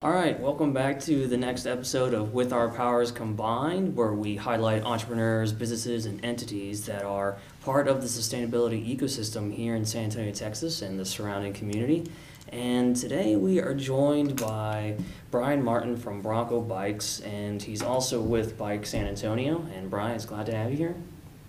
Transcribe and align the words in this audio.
All 0.00 0.12
right, 0.12 0.38
welcome 0.38 0.72
back 0.72 1.00
to 1.00 1.26
the 1.26 1.36
next 1.36 1.66
episode 1.66 2.14
of 2.14 2.32
With 2.32 2.52
Our 2.52 2.68
Powers 2.68 3.10
Combined, 3.10 3.96
where 3.96 4.12
we 4.12 4.36
highlight 4.36 4.84
entrepreneurs, 4.84 5.52
businesses, 5.52 6.06
and 6.06 6.24
entities 6.24 6.86
that 6.86 7.02
are 7.02 7.36
part 7.64 7.88
of 7.88 8.00
the 8.00 8.06
sustainability 8.06 8.96
ecosystem 8.96 9.52
here 9.52 9.74
in 9.74 9.84
San 9.84 10.04
Antonio, 10.04 10.30
Texas, 10.30 10.82
and 10.82 11.00
the 11.00 11.04
surrounding 11.04 11.52
community. 11.52 12.08
And 12.52 12.94
today 12.94 13.34
we 13.34 13.58
are 13.60 13.74
joined 13.74 14.40
by 14.40 14.94
Brian 15.32 15.64
Martin 15.64 15.96
from 15.96 16.22
Bronco 16.22 16.60
Bikes, 16.60 17.18
and 17.22 17.60
he's 17.60 17.82
also 17.82 18.20
with 18.22 18.56
Bike 18.56 18.86
San 18.86 19.04
Antonio. 19.08 19.66
And 19.74 19.90
Brian, 19.90 20.14
it's 20.14 20.26
glad 20.26 20.46
to 20.46 20.54
have 20.54 20.70
you 20.70 20.76
here. 20.76 20.94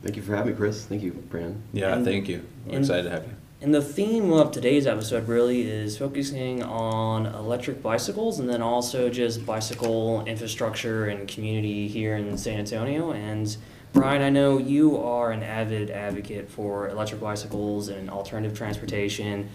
Thank 0.02 0.16
you 0.16 0.24
for 0.24 0.36
having 0.36 0.54
me, 0.54 0.58
Chris. 0.58 0.86
Thank 0.86 1.04
you, 1.04 1.12
Brandon. 1.12 1.62
Yeah, 1.72 1.94
And- 1.94 2.04
thank 2.04 2.28
you. 2.28 2.44
We're 2.66 2.78
and- 2.78 2.80
excited 2.84 3.04
to 3.04 3.10
have 3.12 3.26
you. 3.28 3.34
And 3.62 3.76
the 3.76 3.82
theme 3.82 4.32
of 4.32 4.54
today's 4.54 4.88
episode 4.88 5.28
really 5.28 5.70
is 5.70 5.98
focusing 5.98 6.64
on 6.64 7.26
electric 7.26 7.84
bicycles 7.84 8.40
and 8.40 8.50
then 8.50 8.62
also 8.62 9.10
just 9.10 9.46
bicycle 9.46 10.24
infrastructure 10.26 11.08
and 11.08 11.28
community 11.28 11.90
here 11.90 12.16
in 12.16 12.38
San 12.38 12.60
Antonio. 12.60 13.12
And 13.12 13.58
Brian, 13.92 14.22
I 14.22 14.30
know 14.30 14.60
you 14.60 14.98
are 14.98 15.32
an 15.32 15.44
avid 15.44 15.92
advocate 15.92 16.50
for 16.50 16.88
electric 16.88 17.20
bicycles 17.20 17.90
and 17.90 18.10
alternative 18.10 18.58
transportation. 18.58 19.50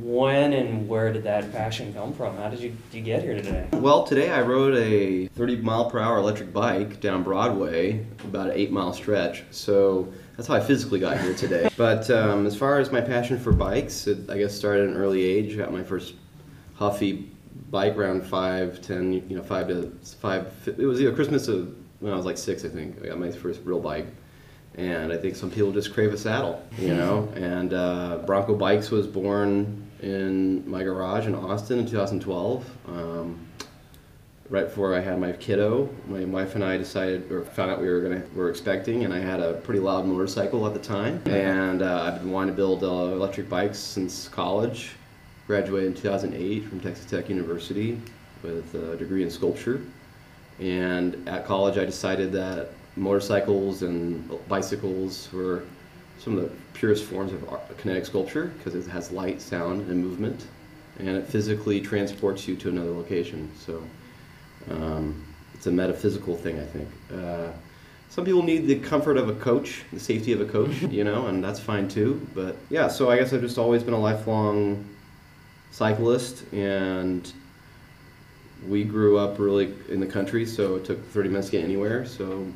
When 0.00 0.52
and 0.52 0.88
where 0.88 1.12
did 1.12 1.22
that 1.24 1.52
passion 1.52 1.94
come 1.94 2.12
from? 2.12 2.36
How 2.38 2.48
did 2.48 2.58
you, 2.58 2.76
you 2.90 3.02
get 3.02 3.22
here 3.22 3.36
today? 3.36 3.68
Well, 3.74 4.02
today 4.02 4.30
I 4.30 4.40
rode 4.40 4.74
a 4.74 5.28
30 5.28 5.58
mile 5.58 5.88
per 5.88 6.00
hour 6.00 6.18
electric 6.18 6.52
bike 6.52 6.98
down 7.00 7.22
Broadway, 7.22 8.04
about 8.24 8.48
an 8.48 8.54
eight 8.56 8.72
mile 8.72 8.92
stretch. 8.92 9.44
So 9.52 10.12
that's 10.36 10.48
how 10.48 10.54
I 10.54 10.60
physically 10.60 11.00
got 11.00 11.18
here 11.18 11.34
today. 11.34 11.68
but 11.76 12.10
um, 12.10 12.46
as 12.46 12.56
far 12.56 12.78
as 12.78 12.92
my 12.92 13.00
passion 13.00 13.38
for 13.38 13.52
bikes, 13.52 14.06
it, 14.06 14.28
I 14.30 14.38
guess 14.38 14.54
started 14.54 14.84
at 14.84 14.90
an 14.90 14.96
early 14.96 15.22
age. 15.22 15.56
Got 15.56 15.72
my 15.72 15.82
first 15.82 16.14
Huffy 16.74 17.30
bike 17.70 17.96
around 17.96 18.24
five, 18.24 18.82
ten, 18.82 19.12
you 19.12 19.36
know, 19.36 19.42
five 19.42 19.68
to 19.68 19.90
five. 20.20 20.52
It 20.66 20.84
was 20.86 21.00
either 21.00 21.14
Christmas 21.14 21.48
of 21.48 21.74
when 22.00 22.12
I 22.12 22.16
was 22.16 22.26
like 22.26 22.38
six, 22.38 22.64
I 22.64 22.68
think. 22.68 23.02
I 23.02 23.06
got 23.06 23.18
my 23.18 23.30
first 23.30 23.60
real 23.64 23.80
bike. 23.80 24.06
And 24.74 25.10
I 25.10 25.16
think 25.16 25.36
some 25.36 25.50
people 25.50 25.72
just 25.72 25.94
crave 25.94 26.12
a 26.12 26.18
saddle, 26.18 26.62
you 26.78 26.94
know. 26.94 27.32
and 27.34 27.72
uh, 27.72 28.18
Bronco 28.26 28.54
Bikes 28.54 28.90
was 28.90 29.06
born 29.06 29.90
in 30.02 30.68
my 30.68 30.82
garage 30.82 31.26
in 31.26 31.34
Austin 31.34 31.78
in 31.78 31.86
2012. 31.86 32.70
Um, 32.86 33.45
right 34.48 34.64
before 34.64 34.94
I 34.94 35.00
had 35.00 35.18
my 35.18 35.32
kiddo, 35.32 35.88
my 36.08 36.24
wife 36.24 36.54
and 36.54 36.64
I 36.64 36.76
decided 36.76 37.30
or 37.30 37.44
found 37.44 37.70
out 37.70 37.80
we 37.80 37.88
were 37.88 38.00
gonna 38.00 38.22
were 38.34 38.50
expecting, 38.50 39.04
and 39.04 39.12
I 39.12 39.18
had 39.18 39.40
a 39.40 39.54
pretty 39.54 39.80
loud 39.80 40.06
motorcycle 40.06 40.66
at 40.66 40.74
the 40.74 40.80
time, 40.80 41.20
and 41.26 41.82
uh, 41.82 42.02
I've 42.02 42.20
been 42.20 42.30
wanting 42.30 42.54
to 42.54 42.56
build 42.56 42.84
uh, 42.84 43.14
electric 43.14 43.48
bikes 43.48 43.78
since 43.78 44.28
college. 44.28 44.92
Graduated 45.46 45.90
in 45.90 45.94
2008 45.94 46.64
from 46.64 46.80
Texas 46.80 47.06
Tech 47.06 47.28
University 47.28 48.00
with 48.42 48.74
a 48.74 48.96
degree 48.96 49.22
in 49.22 49.30
sculpture, 49.30 49.80
and 50.58 51.28
at 51.28 51.46
college 51.46 51.78
I 51.78 51.84
decided 51.84 52.32
that 52.32 52.70
motorcycles 52.96 53.82
and 53.82 54.28
bicycles 54.48 55.28
were 55.32 55.62
some 56.18 56.36
of 56.36 56.44
the 56.44 56.50
purest 56.72 57.04
forms 57.04 57.32
of 57.32 57.48
kinetic 57.78 58.06
sculpture 58.06 58.46
because 58.58 58.74
it 58.74 58.90
has 58.90 59.12
light, 59.12 59.40
sound, 59.40 59.88
and 59.88 60.04
movement, 60.04 60.46
and 60.98 61.08
it 61.08 61.26
physically 61.26 61.80
transports 61.80 62.48
you 62.48 62.56
to 62.56 62.68
another 62.68 62.90
location. 62.90 63.50
So 63.56 63.82
um, 64.70 65.24
it's 65.54 65.66
a 65.66 65.70
metaphysical 65.70 66.36
thing, 66.36 66.60
I 66.60 66.64
think. 66.64 66.88
Uh, 67.12 67.52
some 68.08 68.24
people 68.24 68.42
need 68.42 68.66
the 68.66 68.78
comfort 68.78 69.16
of 69.16 69.28
a 69.28 69.34
coach, 69.34 69.82
the 69.92 70.00
safety 70.00 70.32
of 70.32 70.40
a 70.40 70.44
coach, 70.44 70.82
you 70.90 71.04
know, 71.04 71.26
and 71.26 71.42
that's 71.42 71.60
fine 71.60 71.88
too. 71.88 72.26
But 72.34 72.56
yeah, 72.70 72.88
so 72.88 73.10
I 73.10 73.16
guess 73.16 73.32
I've 73.32 73.40
just 73.40 73.58
always 73.58 73.82
been 73.82 73.94
a 73.94 73.98
lifelong 73.98 74.84
cyclist, 75.70 76.44
and 76.52 77.30
we 78.66 78.84
grew 78.84 79.18
up 79.18 79.38
really 79.38 79.74
in 79.88 80.00
the 80.00 80.06
country, 80.06 80.46
so 80.46 80.76
it 80.76 80.84
took 80.84 81.04
30 81.10 81.28
minutes 81.28 81.48
to 81.48 81.52
get 81.52 81.64
anywhere. 81.64 82.06
So 82.06 82.46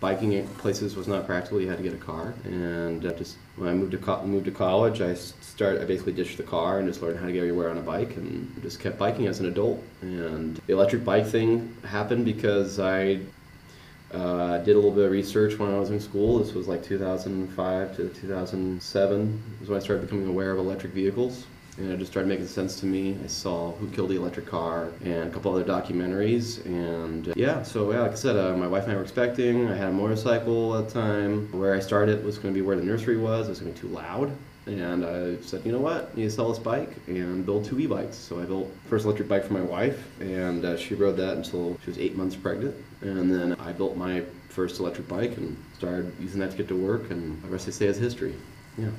biking 0.00 0.46
places 0.58 0.96
was 0.96 1.06
not 1.06 1.26
practical. 1.26 1.60
You 1.60 1.68
had 1.68 1.78
to 1.78 1.84
get 1.84 1.94
a 1.94 1.98
car, 1.98 2.34
and 2.44 3.02
just 3.02 3.36
when 3.56 3.68
I 3.68 3.74
moved 3.74 3.92
to 3.92 3.98
co- 3.98 4.24
moved 4.24 4.46
to 4.46 4.50
college, 4.50 5.00
I 5.00 5.14
started. 5.14 5.82
I 5.82 5.84
basically 5.84 6.12
ditched 6.12 6.36
the 6.36 6.42
car 6.42 6.78
and 6.78 6.88
just 6.88 7.02
learned 7.02 7.18
how 7.18 7.26
to 7.26 7.32
get 7.32 7.40
everywhere 7.40 7.70
on 7.70 7.78
a 7.78 7.82
bike, 7.82 8.16
and 8.16 8.50
just 8.62 8.80
kept 8.80 8.98
biking 8.98 9.26
as 9.26 9.40
an 9.40 9.46
adult. 9.46 9.82
And 10.00 10.56
the 10.66 10.72
electric 10.72 11.04
bike 11.04 11.26
thing 11.26 11.76
happened 11.84 12.24
because 12.24 12.80
I 12.80 13.20
uh, 14.12 14.58
did 14.58 14.72
a 14.72 14.76
little 14.76 14.90
bit 14.90 15.06
of 15.06 15.10
research 15.10 15.58
when 15.58 15.70
I 15.70 15.78
was 15.78 15.90
in 15.90 16.00
school. 16.00 16.38
This 16.38 16.54
was 16.54 16.68
like 16.68 16.82
2005 16.82 17.96
to 17.96 18.08
2007. 18.08 19.42
was 19.60 19.68
when 19.68 19.78
I 19.78 19.82
started 19.82 20.02
becoming 20.02 20.28
aware 20.28 20.52
of 20.52 20.58
electric 20.58 20.92
vehicles. 20.92 21.46
And 21.78 21.90
it 21.90 21.98
just 21.98 22.10
started 22.10 22.28
making 22.28 22.48
sense 22.48 22.78
to 22.80 22.86
me. 22.86 23.16
I 23.24 23.26
saw 23.26 23.72
Who 23.72 23.88
Killed 23.88 24.10
the 24.10 24.16
Electric 24.16 24.46
Car 24.46 24.92
and 25.02 25.28
a 25.28 25.30
couple 25.30 25.54
other 25.54 25.64
documentaries. 25.64 26.64
And 26.66 27.28
uh, 27.28 27.32
yeah, 27.34 27.62
so 27.62 27.90
yeah, 27.92 28.02
like 28.02 28.12
I 28.12 28.16
said, 28.16 28.36
uh, 28.36 28.56
my 28.56 28.66
wife 28.66 28.84
and 28.84 28.92
I 28.92 28.96
were 28.96 29.02
expecting. 29.02 29.68
I 29.68 29.76
had 29.76 29.88
a 29.88 29.92
motorcycle 29.92 30.76
at 30.76 30.88
the 30.88 30.94
time. 30.94 31.50
Where 31.52 31.74
I 31.74 31.80
started 31.80 32.24
was 32.24 32.36
going 32.36 32.52
to 32.52 32.58
be 32.58 32.64
where 32.64 32.76
the 32.76 32.84
nursery 32.84 33.16
was. 33.16 33.46
It 33.46 33.50
was 33.50 33.60
going 33.60 33.72
to 33.72 33.82
be 33.82 33.88
too 33.88 33.94
loud. 33.94 34.36
And 34.66 35.04
I 35.04 35.40
said, 35.40 35.64
you 35.64 35.72
know 35.72 35.80
what, 35.80 36.10
I 36.12 36.16
need 36.16 36.24
to 36.24 36.30
sell 36.30 36.48
this 36.48 36.58
bike 36.58 36.90
and 37.08 37.44
build 37.44 37.64
two 37.64 37.80
e-bikes. 37.80 38.16
So 38.16 38.40
I 38.40 38.44
built 38.44 38.70
first 38.88 39.04
electric 39.04 39.28
bike 39.28 39.44
for 39.44 39.54
my 39.54 39.60
wife, 39.60 40.06
and 40.20 40.64
uh, 40.64 40.76
she 40.76 40.94
rode 40.94 41.16
that 41.16 41.36
until 41.36 41.76
she 41.82 41.90
was 41.90 41.98
eight 41.98 42.16
months 42.16 42.36
pregnant. 42.36 42.76
And 43.00 43.28
then 43.28 43.54
I 43.58 43.72
built 43.72 43.96
my 43.96 44.22
first 44.50 44.78
electric 44.78 45.08
bike 45.08 45.36
and 45.36 45.56
started 45.76 46.14
using 46.20 46.38
that 46.40 46.52
to 46.52 46.56
get 46.56 46.68
to 46.68 46.76
work. 46.76 47.10
And 47.10 47.42
the 47.42 47.48
rest 47.48 47.66
I 47.66 47.72
say 47.72 47.86
is 47.86 47.96
history. 47.96 48.36
Yeah. 48.78 48.90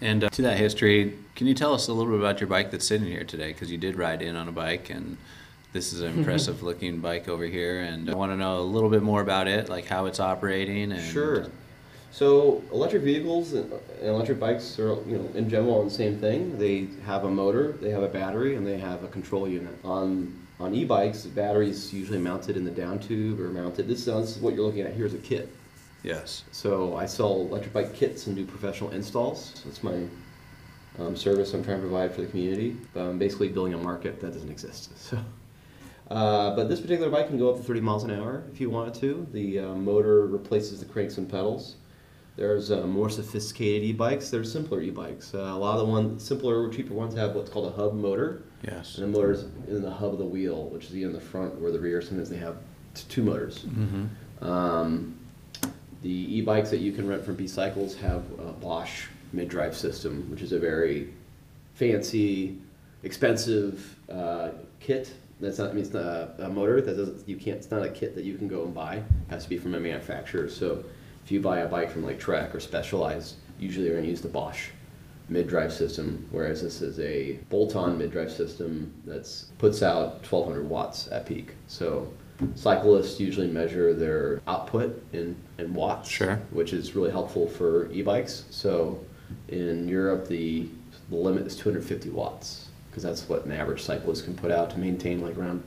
And 0.00 0.24
uh, 0.24 0.30
to 0.30 0.42
that 0.42 0.56
history, 0.56 1.16
can 1.34 1.46
you 1.46 1.54
tell 1.54 1.74
us 1.74 1.88
a 1.88 1.92
little 1.92 2.12
bit 2.12 2.20
about 2.20 2.40
your 2.40 2.48
bike 2.48 2.70
that's 2.70 2.86
sitting 2.86 3.06
here 3.06 3.24
today? 3.24 3.52
Because 3.52 3.70
you 3.70 3.78
did 3.78 3.96
ride 3.96 4.22
in 4.22 4.36
on 4.36 4.48
a 4.48 4.52
bike, 4.52 4.90
and 4.90 5.16
this 5.72 5.92
is 5.92 6.00
an 6.00 6.12
impressive 6.18 6.62
looking 6.62 7.00
bike 7.00 7.28
over 7.28 7.44
here. 7.44 7.80
And 7.82 8.08
I 8.10 8.14
want 8.14 8.32
to 8.32 8.36
know 8.36 8.58
a 8.60 8.62
little 8.62 8.90
bit 8.90 9.02
more 9.02 9.20
about 9.20 9.46
it, 9.46 9.68
like 9.68 9.86
how 9.86 10.06
it's 10.06 10.20
operating. 10.20 10.92
And 10.92 11.02
Sure. 11.12 11.46
So 12.12 12.62
electric 12.72 13.02
vehicles 13.02 13.52
and 13.52 13.72
electric 14.02 14.40
bikes 14.40 14.78
are, 14.80 14.94
you 15.06 15.18
know, 15.18 15.28
in 15.34 15.48
general 15.48 15.84
the 15.84 15.90
same 15.90 16.18
thing. 16.18 16.58
They 16.58 16.88
have 17.06 17.22
a 17.24 17.30
motor, 17.30 17.72
they 17.80 17.90
have 17.90 18.02
a 18.02 18.08
battery, 18.08 18.56
and 18.56 18.66
they 18.66 18.78
have 18.78 19.04
a 19.04 19.08
control 19.08 19.46
unit. 19.48 19.74
On 19.84 20.36
on 20.58 20.74
e-bikes, 20.74 21.22
the 21.22 21.28
battery 21.30 21.70
is 21.70 21.90
usually 21.92 22.18
mounted 22.18 22.56
in 22.56 22.64
the 22.64 22.70
down 22.70 22.98
tube 22.98 23.40
or 23.40 23.48
mounted. 23.48 23.88
This, 23.88 24.00
is- 24.00 24.04
this 24.06 24.36
is 24.36 24.42
what 24.42 24.54
you're 24.54 24.64
looking 24.66 24.82
at 24.82 24.92
here 24.92 25.06
is 25.06 25.14
a 25.14 25.18
kit. 25.18 25.48
Yes. 26.02 26.44
So 26.52 26.96
I 26.96 27.06
sell 27.06 27.40
electric 27.42 27.72
bike 27.72 27.94
kits 27.94 28.26
and 28.26 28.36
do 28.36 28.44
professional 28.44 28.90
installs. 28.90 29.62
That's 29.64 29.82
my 29.82 30.04
um, 30.98 31.16
service 31.16 31.52
I'm 31.54 31.64
trying 31.64 31.80
to 31.80 31.86
provide 31.86 32.14
for 32.14 32.22
the 32.22 32.26
community. 32.26 32.76
But 32.94 33.02
I'm 33.02 33.18
basically 33.18 33.48
building 33.48 33.74
a 33.74 33.78
market 33.78 34.20
that 34.20 34.32
doesn't 34.32 34.50
exist. 34.50 34.90
So, 36.10 36.16
uh, 36.16 36.56
but 36.56 36.68
this 36.68 36.80
particular 36.80 37.08
bike 37.08 37.28
can 37.28 37.38
go 37.38 37.50
up 37.50 37.58
to 37.58 37.62
30 37.62 37.80
miles 37.82 38.02
an 38.02 38.10
hour 38.10 38.42
if 38.52 38.60
you 38.60 38.68
want 38.68 38.96
it 38.96 39.00
to. 39.00 39.28
The 39.30 39.60
uh, 39.60 39.74
motor 39.74 40.26
replaces 40.26 40.80
the 40.80 40.86
cranks 40.86 41.18
and 41.18 41.30
pedals. 41.30 41.76
There's 42.34 42.72
uh, 42.72 42.84
more 42.86 43.08
sophisticated 43.08 43.84
e-bikes. 43.84 44.28
There's 44.28 44.50
simpler 44.50 44.80
e-bikes. 44.80 45.34
Uh, 45.34 45.38
a 45.38 45.56
lot 45.56 45.78
of 45.78 45.86
the 45.86 45.92
ones, 45.92 46.24
simpler, 46.24 46.68
cheaper 46.68 46.94
ones 46.94 47.14
have 47.14 47.36
what's 47.36 47.48
called 47.48 47.72
a 47.72 47.76
hub 47.76 47.94
motor. 47.94 48.42
Yes. 48.64 48.98
And 48.98 49.04
the 49.04 49.18
motor's 49.18 49.44
in 49.68 49.82
the 49.82 49.90
hub 49.90 50.12
of 50.12 50.18
the 50.18 50.24
wheel, 50.24 50.64
which 50.70 50.86
is 50.86 50.96
either 50.96 51.06
in 51.06 51.12
the 51.12 51.20
front 51.20 51.62
or 51.62 51.70
the 51.70 51.78
rear. 51.78 52.02
Sometimes 52.02 52.28
they 52.28 52.38
have 52.38 52.56
two 52.94 53.22
motors. 53.22 53.60
Mm-hmm. 53.64 54.44
Um, 54.44 55.19
the 56.02 56.36
e-bikes 56.38 56.70
that 56.70 56.80
you 56.80 56.92
can 56.92 57.06
rent 57.06 57.24
from 57.24 57.34
B-Cycles 57.34 57.96
have 57.96 58.24
a 58.38 58.52
Bosch 58.52 59.06
mid-drive 59.32 59.76
system, 59.76 60.30
which 60.30 60.42
is 60.42 60.52
a 60.52 60.58
very 60.58 61.12
fancy, 61.74 62.58
expensive 63.02 63.96
uh, 64.10 64.50
kit. 64.80 65.12
That's 65.40 65.58
not. 65.58 65.70
I 65.70 65.72
mean, 65.72 65.84
it's 65.84 65.94
not 65.94 66.04
a, 66.04 66.34
a 66.40 66.48
motor. 66.48 66.80
That 66.80 66.96
doesn't. 66.96 67.28
You 67.28 67.36
can't. 67.36 67.56
It's 67.56 67.70
not 67.70 67.82
a 67.82 67.88
kit 67.88 68.14
that 68.14 68.24
you 68.24 68.36
can 68.36 68.48
go 68.48 68.64
and 68.64 68.74
buy. 68.74 68.96
It 68.96 69.04
has 69.30 69.44
to 69.44 69.48
be 69.48 69.56
from 69.56 69.74
a 69.74 69.80
manufacturer. 69.80 70.50
So, 70.50 70.84
if 71.24 71.32
you 71.32 71.40
buy 71.40 71.60
a 71.60 71.68
bike 71.68 71.90
from 71.90 72.04
like 72.04 72.18
Trek 72.18 72.54
or 72.54 72.60
Specialized, 72.60 73.36
usually 73.58 73.86
they're 73.86 73.94
going 73.94 74.04
to 74.04 74.10
use 74.10 74.20
the 74.20 74.28
Bosch 74.28 74.68
mid-drive 75.30 75.72
system, 75.72 76.26
whereas 76.30 76.60
this 76.60 76.82
is 76.82 76.98
a 76.98 77.38
bolt-on 77.48 77.96
mid-drive 77.96 78.32
system 78.32 78.92
that 79.06 79.32
puts 79.58 79.82
out 79.82 80.14
1200 80.28 80.68
watts 80.68 81.08
at 81.12 81.24
peak. 81.24 81.54
So 81.68 82.12
cyclists 82.54 83.20
usually 83.20 83.48
measure 83.48 83.94
their 83.94 84.40
output 84.46 85.02
in, 85.12 85.36
in 85.58 85.72
watts, 85.74 86.08
Sure. 86.08 86.36
which 86.50 86.72
is 86.72 86.94
really 86.94 87.10
helpful 87.10 87.48
for 87.48 87.90
e-bikes. 87.92 88.44
So 88.50 89.04
in 89.48 89.88
Europe, 89.88 90.28
the, 90.28 90.68
the 91.08 91.16
limit 91.16 91.46
is 91.46 91.56
250 91.56 92.10
watts 92.10 92.68
because 92.90 93.02
that's 93.02 93.28
what 93.28 93.44
an 93.44 93.52
average 93.52 93.82
cyclist 93.82 94.24
can 94.24 94.34
put 94.34 94.50
out 94.50 94.70
to 94.70 94.78
maintain 94.78 95.20
like 95.20 95.36
around 95.36 95.62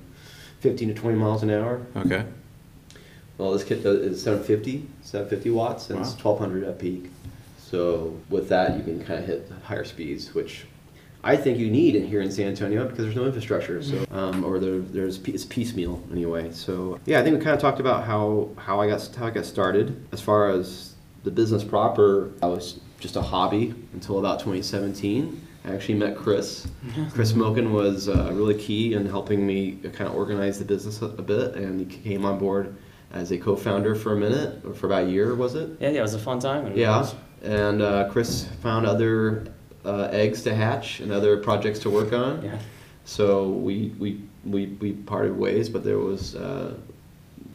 15 0.60 0.90
to 0.90 0.94
20 0.94 1.18
miles 1.18 1.44
an 1.44 1.50
hour. 1.50 1.82
Okay. 1.96 2.26
Well, 3.38 3.52
this 3.54 3.64
kit 3.64 3.84
does, 3.84 3.98
is 3.98 4.22
750, 4.22 4.88
750 5.02 5.50
watts, 5.50 5.90
and 5.90 6.00
it's 6.00 6.12
1200 6.12 6.64
at 6.68 6.80
peak. 6.80 7.10
So 7.58 8.16
with 8.30 8.48
that, 8.50 8.78
you 8.78 8.84
can 8.84 9.04
kind 9.04 9.20
of 9.20 9.26
hit 9.26 9.52
higher 9.64 9.84
speeds, 9.84 10.34
which 10.36 10.66
I 11.24 11.38
think 11.38 11.58
you 11.58 11.70
need 11.70 11.96
in 11.96 12.06
here 12.06 12.22
in 12.22 12.32
San 12.32 12.48
Antonio 12.48 12.84
because 12.86 13.06
there's 13.06 13.16
no 13.16 13.26
infrastructure. 13.26 13.82
So, 13.82 14.06
um, 14.12 14.44
or 14.44 14.60
there, 14.60 14.80
there's 14.80 15.20
it's 15.26 15.46
piecemeal 15.46 16.04
anyway. 16.12 16.52
So 16.52 17.00
yeah, 17.06 17.20
I 17.20 17.24
think 17.24 17.38
we 17.38 17.44
kind 17.44 17.56
of 17.56 17.62
talked 17.62 17.80
about 17.80 18.04
how 18.04 18.50
how 18.58 18.82
I 18.82 18.88
got 18.88 19.10
how 19.16 19.28
I 19.28 19.30
got 19.30 19.46
started. 19.46 20.06
As 20.12 20.20
far 20.20 20.50
as 20.50 20.96
the 21.24 21.32
business 21.32 21.64
proper, 21.64 22.32
I 22.42 22.48
was 22.48 22.80
just 23.00 23.16
a 23.16 23.22
hobby 23.22 23.74
until 23.94 24.20
about 24.20 24.40
2017. 24.40 25.48
I 25.66 25.74
actually 25.74 25.96
met 25.96 26.18
Chris. 26.18 26.68
Chris 27.14 27.32
Milken 27.32 27.72
was 27.72 28.10
uh, 28.10 28.30
really 28.34 28.56
key 28.56 28.94
in 28.94 29.06
helping 29.06 29.48
me 29.48 29.80
kind 29.94 30.10
of 30.10 30.16
organize 30.16 30.60
the 30.60 30.66
business 30.66 31.02
a, 31.02 31.06
a 31.06 31.22
bit, 31.22 31.56
and 31.56 31.80
he 31.80 31.86
came 31.86 32.26
on 32.26 32.38
board 32.38 32.76
as 33.14 33.32
a 33.32 33.38
co-founder 33.38 33.96
for 33.96 34.14
a 34.14 34.18
minute, 34.18 34.66
or 34.66 34.74
for 34.74 34.88
about 34.88 35.06
a 35.06 35.10
year, 35.10 35.36
was 35.36 35.56
it? 35.56 35.70
Yeah, 35.80 35.90
yeah, 35.90 36.00
it 36.00 36.02
was 36.02 36.16
a 36.16 36.20
fun 36.20 36.40
time. 36.40 36.76
Yeah, 36.76 37.08
and 37.44 37.82
uh, 37.82 38.10
Chris 38.10 38.46
found 38.62 38.86
other 38.86 39.46
uh, 39.86 40.10
eggs 40.12 40.44
to 40.44 40.56
hatch 40.56 41.00
and 41.00 41.12
other 41.12 41.38
projects 41.38 41.80
to 41.80 41.90
work 41.90 42.14
on. 42.14 42.44
Yeah. 42.44 42.60
So 43.06 43.50
we, 43.50 43.94
we, 44.00 44.22
we, 44.46 44.68
we 44.80 44.94
parted 44.94 45.38
ways, 45.38 45.70
but 45.70 45.84
there 45.84 46.00
was 46.00 46.36
uh, 46.36 46.76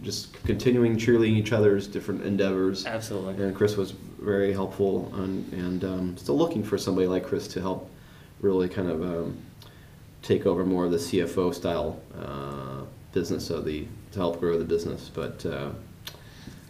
just 0.02 0.32
continuing 0.44 0.96
cheerleading 0.96 1.36
each 1.36 1.52
other's 1.52 1.86
different 1.86 2.22
endeavors. 2.22 2.86
Absolutely. 2.86 3.42
And 3.42 3.54
Chris 3.54 3.76
was 3.76 3.92
very 4.20 4.52
helpful, 4.52 5.12
and, 5.16 5.50
and 5.52 5.84
um, 5.84 6.16
still 6.16 6.36
looking 6.36 6.62
for 6.62 6.76
somebody 6.76 7.06
like 7.06 7.24
Chris 7.24 7.48
to 7.48 7.60
help 7.60 7.90
really 8.40 8.68
kind 8.68 8.88
of 8.90 9.02
um, 9.02 9.38
take 10.22 10.46
over 10.46 10.64
more 10.64 10.84
of 10.84 10.90
the 10.90 10.98
CFO 10.98 11.54
style 11.54 12.00
uh, 12.20 12.82
business 13.12 13.50
of 13.50 13.64
the 13.64 13.86
to 14.12 14.18
help 14.18 14.40
grow 14.40 14.58
the 14.58 14.64
business. 14.64 15.10
But 15.12 15.44
uh, 15.44 15.70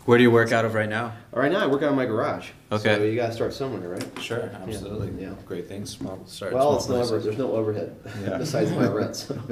Where 0.09 0.17
do 0.17 0.23
you 0.25 0.31
work 0.31 0.53
out 0.53 0.65
of 0.65 0.73
right 0.73 0.89
now? 0.89 1.13
right 1.33 1.53
now, 1.53 1.63
I 1.63 1.67
work 1.67 1.83
out 1.83 1.91
in 1.91 1.97
my 1.97 2.07
garage. 2.07 2.49
Okay. 2.73 2.97
So 2.97 3.03
you 3.03 3.15
got 3.15 3.27
to 3.27 3.33
start 3.35 3.53
somewhere, 3.53 3.91
right? 3.91 4.07
Sure, 4.23 4.51
absolutely. 4.55 5.23
Yeah. 5.23 5.35
Great 5.45 5.69
things. 5.69 5.91
Small, 5.91 6.25
start 6.25 6.55
well, 6.55 6.77
it's 6.79 6.89
no 6.89 6.95
over, 7.03 7.19
there's 7.19 7.37
no 7.37 7.53
overhead 7.53 7.95
Yeah. 8.25 8.39
besides 8.39 8.71
my 8.71 8.87
rent. 8.89 9.15
So. 9.17 9.39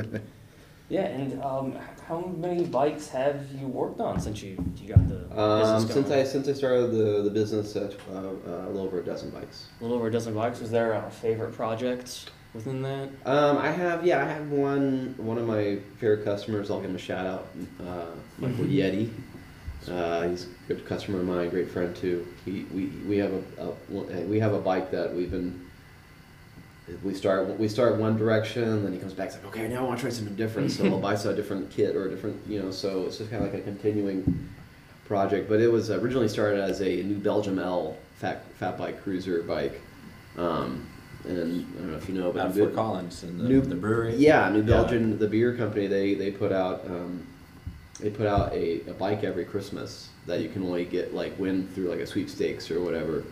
Yeah, 0.88 1.02
and 1.02 1.42
um, 1.42 1.76
how 2.06 2.20
many 2.20 2.64
bikes 2.64 3.08
have 3.08 3.44
you 3.60 3.66
worked 3.66 4.00
on 4.00 4.18
since 4.20 4.40
you, 4.40 4.56
you 4.76 4.94
got 4.94 5.06
the 5.08 5.38
Um, 5.38 5.60
business 5.82 5.92
since? 5.94 6.10
I 6.12 6.22
since 6.22 6.48
I 6.48 6.52
started 6.52 6.92
the 6.92 7.22
the 7.24 7.30
business, 7.30 7.74
at 7.74 7.92
uh, 8.08 8.18
uh, 8.18 8.66
a 8.66 8.68
little 8.68 8.82
over 8.86 9.00
a 9.00 9.04
dozen 9.04 9.30
bikes. 9.30 9.66
a 9.80 9.82
little 9.82 9.96
over 9.98 10.06
a 10.06 10.12
dozen 10.12 10.32
bikes. 10.32 10.60
Was 10.60 10.70
there 10.70 10.92
a 10.92 11.10
favorite 11.10 11.54
project 11.54 12.30
within 12.54 12.82
that? 12.82 13.08
Um, 13.26 13.58
I 13.58 13.72
have 13.72 14.06
yeah, 14.06 14.22
I 14.22 14.28
have 14.28 14.48
one 14.52 15.14
one 15.18 15.38
of 15.38 15.46
my 15.48 15.78
favorite 15.98 16.24
customers. 16.24 16.70
I'll 16.70 16.80
give 16.80 16.90
him 16.90 16.94
a 16.96 17.00
shout 17.00 17.26
out, 17.26 17.48
uh, 17.84 18.06
Michael 18.38 18.66
Yeti. 18.66 19.10
Uh, 19.88 20.28
he's 20.28 20.44
a 20.44 20.48
good 20.68 20.84
customer 20.86 21.20
of 21.20 21.24
mine, 21.26 21.48
great 21.50 21.70
friend 21.70 21.94
too. 21.94 22.26
We 22.44 22.64
we, 22.74 22.86
we 23.08 23.16
have 23.18 23.32
a, 23.58 23.62
a 23.62 24.20
we 24.26 24.40
have 24.40 24.52
a 24.54 24.58
bike 24.60 24.90
that 24.90 25.14
we've 25.14 25.30
been. 25.30 25.62
We 27.02 27.14
start 27.14 27.58
we 27.58 27.68
start 27.68 27.96
one 27.96 28.16
direction, 28.16 28.84
then 28.84 28.92
he 28.92 28.98
comes 28.98 29.12
back. 29.12 29.26
It's 29.28 29.36
like 29.36 29.46
okay, 29.46 29.66
now 29.68 29.80
I 29.80 29.82
want 29.88 29.98
to 29.98 30.02
try 30.02 30.10
something 30.10 30.36
different. 30.36 30.70
So 30.70 30.84
I'll 30.92 31.00
buy 31.00 31.16
some 31.16 31.34
different 31.34 31.70
kit 31.70 31.96
or 31.96 32.06
a 32.06 32.10
different 32.10 32.40
you 32.46 32.62
know. 32.62 32.70
So 32.70 33.06
it's 33.06 33.18
just 33.18 33.30
kind 33.30 33.44
of 33.44 33.52
like 33.52 33.60
a 33.60 33.64
continuing 33.64 34.48
project. 35.06 35.48
But 35.48 35.60
it 35.60 35.68
was 35.68 35.90
originally 35.90 36.28
started 36.28 36.60
as 36.60 36.80
a 36.80 37.02
New 37.02 37.18
Belgium 37.18 37.58
L 37.58 37.96
fat 38.18 38.44
fat 38.54 38.78
bike 38.78 39.02
cruiser 39.02 39.42
bike. 39.42 39.80
Um, 40.36 40.86
and 41.24 41.38
I 41.38 41.42
don't 41.80 41.90
know 41.90 41.96
if 41.96 42.08
you 42.08 42.14
know, 42.14 42.30
but 42.30 42.40
Out 42.46 42.54
New- 42.54 42.62
Fort 42.64 42.74
Collins 42.76 43.24
and 43.24 43.40
the, 43.40 43.48
New- 43.48 43.60
the 43.62 43.74
brewery. 43.74 44.14
yeah, 44.14 44.48
New 44.48 44.62
Belgium, 44.62 45.18
the 45.18 45.26
beer 45.26 45.54
company, 45.56 45.88
they 45.88 46.14
they 46.14 46.30
put 46.30 46.52
out 46.52 46.84
um, 46.86 47.26
they 48.00 48.10
put 48.10 48.26
out 48.26 48.52
a, 48.52 48.80
a 48.88 48.92
bike 48.92 49.24
every 49.24 49.44
Christmas 49.44 50.10
that 50.26 50.40
you 50.40 50.48
can 50.48 50.62
only 50.62 50.84
get 50.84 51.14
like 51.14 51.38
win 51.38 51.66
through 51.68 51.88
like 51.88 52.00
a 52.00 52.06
sweepstakes 52.06 52.70
or 52.70 52.80
whatever. 52.80 53.24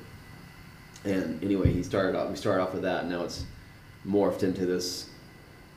And 1.04 1.42
anyway, 1.42 1.72
he 1.72 1.82
started 1.82 2.16
off. 2.18 2.30
We 2.30 2.36
started 2.36 2.62
off 2.62 2.72
with 2.72 2.82
that, 2.82 3.02
and 3.02 3.10
now 3.10 3.24
it's 3.24 3.44
morphed 4.06 4.42
into 4.42 4.64
this 4.64 5.10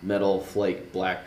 metal 0.01 0.41
flake 0.41 0.93
black. 0.93 1.23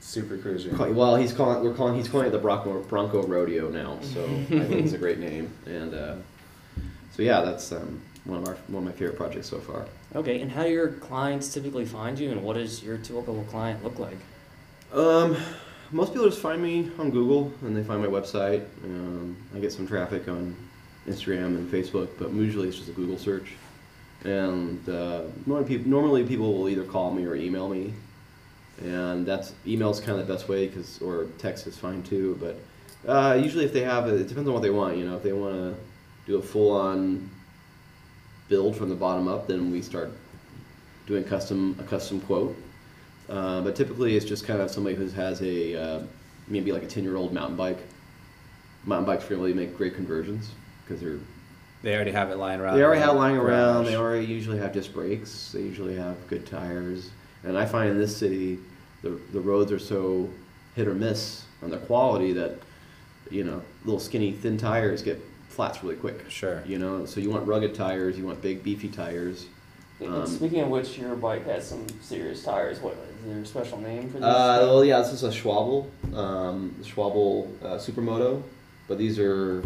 Super 0.00 0.38
cruiser. 0.38 0.74
Well, 0.92 1.16
he's 1.16 1.32
calling 1.32 1.62
we're 1.62 1.74
calling 1.74 1.96
he's 1.96 2.08
calling 2.08 2.28
it 2.28 2.30
the 2.30 2.38
Bronco 2.38 2.82
Bronco 2.84 3.26
Rodeo 3.26 3.68
now. 3.68 3.98
So 4.00 4.24
I 4.26 4.44
think 4.44 4.84
it's 4.84 4.92
a 4.92 4.98
great 4.98 5.18
name, 5.18 5.50
and 5.66 5.92
uh, 5.92 6.14
so 7.10 7.22
yeah, 7.22 7.40
that's 7.40 7.72
um, 7.72 8.00
one 8.24 8.40
of 8.42 8.48
our 8.48 8.54
one 8.68 8.84
of 8.84 8.84
my 8.84 8.92
favorite 8.92 9.16
projects 9.16 9.48
so 9.48 9.58
far. 9.58 9.86
Okay, 10.14 10.40
and 10.40 10.50
how 10.50 10.62
do 10.62 10.70
your 10.70 10.88
clients 10.88 11.52
typically 11.52 11.84
find 11.84 12.18
you, 12.18 12.30
and 12.30 12.44
what 12.44 12.54
does 12.54 12.82
your 12.82 12.96
typical 12.96 13.44
client 13.50 13.82
look 13.82 13.98
like? 13.98 14.18
Um, 14.92 15.36
most 15.90 16.12
people 16.12 16.28
just 16.28 16.40
find 16.40 16.62
me 16.62 16.90
on 16.98 17.10
Google 17.10 17.52
and 17.62 17.76
they 17.76 17.82
find 17.82 18.00
my 18.00 18.08
website. 18.08 18.64
Um, 18.84 19.36
I 19.54 19.58
get 19.58 19.72
some 19.72 19.86
traffic 19.86 20.28
on 20.28 20.54
Instagram 21.06 21.56
and 21.56 21.70
Facebook, 21.70 22.08
but 22.18 22.30
usually 22.32 22.68
it's 22.68 22.76
just 22.76 22.88
a 22.88 22.92
Google 22.92 23.18
search. 23.18 23.54
And 24.24 24.86
uh, 24.88 25.22
normally, 25.46 25.68
people, 25.68 25.90
normally 25.90 26.24
people 26.24 26.52
will 26.52 26.68
either 26.68 26.84
call 26.84 27.12
me 27.12 27.24
or 27.24 27.36
email 27.36 27.68
me, 27.68 27.94
and 28.82 29.24
that's 29.24 29.54
email's 29.66 30.00
kind 30.00 30.18
of 30.18 30.26
the 30.26 30.32
best 30.32 30.48
way 30.48 30.66
because 30.66 31.00
or 31.00 31.26
text 31.38 31.66
is 31.66 31.78
fine 31.78 32.02
too. 32.02 32.36
But 32.40 33.10
uh, 33.10 33.34
usually, 33.34 33.64
if 33.64 33.72
they 33.72 33.82
have 33.82 34.08
it, 34.08 34.20
it 34.20 34.28
depends 34.28 34.48
on 34.48 34.54
what 34.54 34.62
they 34.62 34.70
want. 34.70 34.96
You 34.96 35.08
know, 35.08 35.16
if 35.16 35.22
they 35.22 35.32
want 35.32 35.54
to 35.54 35.74
do 36.26 36.36
a 36.36 36.42
full-on 36.42 37.30
build 38.48 38.76
from 38.76 38.88
the 38.88 38.94
bottom 38.96 39.28
up, 39.28 39.46
then 39.46 39.70
we 39.70 39.80
start 39.80 40.10
doing 41.06 41.22
custom 41.22 41.76
a 41.78 41.84
custom 41.84 42.20
quote. 42.20 42.56
Uh, 43.28 43.60
but 43.60 43.76
typically, 43.76 44.16
it's 44.16 44.24
just 44.24 44.46
kind 44.46 44.60
of 44.60 44.70
somebody 44.70 44.96
who 44.96 45.06
has 45.08 45.42
a 45.42 45.74
uh, 45.80 46.02
maybe 46.46 46.72
like 46.72 46.82
a 46.82 46.86
ten 46.86 47.02
year 47.04 47.16
old 47.16 47.32
mountain 47.32 47.56
bike. 47.56 47.78
Mountain 48.84 49.06
bikes 49.06 49.28
really 49.30 49.52
make 49.52 49.76
great 49.76 49.94
conversions 49.94 50.50
because 50.84 51.00
they're 51.02 51.18
They 51.82 51.94
already 51.94 52.12
have 52.12 52.30
it 52.30 52.36
lying 52.38 52.60
around. 52.60 52.76
they 52.78 52.84
already 52.84 53.00
have 53.02 53.16
lying 53.16 53.36
around. 53.36 53.84
They 53.84 53.96
already 53.96 54.24
usually 54.26 54.58
have 54.58 54.72
disc 54.72 54.92
brakes. 54.92 55.50
They 55.52 55.60
usually 55.60 55.96
have 55.96 56.16
good 56.28 56.46
tires. 56.46 57.10
And 57.44 57.56
I 57.58 57.66
find 57.66 57.90
in 57.90 57.98
this 57.98 58.16
city, 58.16 58.58
the 59.02 59.10
the 59.32 59.40
roads 59.40 59.70
are 59.72 59.78
so 59.78 60.28
hit 60.74 60.88
or 60.88 60.94
miss 60.94 61.44
on 61.62 61.70
their 61.70 61.80
quality 61.80 62.32
that 62.32 62.54
you 63.30 63.44
know 63.44 63.60
little 63.84 64.00
skinny 64.00 64.32
thin 64.32 64.56
tires 64.56 65.02
get 65.02 65.20
flats 65.48 65.82
really 65.82 65.96
quick. 65.96 66.24
Sure. 66.30 66.62
You 66.66 66.78
know, 66.78 67.04
so 67.04 67.20
you 67.20 67.30
want 67.30 67.46
rugged 67.46 67.74
tires. 67.74 68.16
You 68.16 68.24
want 68.24 68.40
big 68.40 68.62
beefy 68.62 68.88
tires. 68.88 69.46
Um, 70.06 70.26
Speaking 70.26 70.60
of 70.60 70.68
which, 70.68 70.96
your 70.96 71.16
bike 71.16 71.44
has 71.46 71.66
some 71.68 71.86
serious 72.00 72.44
tires. 72.44 72.80
What 72.80 72.94
is 72.94 73.26
there 73.26 73.40
a 73.40 73.46
special 73.46 73.78
name 73.80 74.08
for 74.08 74.18
this? 74.18 74.24
Uh, 74.24 74.58
well, 74.62 74.84
yeah, 74.84 75.00
this 75.00 75.12
is 75.12 75.24
a 75.24 75.30
Schwalbe, 75.30 75.86
um, 76.14 76.74
Schwalbe 76.82 77.48
uh, 77.62 77.66
Supermoto, 77.78 78.42
but 78.86 78.96
these 78.96 79.18
are 79.18 79.62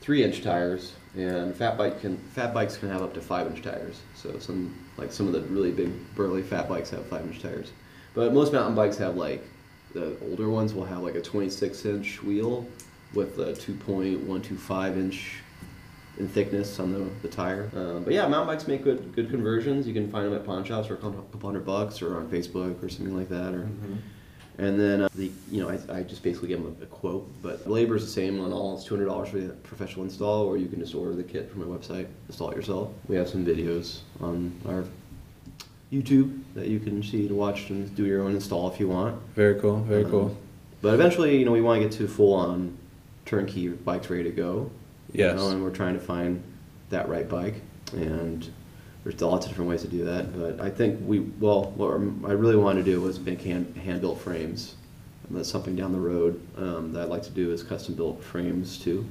three-inch 0.00 0.42
tires, 0.42 0.94
and 1.16 1.54
fat 1.54 1.78
bike 1.78 2.00
can 2.00 2.16
fat 2.34 2.52
bikes 2.52 2.76
can 2.76 2.88
have 2.88 3.02
up 3.02 3.14
to 3.14 3.20
five-inch 3.20 3.62
tires. 3.62 4.00
So 4.16 4.36
some 4.40 4.74
like 4.96 5.12
some 5.12 5.28
of 5.28 5.32
the 5.32 5.42
really 5.42 5.70
big 5.70 5.92
burly 6.16 6.42
fat 6.42 6.68
bikes 6.68 6.90
have 6.90 7.06
five-inch 7.06 7.40
tires, 7.40 7.70
but 8.14 8.34
most 8.34 8.52
mountain 8.52 8.74
bikes 8.74 8.96
have 8.98 9.14
like 9.14 9.44
the 9.94 10.16
older 10.22 10.48
ones 10.48 10.74
will 10.74 10.84
have 10.84 11.02
like 11.02 11.14
a 11.14 11.20
26-inch 11.20 12.22
wheel 12.22 12.66
with 13.14 13.38
a 13.38 13.52
2.125 13.52 14.96
inch 14.96 15.42
in 16.18 16.28
thickness 16.28 16.78
on 16.78 16.92
the, 16.92 17.06
the 17.22 17.28
tire. 17.28 17.70
Um, 17.74 18.04
but 18.04 18.12
yeah, 18.12 18.26
mountain 18.28 18.46
bikes 18.54 18.68
make 18.68 18.84
good 18.84 19.14
good 19.14 19.30
conversions. 19.30 19.86
You 19.86 19.94
can 19.94 20.10
find 20.10 20.26
them 20.26 20.34
at 20.34 20.44
pawn 20.44 20.64
shops 20.64 20.88
for 20.88 20.94
a 20.94 20.98
couple 20.98 21.24
hundred 21.42 21.64
bucks, 21.64 22.02
or 22.02 22.16
on 22.16 22.28
Facebook 22.28 22.82
or 22.82 22.88
something 22.88 23.16
like 23.16 23.28
that. 23.30 23.54
Or 23.54 23.62
Mhm. 23.62 23.96
and 24.58 24.78
then 24.78 25.00
uh, 25.02 25.08
the 25.14 25.30
you 25.50 25.62
know 25.62 25.70
I, 25.70 25.78
I 25.98 26.02
just 26.02 26.22
basically 26.22 26.48
give 26.48 26.62
them 26.62 26.76
a, 26.80 26.84
a 26.84 26.86
quote. 26.86 27.26
But 27.42 27.66
labor 27.68 27.96
is 27.96 28.04
the 28.04 28.10
same 28.10 28.40
on 28.40 28.52
all. 28.52 28.74
It's 28.76 28.84
two 28.84 28.94
hundred 28.94 29.06
dollars 29.06 29.30
for 29.30 29.38
the 29.38 29.54
professional 29.54 30.04
install, 30.04 30.44
or 30.44 30.56
you 30.58 30.68
can 30.68 30.80
just 30.80 30.94
order 30.94 31.14
the 31.14 31.22
kit 31.24 31.50
from 31.50 31.60
my 31.68 31.76
website, 31.76 32.06
install 32.28 32.50
it 32.50 32.56
yourself. 32.56 32.90
We 33.08 33.16
have 33.16 33.28
some 33.28 33.44
videos 33.44 34.00
on 34.20 34.52
our 34.68 34.84
YouTube 35.92 36.40
that 36.54 36.68
you 36.68 36.78
can 36.80 37.02
see 37.02 37.28
to 37.28 37.34
watch 37.34 37.70
and 37.70 37.94
do 37.94 38.04
your 38.06 38.22
own 38.22 38.34
install 38.34 38.70
if 38.70 38.80
you 38.80 38.88
want. 38.88 39.20
Very 39.34 39.58
cool. 39.60 39.80
Very 39.82 40.04
Um, 40.04 40.10
cool. 40.10 40.36
But 40.80 40.94
eventually, 40.94 41.38
you 41.38 41.44
know, 41.44 41.52
we 41.52 41.60
want 41.60 41.80
to 41.82 41.88
get 41.88 41.96
to 41.98 42.08
full 42.08 42.32
on 42.34 42.76
turnkey 43.24 43.68
bikes 43.68 44.10
ready 44.10 44.24
to 44.24 44.30
go. 44.30 44.70
You 45.12 45.36
know, 45.36 45.50
and 45.50 45.62
we're 45.62 45.70
trying 45.70 45.94
to 45.94 46.00
find 46.00 46.42
that 46.90 47.08
right 47.08 47.28
bike, 47.28 47.60
and 47.92 48.48
there's 49.04 49.20
lots 49.20 49.46
of 49.46 49.52
different 49.52 49.70
ways 49.70 49.82
to 49.82 49.88
do 49.88 50.04
that. 50.04 50.38
But 50.38 50.60
I 50.60 50.70
think 50.70 51.00
we, 51.06 51.20
well, 51.20 51.72
what 51.76 51.90
I 52.30 52.34
really 52.34 52.56
wanted 52.56 52.84
to 52.84 52.90
do 52.90 53.00
was 53.00 53.18
make 53.20 53.42
hand 53.42 53.76
hand 53.76 54.00
built 54.00 54.20
frames. 54.20 54.76
And 55.28 55.38
that's 55.38 55.48
something 55.48 55.76
down 55.76 55.92
the 55.92 56.00
road 56.00 56.40
um, 56.56 56.92
that 56.92 57.04
I'd 57.04 57.08
like 57.08 57.22
to 57.22 57.30
do 57.30 57.52
is 57.52 57.62
custom 57.62 57.94
built 57.94 58.22
frames 58.22 58.78
too. 58.78 59.06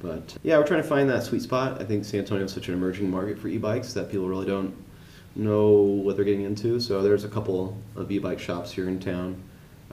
But 0.00 0.36
yeah, 0.42 0.58
we're 0.58 0.66
trying 0.66 0.82
to 0.82 0.88
find 0.88 1.08
that 1.08 1.22
sweet 1.22 1.42
spot. 1.42 1.80
I 1.80 1.84
think 1.84 2.04
San 2.04 2.20
Antonio 2.20 2.44
is 2.44 2.52
such 2.52 2.68
an 2.68 2.74
emerging 2.74 3.10
market 3.10 3.38
for 3.38 3.48
e-bikes 3.48 3.94
that 3.94 4.10
people 4.10 4.28
really 4.28 4.46
don't 4.46 4.74
know 5.34 5.72
what 5.72 6.16
they're 6.16 6.24
getting 6.24 6.42
into. 6.42 6.78
So 6.78 7.02
there's 7.02 7.24
a 7.24 7.28
couple 7.28 7.76
of 7.96 8.12
e-bike 8.12 8.38
shops 8.38 8.70
here 8.70 8.88
in 8.88 9.00
town. 9.00 9.42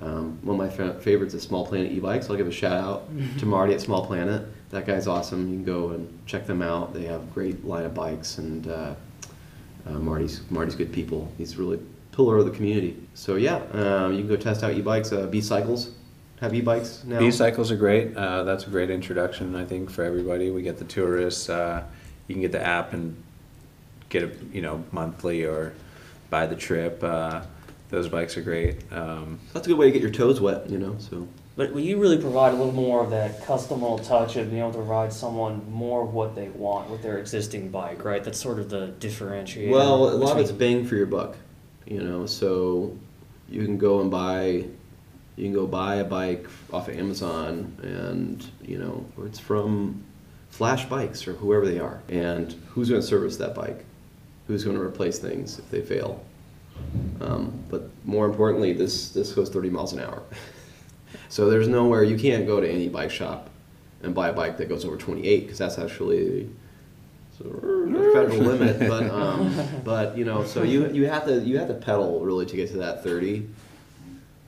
Um, 0.01 0.39
one 0.41 0.59
of 0.59 0.65
my 0.67 0.75
fa- 0.75 0.99
favorites 0.99 1.33
is 1.33 1.43
Small 1.43 1.65
Planet 1.65 1.91
e-bikes. 1.91 2.29
I'll 2.29 2.35
give 2.35 2.47
a 2.47 2.51
shout 2.51 2.73
out 2.77 3.09
to 3.37 3.45
Marty 3.45 3.73
at 3.73 3.81
Small 3.81 4.05
Planet. 4.05 4.47
That 4.71 4.85
guy's 4.87 5.05
awesome. 5.07 5.47
You 5.49 5.55
can 5.57 5.63
go 5.63 5.89
and 5.89 6.19
check 6.25 6.47
them 6.47 6.61
out. 6.61 6.93
They 6.93 7.03
have 7.03 7.33
great 7.33 7.63
line 7.65 7.85
of 7.85 7.93
bikes, 7.93 8.37
and 8.39 8.67
uh, 8.67 8.95
uh, 9.85 9.91
Marty's 9.91 10.41
Marty's 10.49 10.75
good 10.75 10.91
people. 10.91 11.31
He's 11.37 11.55
really 11.57 11.79
pillar 12.13 12.37
of 12.37 12.45
the 12.45 12.51
community. 12.51 12.97
So 13.13 13.35
yeah, 13.35 13.57
um, 13.73 14.13
you 14.13 14.19
can 14.19 14.27
go 14.27 14.35
test 14.37 14.63
out 14.63 14.73
e-bikes. 14.73 15.11
Uh, 15.11 15.27
B 15.27 15.39
Cycles 15.39 15.91
have 16.39 16.53
e-bikes 16.55 17.03
now. 17.03 17.19
B 17.19 17.29
cycles 17.29 17.69
are 17.71 17.75
great. 17.75 18.17
Uh, 18.17 18.43
that's 18.43 18.65
a 18.65 18.69
great 18.71 18.89
introduction, 18.89 19.55
I 19.55 19.63
think, 19.63 19.91
for 19.91 20.03
everybody. 20.03 20.49
We 20.49 20.63
get 20.63 20.77
the 20.77 20.85
tourists. 20.85 21.49
Uh, 21.49 21.83
you 22.27 22.33
can 22.33 22.41
get 22.41 22.51
the 22.51 22.65
app 22.65 22.93
and 22.93 23.15
get 24.09 24.23
it, 24.23 24.37
you 24.51 24.61
know, 24.63 24.83
monthly 24.91 25.45
or 25.45 25.73
buy 26.31 26.47
the 26.47 26.55
trip. 26.55 27.03
Those 27.91 28.07
bikes 28.07 28.37
are 28.37 28.41
great. 28.41 28.77
Um, 28.91 29.39
That's 29.53 29.67
a 29.67 29.69
good 29.69 29.77
way 29.77 29.85
to 29.87 29.91
get 29.91 30.01
your 30.01 30.11
toes 30.11 30.39
wet, 30.41 30.69
you 30.69 30.77
know. 30.77 30.95
So 30.97 31.27
But 31.57 31.75
you 31.75 31.99
really 31.99 32.17
provide 32.17 32.53
a 32.53 32.55
little 32.55 32.71
more 32.71 33.03
of 33.03 33.09
that 33.11 33.45
custom 33.45 33.81
little 33.81 33.99
touch 33.99 34.37
of 34.37 34.49
being 34.49 34.61
able 34.61 34.71
to 34.71 34.77
provide 34.77 35.11
someone 35.11 35.69
more 35.69 36.01
of 36.03 36.13
what 36.13 36.33
they 36.33 36.47
want 36.49 36.89
with 36.89 37.03
their 37.03 37.17
existing 37.17 37.69
bike, 37.69 38.03
right? 38.05 38.23
That's 38.23 38.39
sort 38.39 38.59
of 38.59 38.69
the 38.69 38.93
differentiator. 38.99 39.69
Well, 39.69 40.09
a 40.09 40.15
lot 40.15 40.31
of 40.31 40.37
it's 40.39 40.51
between- 40.51 40.79
bang 40.79 40.87
for 40.87 40.95
your 40.95 41.05
buck, 41.05 41.35
you 41.85 42.01
know. 42.01 42.25
So 42.25 42.95
you 43.49 43.65
can 43.65 43.77
go 43.77 43.99
and 43.99 44.09
buy, 44.09 44.65
you 45.35 45.43
can 45.43 45.53
go 45.53 45.67
buy 45.67 45.95
a 45.95 46.05
bike 46.05 46.47
off 46.71 46.87
of 46.87 46.95
Amazon, 46.97 47.75
and 47.83 48.45
you 48.65 48.77
know 48.77 49.05
it's 49.25 49.39
from 49.39 50.01
Flash 50.49 50.85
Bikes 50.87 51.27
or 51.27 51.33
whoever 51.33 51.65
they 51.65 51.79
are, 51.79 52.01
and 52.07 52.53
who's 52.69 52.87
going 52.89 53.01
to 53.01 53.07
service 53.07 53.35
that 53.37 53.53
bike? 53.53 53.83
Who's 54.47 54.63
going 54.63 54.77
to 54.77 54.81
replace 54.81 55.19
things 55.19 55.59
if 55.59 55.69
they 55.69 55.81
fail? 55.81 56.23
Um, 57.21 57.63
but 57.69 57.89
more 58.05 58.25
importantly, 58.25 58.73
this 58.73 59.09
this 59.09 59.33
goes 59.33 59.49
30 59.49 59.69
miles 59.69 59.93
an 59.93 59.99
hour. 59.99 60.23
so 61.29 61.49
there's 61.49 61.67
nowhere 61.67 62.03
you 62.03 62.17
can't 62.17 62.45
go 62.45 62.59
to 62.59 62.69
any 62.69 62.89
bike 62.89 63.11
shop 63.11 63.49
and 64.03 64.15
buy 64.15 64.29
a 64.29 64.33
bike 64.33 64.57
that 64.57 64.67
goes 64.67 64.85
over 64.85 64.97
28 64.97 65.41
because 65.41 65.57
that's 65.57 65.77
actually 65.77 66.49
the 67.39 67.43
federal 68.13 68.39
limit. 68.39 68.79
But 68.79 69.09
um, 69.09 69.55
but 69.83 70.17
you 70.17 70.25
know, 70.25 70.43
so 70.43 70.63
you 70.63 70.89
you 70.91 71.07
have 71.07 71.25
to 71.25 71.39
you 71.41 71.57
have 71.57 71.67
to 71.67 71.73
pedal 71.73 72.19
really 72.21 72.45
to 72.45 72.55
get 72.55 72.69
to 72.71 72.77
that 72.77 73.03
30. 73.03 73.47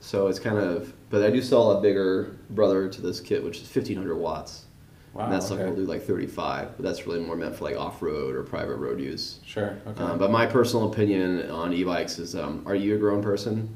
So 0.00 0.26
it's 0.26 0.38
kind 0.38 0.58
of, 0.58 0.92
but 1.08 1.22
I 1.22 1.30
do 1.30 1.40
sell 1.40 1.70
a 1.70 1.80
bigger 1.80 2.36
brother 2.50 2.90
to 2.90 3.00
this 3.00 3.20
kit, 3.20 3.42
which 3.42 3.56
is 3.56 3.62
1500 3.62 4.14
watts. 4.14 4.66
Wow. 5.14 5.30
that 5.30 5.42
stuff 5.44 5.60
okay. 5.60 5.68
will 5.68 5.76
do 5.76 5.84
like 5.84 6.02
35, 6.02 6.76
but 6.76 6.82
that's 6.82 7.06
really 7.06 7.20
more 7.20 7.36
meant 7.36 7.54
for 7.54 7.64
like 7.64 7.76
off 7.76 8.02
road 8.02 8.34
or 8.34 8.42
private 8.42 8.74
road 8.76 8.98
use. 9.00 9.38
Sure. 9.46 9.78
Okay. 9.86 10.02
Um, 10.02 10.18
but 10.18 10.30
my 10.32 10.44
personal 10.44 10.90
opinion 10.92 11.48
on 11.50 11.72
e-bikes 11.72 12.18
is: 12.18 12.34
um, 12.34 12.62
Are 12.66 12.74
you 12.74 12.96
a 12.96 12.98
grown 12.98 13.22
person? 13.22 13.74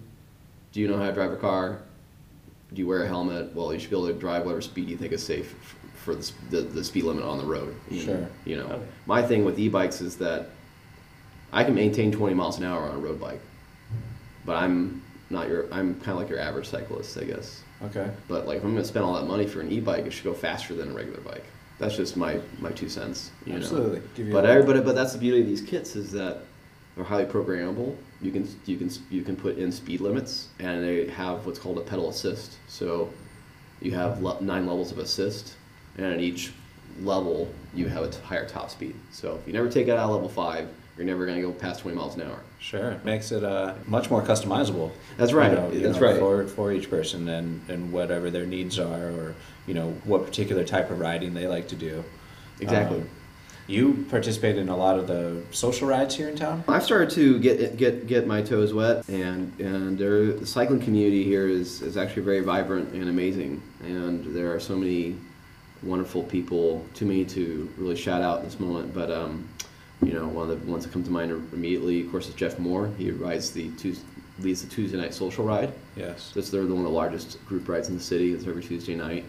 Do 0.72 0.80
you 0.80 0.88
know 0.88 0.98
how 0.98 1.06
to 1.06 1.12
drive 1.12 1.30
a 1.32 1.36
car? 1.36 1.78
Do 2.74 2.80
you 2.80 2.88
wear 2.88 3.04
a 3.04 3.08
helmet? 3.08 3.54
Well, 3.54 3.72
you 3.72 3.78
should 3.78 3.88
be 3.90 3.96
able 3.96 4.08
to 4.08 4.14
drive 4.14 4.44
whatever 4.44 4.60
speed 4.60 4.88
you 4.88 4.96
think 4.96 5.12
is 5.12 5.24
safe 5.24 5.54
f- 5.62 5.76
for 5.94 6.14
the, 6.16 6.32
the, 6.50 6.60
the 6.60 6.84
speed 6.84 7.04
limit 7.04 7.22
on 7.24 7.38
the 7.38 7.44
road. 7.44 7.74
You- 7.90 8.00
Sure. 8.02 8.28
You 8.44 8.56
know, 8.56 8.64
Okay. 8.66 8.82
my 9.06 9.22
thing 9.22 9.44
with 9.44 9.58
e-bikes 9.58 10.00
is 10.00 10.16
that 10.16 10.48
I 11.52 11.64
can 11.64 11.74
maintain 11.74 12.12
20 12.12 12.34
miles 12.34 12.58
an 12.58 12.64
hour 12.64 12.82
on 12.82 12.96
a 12.96 12.98
road 12.98 13.18
bike, 13.20 13.40
but 14.44 14.56
I'm 14.56 15.02
not 15.30 15.48
your. 15.48 15.64
I'm 15.72 15.94
kind 16.00 16.10
of 16.10 16.16
like 16.18 16.28
your 16.28 16.40
average 16.40 16.68
cyclist, 16.68 17.16
I 17.16 17.24
guess. 17.24 17.62
Okay. 17.84 18.10
But 18.28 18.46
like, 18.46 18.58
if 18.58 18.64
I'm 18.64 18.72
going 18.72 18.82
to 18.82 18.88
spend 18.88 19.04
all 19.04 19.14
that 19.14 19.26
money 19.26 19.46
for 19.46 19.60
an 19.60 19.70
e-bike, 19.70 20.06
it 20.06 20.12
should 20.12 20.24
go 20.24 20.34
faster 20.34 20.74
than 20.74 20.90
a 20.90 20.94
regular 20.94 21.20
bike. 21.20 21.44
That's 21.78 21.96
just 21.96 22.16
my 22.16 22.40
my 22.58 22.70
two 22.70 22.88
cents. 22.88 23.30
You 23.46 23.52
Know? 23.52 23.58
Absolutely. 23.58 24.02
Give 24.16 24.26
you 24.26 24.32
But 24.32 24.46
everybody, 24.46 24.80
but 24.80 24.94
that's 24.94 25.12
the 25.12 25.18
beauty 25.18 25.40
of 25.42 25.46
these 25.46 25.62
kits 25.62 25.94
is 25.96 26.10
that 26.12 26.38
they're 26.96 27.04
highly 27.04 27.24
programmable. 27.24 27.96
You 28.20 28.32
can 28.32 28.48
you 28.66 28.76
can 28.76 28.90
you 29.10 29.22
can 29.22 29.36
put 29.36 29.58
in 29.58 29.70
speed 29.70 30.00
limits, 30.00 30.48
and 30.58 30.82
they 30.82 31.06
have 31.08 31.46
what's 31.46 31.58
called 31.58 31.78
a 31.78 31.82
pedal 31.82 32.10
assist. 32.10 32.56
So 32.66 33.10
you 33.80 33.92
have 33.92 34.20
le- 34.22 34.40
nine 34.40 34.66
levels 34.66 34.90
of 34.90 34.98
assist, 34.98 35.54
and 35.96 36.06
at 36.06 36.20
each 36.20 36.52
level 37.02 37.48
you 37.74 37.86
have 37.86 38.02
a 38.02 38.10
t- 38.10 38.18
higher 38.24 38.48
top 38.48 38.70
speed. 38.70 38.96
So 39.12 39.36
if 39.36 39.46
you 39.46 39.52
never 39.52 39.70
take 39.70 39.86
it 39.86 39.92
out 39.92 39.98
of 39.98 40.10
level 40.10 40.28
five, 40.28 40.68
you're 40.98 41.06
never 41.06 41.24
going 41.24 41.36
to 41.36 41.42
go 41.42 41.52
past 41.52 41.80
20 41.80 41.96
miles 41.96 42.16
an 42.16 42.22
hour. 42.22 42.40
Sure, 42.58 42.90
it 42.90 43.04
makes 43.04 43.30
it 43.30 43.44
uh, 43.44 43.74
much 43.86 44.10
more 44.10 44.20
customizable. 44.20 44.90
That's 45.16 45.32
right, 45.32 45.52
you 45.52 45.56
know, 45.56 45.70
you 45.70 45.80
that's 45.80 46.00
know, 46.00 46.06
right. 46.06 46.18
For, 46.18 46.46
for 46.48 46.72
each 46.72 46.90
person 46.90 47.28
and, 47.28 47.62
and 47.70 47.92
whatever 47.92 48.30
their 48.30 48.46
needs 48.46 48.78
are, 48.80 49.10
or 49.10 49.34
you 49.66 49.74
know 49.74 49.90
what 50.04 50.26
particular 50.26 50.64
type 50.64 50.90
of 50.90 50.98
riding 50.98 51.34
they 51.34 51.46
like 51.46 51.68
to 51.68 51.76
do. 51.76 52.04
Exactly. 52.60 52.98
Um, 52.98 53.08
you 53.68 54.06
participate 54.08 54.56
in 54.56 54.70
a 54.70 54.76
lot 54.76 54.98
of 54.98 55.06
the 55.06 55.42
social 55.50 55.86
rides 55.86 56.16
here 56.16 56.28
in 56.28 56.36
town. 56.36 56.64
I've 56.66 56.82
started 56.82 57.10
to 57.10 57.38
get 57.38 57.76
get 57.76 58.06
get 58.06 58.26
my 58.26 58.42
toes 58.42 58.74
wet, 58.74 59.08
and 59.08 59.52
and 59.60 59.96
there, 59.96 60.32
the 60.32 60.46
cycling 60.46 60.80
community 60.80 61.22
here 61.22 61.46
is 61.46 61.82
is 61.82 61.96
actually 61.96 62.22
very 62.22 62.40
vibrant 62.40 62.92
and 62.94 63.08
amazing, 63.08 63.62
and 63.84 64.34
there 64.34 64.52
are 64.52 64.58
so 64.58 64.74
many 64.74 65.16
wonderful 65.82 66.24
people. 66.24 66.84
Too 66.94 67.06
many 67.06 67.24
to 67.26 67.70
really 67.76 67.94
shout 67.94 68.22
out 68.22 68.38
in 68.38 68.46
this 68.46 68.58
moment, 68.58 68.94
but 68.94 69.10
um, 69.10 69.46
you 70.02 70.12
know, 70.12 70.28
one 70.28 70.50
of 70.50 70.64
the 70.64 70.70
ones 70.70 70.84
that 70.84 70.92
come 70.92 71.02
to 71.02 71.10
mind 71.10 71.30
immediately, 71.52 72.02
of 72.02 72.10
course, 72.10 72.28
is 72.28 72.34
Jeff 72.34 72.58
Moore. 72.58 72.90
He 72.96 73.10
rides 73.10 73.50
the 73.50 73.70
Tues 73.72 74.02
leads 74.40 74.62
the 74.62 74.68
Tuesday 74.68 74.96
night 74.96 75.12
social 75.12 75.44
ride. 75.44 75.72
Yes. 75.96 76.32
That's 76.34 76.50
they're 76.50 76.62
one 76.62 76.78
of 76.78 76.82
the 76.82 76.88
largest 76.88 77.44
group 77.46 77.68
rides 77.68 77.88
in 77.88 77.96
the 77.96 78.02
city. 78.02 78.32
It's 78.32 78.46
every 78.46 78.62
Tuesday 78.62 78.94
night, 78.94 79.24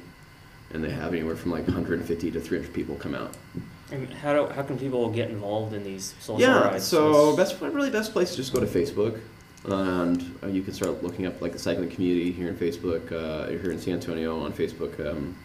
and 0.72 0.84
they 0.84 0.92
have 0.92 1.14
anywhere 1.14 1.36
from 1.36 1.52
like 1.52 1.66
150 1.66 2.32
to 2.32 2.40
300 2.40 2.74
people 2.74 2.96
come 2.96 3.16
out. 3.16 3.36
And 3.92 4.08
how 4.14 4.34
do 4.34 4.54
how 4.54 4.62
can 4.62 4.78
people 4.78 5.10
get 5.10 5.32
involved 5.32 5.74
in 5.74 5.84
these 5.84 6.14
social 6.20 6.42
yeah, 6.42 6.70
rides? 6.70 6.86
so 6.86 7.36
best 7.36 7.60
really 7.60 7.90
best 7.90 8.14
place 8.14 8.32
to 8.32 8.38
just 8.38 8.54
go 8.54 8.60
to 8.60 8.68
Facebook, 8.68 9.20
and 9.66 10.40
uh, 10.44 10.48
you 10.48 10.62
can 10.62 10.74
start 10.76 11.02
looking 11.02 11.26
up 11.26 11.42
like 11.42 11.54
the 11.54 11.60
cycling 11.60 11.90
community 11.90 12.32
here 12.32 12.50
in 12.50 12.56
Facebook. 12.56 13.12
Uh, 13.12 13.48
here 13.48 13.72
in 13.72 13.80
San 13.80 13.96
Antonio 13.96 14.40
on 14.40 14.54
Facebook, 14.54 15.00
um, 15.10 15.36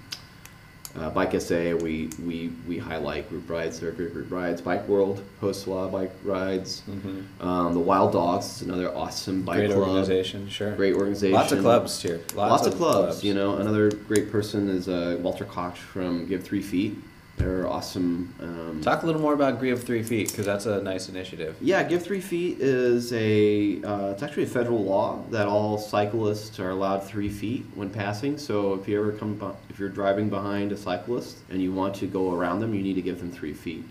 uh, 0.96 1.10
Bike 1.10 1.40
SA. 1.40 1.74
We 1.76 2.08
we 2.24 2.52
we 2.68 2.78
highlight 2.78 3.28
group 3.28 3.48
rides. 3.48 3.80
There 3.80 3.88
are 3.88 3.92
great 3.92 4.12
group 4.12 4.30
rides. 4.30 4.60
Bike 4.60 4.86
World 4.88 5.22
hosts 5.40 5.66
a 5.66 5.70
lot 5.70 5.84
of 5.84 5.92
bike 5.92 6.12
rides. 6.22 6.82
Mm-hmm. 6.88 7.46
Um, 7.46 7.74
the 7.74 7.80
Wild 7.80 8.12
Dogs 8.12 8.46
is 8.56 8.62
another 8.62 8.94
awesome 8.94 9.42
bike 9.42 9.58
Great 9.58 9.72
club. 9.72 9.88
organization, 9.88 10.48
sure. 10.48 10.72
Great 10.72 10.94
organization. 10.94 11.34
Lots 11.34 11.52
of 11.52 11.60
clubs 11.60 12.02
here. 12.02 12.20
Lots, 12.34 12.66
of 12.66 12.76
clubs, 12.76 13.24
You 13.24 13.34
know, 13.34 13.56
another 13.56 13.90
great 13.90 14.30
person 14.30 14.68
is 14.68 14.88
uh, 14.88 15.18
Walter 15.20 15.44
Koch 15.44 15.76
from 15.76 16.26
Give 16.26 16.42
Three 16.42 16.62
Feet. 16.62 16.96
They're 17.36 17.66
awesome. 17.66 18.32
Um, 18.40 18.80
Talk 18.80 19.02
a 19.02 19.06
little 19.06 19.20
more 19.20 19.34
about 19.34 19.60
Give 19.60 19.82
Three 19.82 20.02
Feet 20.04 20.30
because 20.30 20.46
that's 20.46 20.66
a 20.66 20.80
nice 20.82 21.08
initiative. 21.08 21.56
Yeah, 21.60 21.82
Give 21.82 22.02
Three 22.02 22.20
Feet 22.20 22.60
is 22.60 23.12
a, 23.12 23.82
uh, 23.82 24.12
it's 24.12 24.22
actually 24.22 24.44
a 24.44 24.46
federal 24.46 24.84
law 24.84 25.20
that 25.30 25.48
all 25.48 25.76
cyclists 25.76 26.60
are 26.60 26.70
allowed 26.70 27.00
three 27.00 27.28
feet 27.28 27.66
when 27.74 27.90
passing. 27.90 28.38
So 28.38 28.74
if 28.74 28.86
you 28.86 29.00
ever 29.00 29.12
come, 29.12 29.40
if 29.68 29.78
you're 29.80 29.88
driving 29.88 30.30
behind 30.30 30.70
a 30.70 30.76
cyclist 30.76 31.38
and 31.50 31.60
you 31.60 31.72
want 31.72 31.96
to 31.96 32.06
go 32.06 32.32
around 32.32 32.60
them, 32.60 32.72
you 32.72 32.82
need 32.82 32.94
to 32.94 33.02
give 33.02 33.18
them 33.18 33.32
three 33.32 33.54
feet. 33.54 33.90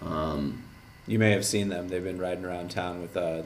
Um, 0.00 0.62
You 1.08 1.18
may 1.18 1.32
have 1.32 1.44
seen 1.44 1.68
them. 1.68 1.88
They've 1.88 2.02
been 2.04 2.20
riding 2.20 2.44
around 2.44 2.70
town 2.70 3.02
with 3.02 3.16
uh, 3.16 3.42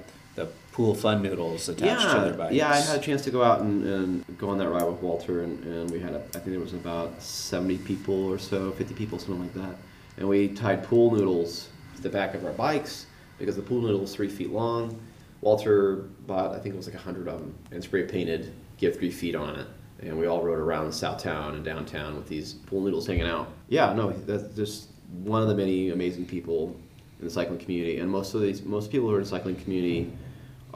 pool 0.77 0.95
fun 0.95 1.23
noodles 1.23 1.71
attached 1.71 2.03
to 2.03 2.21
their 2.21 2.31
yeah, 2.33 2.37
bikes. 2.37 2.55
yeah, 2.55 2.71
I 2.71 2.77
had 2.77 2.99
a 2.99 3.03
chance 3.03 3.23
to 3.23 3.31
go 3.31 3.43
out 3.43 3.63
and, 3.63 3.83
and 3.87 4.39
go 4.39 4.51
on 4.51 4.59
that 4.59 4.69
ride 4.69 4.83
with 4.85 5.01
Walter, 5.01 5.43
and, 5.43 5.65
and 5.65 5.91
we 5.91 5.99
had, 5.99 6.13
a, 6.13 6.19
I 6.19 6.39
think 6.39 6.49
there 6.49 6.61
was 6.61 6.75
about 6.75 7.23
70 7.23 7.79
people 7.79 8.27
or 8.27 8.39
so, 8.39 8.73
50 8.73 8.93
people, 8.93 9.19
something 9.19 9.41
like 9.41 9.55
that. 9.55 9.75
And 10.19 10.29
we 10.29 10.49
tied 10.49 10.85
pool 10.85 11.13
noodles 11.13 11.71
to 11.95 12.03
the 12.03 12.11
back 12.11 12.35
of 12.35 12.45
our 12.45 12.53
bikes 12.53 13.07
because 13.39 13.57
the 13.57 13.63
pool 13.63 13.81
noodle 13.81 14.03
is 14.03 14.15
three 14.15 14.29
feet 14.29 14.51
long. 14.51 15.01
Walter 15.41 16.05
bought, 16.27 16.55
I 16.55 16.59
think 16.59 16.75
it 16.75 16.77
was 16.77 16.87
like 16.87 16.95
100 16.95 17.27
of 17.27 17.39
them, 17.41 17.55
and 17.71 17.83
spray 17.83 18.03
painted 18.03 18.53
Give 18.77 18.95
Three 18.95 19.11
Feet 19.11 19.35
on 19.35 19.59
it. 19.59 19.67
And 20.01 20.19
we 20.19 20.27
all 20.27 20.43
rode 20.43 20.59
around 20.59 20.89
Southtown 20.91 21.55
and 21.55 21.65
downtown 21.65 22.17
with 22.17 22.29
these 22.29 22.53
pool 22.53 22.83
noodles 22.83 23.07
hanging 23.07 23.27
out. 23.27 23.51
Yeah, 23.71 23.95
no, 23.95 24.11
that's 24.11 24.55
just 24.55 24.89
one 25.23 25.41
of 25.41 25.49
the 25.49 25.55
many 25.55 25.89
amazing 25.89 26.27
people 26.27 26.77
in 27.19 27.25
the 27.25 27.31
cycling 27.31 27.59
community. 27.59 27.99
And 27.99 28.11
most 28.11 28.35
of 28.35 28.43
these, 28.43 28.63
most 28.63 28.91
people 28.91 29.09
who 29.09 29.15
are 29.15 29.19
in 29.19 29.25
the 29.25 29.31
cycling 29.31 29.57
community 29.57 30.13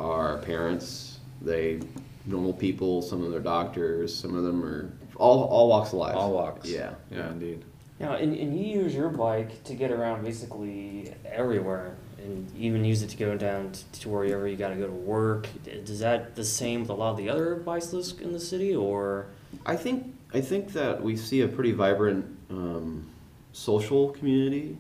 are 0.01 0.39
parents. 0.39 1.19
They 1.43 1.81
normal 2.27 2.53
people. 2.53 3.03
Some 3.03 3.23
of 3.23 3.31
them 3.31 3.41
are 3.41 3.45
doctors. 3.45 4.15
Some 4.15 4.35
of 4.35 4.43
them 4.43 4.65
are 4.65 4.91
all 5.17 5.45
all 5.45 5.69
walks 5.69 5.89
of 5.93 5.99
life. 5.99 6.17
All 6.17 6.33
walks. 6.33 6.69
Yeah. 6.69 6.95
Yeah, 7.11 7.31
indeed. 7.31 7.65
Now, 7.99 8.15
and, 8.15 8.35
and 8.35 8.59
you 8.59 8.81
use 8.81 8.95
your 8.95 9.11
bike 9.11 9.63
to 9.65 9.75
get 9.75 9.91
around 9.91 10.25
basically 10.25 11.13
everywhere, 11.27 11.97
and 12.17 12.51
even 12.57 12.83
use 12.83 13.03
it 13.03 13.11
to 13.11 13.17
go 13.19 13.37
down 13.37 13.73
t- 13.73 13.83
to 14.01 14.09
wherever 14.09 14.49
you 14.49 14.57
got 14.57 14.71
to 14.71 14.77
go 14.77 14.87
to 14.87 14.93
work. 14.93 15.47
Is 15.67 16.01
that 16.01 16.35
the 16.35 16.45
same 16.45 16.81
with 16.81 16.89
a 16.89 16.95
lot 16.95 17.11
of 17.11 17.19
the 17.19 17.29
other 17.29 17.57
bicyclists 17.57 18.19
in 18.19 18.33
the 18.33 18.41
city, 18.41 18.75
or 18.75 19.27
I 19.67 19.77
think 19.77 20.15
I 20.33 20.41
think 20.41 20.73
that 20.73 21.03
we 21.03 21.15
see 21.17 21.43
a 21.43 21.49
pretty 21.49 21.73
vibrant 21.73 22.25
um, 22.49 23.07
social 23.53 24.11
community, 24.11 24.79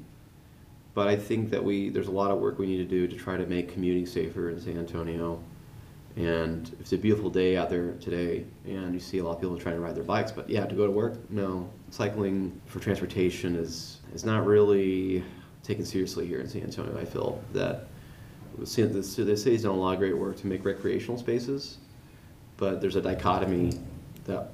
but 1.01 1.09
I 1.09 1.17
think 1.17 1.49
that 1.49 1.65
we 1.65 1.89
there's 1.89 2.09
a 2.09 2.11
lot 2.23 2.31
of 2.31 2.41
work 2.41 2.59
we 2.59 2.67
need 2.67 2.77
to 2.77 2.85
do 2.85 3.09
to 3.09 3.17
try 3.17 3.39
to 3.39 3.47
make 3.47 3.73
commuting 3.73 4.05
safer 4.05 4.51
in 4.51 4.61
San 4.61 4.77
Antonio. 4.77 5.43
And 6.17 6.71
it's 6.79 6.93
a 6.93 6.99
beautiful 6.99 7.31
day 7.31 7.57
out 7.57 7.71
there 7.71 7.93
today, 7.93 8.45
and 8.67 8.93
you 8.93 9.01
see 9.01 9.17
a 9.17 9.25
lot 9.25 9.37
of 9.37 9.41
people 9.41 9.57
trying 9.57 9.77
to 9.77 9.81
ride 9.81 9.95
their 9.95 10.05
bikes. 10.05 10.31
But 10.31 10.51
yeah, 10.51 10.67
to 10.67 10.75
go 10.75 10.85
to 10.85 10.93
work, 10.93 11.19
no. 11.31 11.71
Cycling 11.89 12.61
for 12.67 12.81
transportation 12.81 13.57
is 13.57 14.01
is 14.13 14.27
not 14.27 14.45
really 14.45 15.25
taken 15.63 15.87
seriously 15.87 16.27
here 16.27 16.41
in 16.41 16.47
San 16.47 16.65
Antonio. 16.65 16.95
I 16.99 17.07
feel 17.07 17.43
that 17.55 17.87
the 18.59 18.67
city's 18.67 19.63
done 19.63 19.73
a 19.73 19.75
lot 19.75 19.95
of 19.95 20.01
great 20.01 20.19
work 20.19 20.37
to 20.41 20.47
make 20.47 20.67
recreational 20.67 21.17
spaces, 21.17 21.79
but 22.59 22.83
there's 22.83 22.97
a 22.97 23.01
dichotomy 23.01 23.73
that 24.27 24.51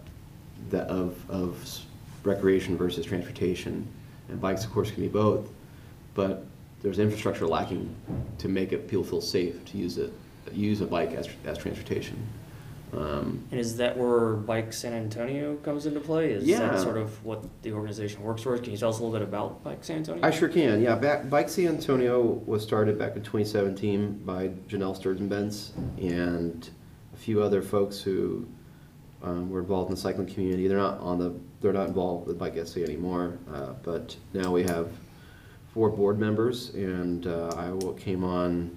that 0.70 0.86
of 0.86 1.28
of 1.28 1.80
recreation 2.22 2.76
versus 2.76 3.04
transportation, 3.04 3.84
and 4.28 4.40
bikes, 4.40 4.64
of 4.64 4.70
course, 4.70 4.92
can 4.92 5.02
be 5.02 5.08
both, 5.08 5.50
but 6.16 6.44
there's 6.82 6.98
infrastructure 6.98 7.46
lacking 7.46 7.94
to 8.38 8.48
make 8.48 8.72
it 8.72 8.88
people 8.88 9.04
feel 9.04 9.20
safe 9.20 9.64
to 9.66 9.78
use 9.78 9.98
it, 9.98 10.12
use 10.52 10.80
a 10.80 10.86
bike 10.86 11.12
as 11.12 11.28
as 11.44 11.56
transportation. 11.58 12.16
Um, 12.92 13.44
and 13.50 13.58
is 13.60 13.76
that 13.78 13.98
where 13.98 14.34
Bike 14.34 14.72
San 14.72 14.92
Antonio 14.92 15.56
comes 15.56 15.86
into 15.86 16.00
play? 16.00 16.30
Is 16.32 16.44
Yeah. 16.44 16.60
that 16.60 16.80
sort 16.80 16.96
of 16.96 17.22
what 17.24 17.44
the 17.62 17.72
organization 17.72 18.22
works 18.22 18.42
towards? 18.42 18.62
Can 18.62 18.70
you 18.72 18.78
tell 18.78 18.88
us 18.90 19.00
a 19.00 19.02
little 19.02 19.18
bit 19.18 19.26
about 19.26 19.62
Bike 19.64 19.82
San 19.84 19.98
Antonio? 19.98 20.24
I 20.24 20.30
sure 20.30 20.48
can. 20.48 20.80
Yeah, 20.80 20.94
back, 20.94 21.28
Bike 21.28 21.48
San 21.48 21.66
Antonio 21.68 22.40
was 22.46 22.62
started 22.62 22.96
back 22.98 23.16
in 23.16 23.22
2017 23.22 24.22
by 24.24 24.48
Janelle 24.68 24.94
Sturgeon 24.96 25.28
Benz 25.28 25.72
and 26.00 26.70
a 27.12 27.16
few 27.16 27.42
other 27.42 27.60
folks 27.62 28.00
who 28.00 28.46
Um, 29.22 29.50
we're 29.50 29.60
involved 29.60 29.88
in 29.90 29.94
the 29.96 30.00
cycling 30.00 30.26
community. 30.28 30.68
They're 30.68 30.76
not 30.78 31.00
on 31.00 31.18
the. 31.18 31.32
They're 31.60 31.72
not 31.72 31.88
involved 31.88 32.26
with 32.28 32.38
Bike 32.38 32.54
SA 32.64 32.80
anymore. 32.82 33.38
Uh, 33.52 33.72
but 33.82 34.14
now 34.34 34.52
we 34.52 34.62
have 34.62 34.88
four 35.76 35.90
board 35.90 36.18
members, 36.18 36.70
and 36.70 37.26
uh, 37.26 37.50
I 37.54 38.00
came 38.00 38.24
on 38.24 38.74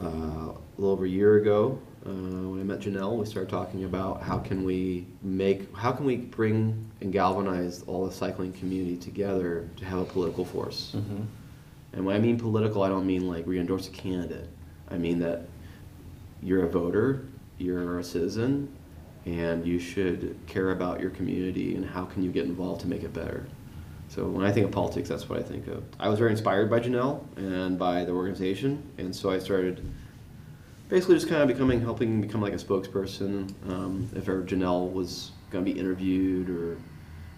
uh, 0.00 0.06
a 0.06 0.54
little 0.78 0.92
over 0.92 1.04
a 1.04 1.08
year 1.08 1.38
ago 1.38 1.80
uh, 2.06 2.10
when 2.10 2.60
I 2.60 2.62
met 2.62 2.78
Janelle. 2.78 3.16
We 3.16 3.26
started 3.26 3.50
talking 3.50 3.82
about 3.82 4.22
how 4.22 4.38
can 4.38 4.62
we 4.62 5.08
make, 5.20 5.74
how 5.74 5.90
can 5.90 6.06
we 6.06 6.16
bring 6.16 6.88
and 7.00 7.12
galvanize 7.12 7.82
all 7.88 8.06
the 8.06 8.12
cycling 8.12 8.52
community 8.52 8.98
together 8.98 9.68
to 9.78 9.84
have 9.84 9.98
a 9.98 10.04
political 10.04 10.44
force. 10.44 10.92
Mm-hmm. 10.94 11.22
And 11.94 12.06
when 12.06 12.14
I 12.14 12.20
mean 12.20 12.38
political, 12.38 12.84
I 12.84 12.88
don't 12.88 13.04
mean 13.04 13.26
like 13.26 13.44
we 13.44 13.58
endorse 13.58 13.88
a 13.88 13.90
candidate. 13.90 14.48
I 14.92 14.96
mean 14.96 15.18
that 15.18 15.48
you're 16.40 16.66
a 16.66 16.68
voter, 16.68 17.26
you're 17.58 17.98
a 17.98 18.04
citizen, 18.04 18.72
and 19.26 19.66
you 19.66 19.80
should 19.80 20.38
care 20.46 20.70
about 20.70 21.00
your 21.00 21.10
community 21.10 21.74
and 21.74 21.84
how 21.84 22.04
can 22.04 22.22
you 22.22 22.30
get 22.30 22.44
involved 22.44 22.80
to 22.82 22.86
make 22.86 23.02
it 23.02 23.12
better. 23.12 23.44
So 24.10 24.26
when 24.26 24.44
I 24.44 24.50
think 24.50 24.66
of 24.66 24.72
politics, 24.72 25.08
that's 25.08 25.28
what 25.28 25.38
I 25.38 25.42
think 25.42 25.68
of. 25.68 25.84
I 26.00 26.08
was 26.08 26.18
very 26.18 26.32
inspired 26.32 26.68
by 26.68 26.80
Janelle 26.80 27.24
and 27.36 27.78
by 27.78 28.04
the 28.04 28.10
organization, 28.10 28.82
and 28.98 29.14
so 29.14 29.30
I 29.30 29.38
started 29.38 29.88
basically 30.88 31.14
just 31.14 31.28
kind 31.28 31.42
of 31.42 31.46
becoming, 31.46 31.80
helping 31.80 32.20
become 32.20 32.42
like 32.42 32.52
a 32.52 32.56
spokesperson. 32.56 33.54
Um, 33.70 34.10
if 34.16 34.28
ever 34.28 34.42
Janelle 34.42 34.92
was 34.92 35.30
going 35.50 35.64
to 35.64 35.72
be 35.72 35.78
interviewed 35.78 36.50
or 36.50 36.76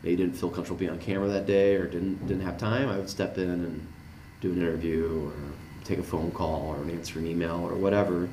they 0.03 0.17
didn't 0.17 0.33
feel 0.33 0.49
comfortable 0.49 0.79
being 0.79 0.91
on 0.91 0.99
camera 0.99 1.29
that 1.29 1.47
day 1.47 1.77
or 1.77 1.87
didn't 1.87 2.27
didn't 2.27 2.43
have 2.43 2.57
time, 2.57 2.89
I 2.89 2.97
would 2.97 3.11
step 3.11 3.37
in 3.37 3.51
and 3.51 3.87
do 4.41 4.51
an 4.51 4.57
interview 4.57 5.27
or 5.27 5.35
take 5.85 5.99
a 5.99 6.03
phone 6.03 6.31
call 6.31 6.75
or 6.75 6.91
answer 6.91 7.19
an 7.19 7.27
email 7.27 7.61
or 7.69 7.75
whatever. 7.75 8.31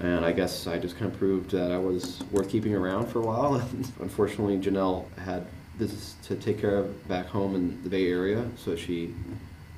And 0.00 0.24
I 0.24 0.32
guess 0.32 0.66
I 0.66 0.76
just 0.76 0.98
kind 0.98 1.12
of 1.12 1.16
proved 1.16 1.52
that 1.52 1.70
I 1.70 1.78
was 1.78 2.20
worth 2.32 2.48
keeping 2.48 2.74
around 2.74 3.06
for 3.06 3.20
a 3.20 3.22
while. 3.22 3.54
Unfortunately, 4.00 4.58
Janelle 4.58 5.06
had 5.18 5.46
business 5.78 6.16
to 6.24 6.36
take 6.36 6.60
care 6.60 6.76
of 6.76 7.08
back 7.08 7.26
home 7.26 7.54
in 7.54 7.82
the 7.82 7.88
Bay 7.88 8.10
Area, 8.10 8.48
so 8.56 8.76
she 8.76 9.14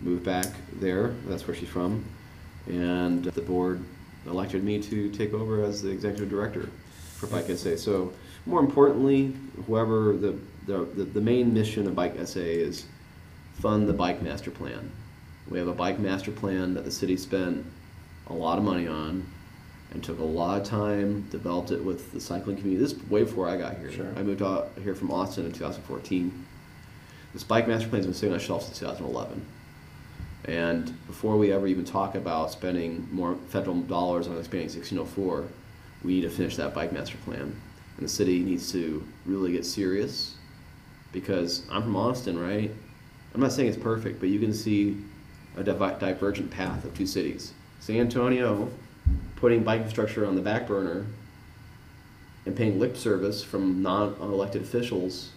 moved 0.00 0.24
back 0.24 0.46
there. 0.80 1.14
That's 1.26 1.46
where 1.46 1.56
she's 1.56 1.68
from. 1.68 2.04
And 2.66 3.24
the 3.24 3.42
board 3.42 3.82
elected 4.26 4.64
me 4.64 4.82
to 4.82 5.10
take 5.10 5.32
over 5.32 5.62
as 5.64 5.82
the 5.82 5.90
executive 5.90 6.28
director 6.28 6.68
for 7.16 7.26
Bike 7.28 7.46
SA. 7.56 7.76
So, 7.76 8.12
more 8.44 8.60
importantly, 8.60 9.34
whoever 9.66 10.16
the, 10.16 10.38
the, 10.66 10.84
the 10.84 11.20
main 11.20 11.52
mission 11.54 11.86
of 11.86 11.94
Bike 11.94 12.14
SA 12.26 12.40
is 12.40 12.86
fund 13.54 13.88
the 13.88 13.92
bike 13.92 14.22
master 14.22 14.50
plan. 14.50 14.90
We 15.48 15.58
have 15.58 15.68
a 15.68 15.72
bike 15.72 15.98
master 15.98 16.30
plan 16.30 16.74
that 16.74 16.84
the 16.84 16.90
city 16.90 17.16
spent 17.16 17.64
a 18.28 18.32
lot 18.32 18.58
of 18.58 18.64
money 18.64 18.86
on 18.86 19.26
and 19.92 20.02
took 20.02 20.18
a 20.18 20.24
lot 20.24 20.60
of 20.60 20.66
time, 20.66 21.22
developed 21.30 21.70
it 21.70 21.82
with 21.82 22.12
the 22.12 22.20
cycling 22.20 22.56
community. 22.56 22.82
This 22.82 22.92
is 22.92 23.10
way 23.10 23.22
before 23.22 23.48
I 23.48 23.56
got 23.56 23.78
here. 23.78 23.90
Sure. 23.90 24.12
I 24.16 24.22
moved 24.22 24.42
out 24.42 24.70
here 24.82 24.94
from 24.94 25.10
Austin 25.10 25.46
in 25.46 25.52
2014. 25.52 26.44
This 27.32 27.44
bike 27.44 27.68
master 27.68 27.88
plan 27.88 28.00
has 28.00 28.06
been 28.06 28.14
sitting 28.14 28.32
on 28.32 28.40
shelves 28.40 28.66
since 28.66 28.78
2011. 28.78 29.44
And 30.46 31.06
before 31.06 31.36
we 31.36 31.52
ever 31.52 31.66
even 31.66 31.84
talk 31.84 32.14
about 32.14 32.52
spending 32.52 33.08
more 33.10 33.36
federal 33.48 33.80
dollars 33.82 34.28
on 34.28 34.38
expanding 34.38 34.68
1604, 34.68 35.44
we 36.04 36.14
need 36.14 36.22
to 36.22 36.30
finish 36.30 36.56
that 36.56 36.74
bike 36.74 36.92
master 36.92 37.16
plan. 37.24 37.40
And 37.96 38.04
the 38.04 38.08
city 38.08 38.40
needs 38.40 38.70
to 38.72 39.06
really 39.24 39.52
get 39.52 39.64
serious 39.64 40.36
because 41.12 41.66
I'm 41.70 41.82
from 41.82 41.96
Austin, 41.96 42.38
right? 42.38 42.70
I'm 43.34 43.40
not 43.40 43.52
saying 43.52 43.68
it's 43.68 43.78
perfect, 43.78 44.20
but 44.20 44.28
you 44.28 44.38
can 44.38 44.52
see 44.52 44.96
a 45.56 45.64
divergent 45.64 46.50
path 46.50 46.84
of 46.84 46.94
two 46.94 47.06
cities. 47.06 47.52
San 47.80 47.96
Antonio 47.96 48.70
putting 49.36 49.62
bike 49.62 49.78
infrastructure 49.78 50.26
on 50.26 50.34
the 50.34 50.42
back 50.42 50.66
burner 50.66 51.06
and 52.46 52.56
paying 52.56 52.78
lip 52.78 52.96
service 52.96 53.42
from 53.42 53.82
non-elected 53.82 54.62
officials 54.62 55.30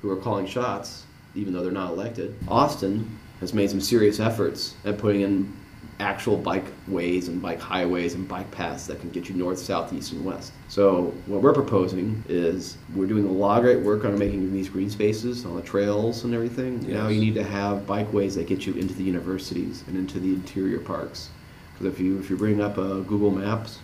who 0.00 0.10
are 0.10 0.16
calling 0.16 0.46
shots, 0.46 1.04
even 1.34 1.52
though 1.52 1.62
they're 1.62 1.72
not 1.72 1.90
elected. 1.90 2.34
Austin 2.48 3.18
has 3.40 3.54
made 3.54 3.70
some 3.70 3.80
serious 3.80 4.20
efforts 4.20 4.74
at 4.84 4.98
putting 4.98 5.22
in 5.22 5.56
actual 6.00 6.36
bike 6.36 6.64
ways 6.88 7.28
and 7.28 7.40
bike 7.40 7.60
highways 7.60 8.14
and 8.14 8.26
bike 8.26 8.50
paths 8.50 8.86
that 8.86 9.00
can 9.00 9.10
get 9.10 9.28
you 9.28 9.34
north, 9.34 9.58
south, 9.58 9.92
east, 9.92 10.12
and 10.12 10.24
west. 10.24 10.52
So 10.68 11.14
what 11.26 11.42
we're 11.42 11.52
proposing 11.52 12.22
is 12.28 12.76
we're 12.94 13.06
doing 13.06 13.24
a 13.26 13.30
lot 13.30 13.58
of 13.58 13.64
great 13.64 13.80
work 13.80 14.04
on 14.04 14.18
making 14.18 14.52
these 14.52 14.68
green 14.68 14.90
spaces 14.90 15.44
on 15.44 15.54
the 15.54 15.62
trails 15.62 16.24
and 16.24 16.34
everything. 16.34 16.88
Now 16.92 17.08
you 17.08 17.20
need 17.20 17.34
to 17.34 17.44
have 17.44 17.82
bikeways 17.82 18.34
that 18.34 18.46
get 18.46 18.66
you 18.66 18.74
into 18.74 18.94
the 18.94 19.04
universities 19.04 19.84
and 19.86 19.96
into 19.96 20.18
the 20.18 20.30
interior 20.30 20.80
parks. 20.80 21.30
Because 21.72 21.92
if 21.92 22.00
you 22.00 22.18
if 22.18 22.30
you 22.30 22.36
bring 22.36 22.60
up 22.60 22.78
a 22.78 23.00
Google 23.02 23.30
Maps 23.30 23.78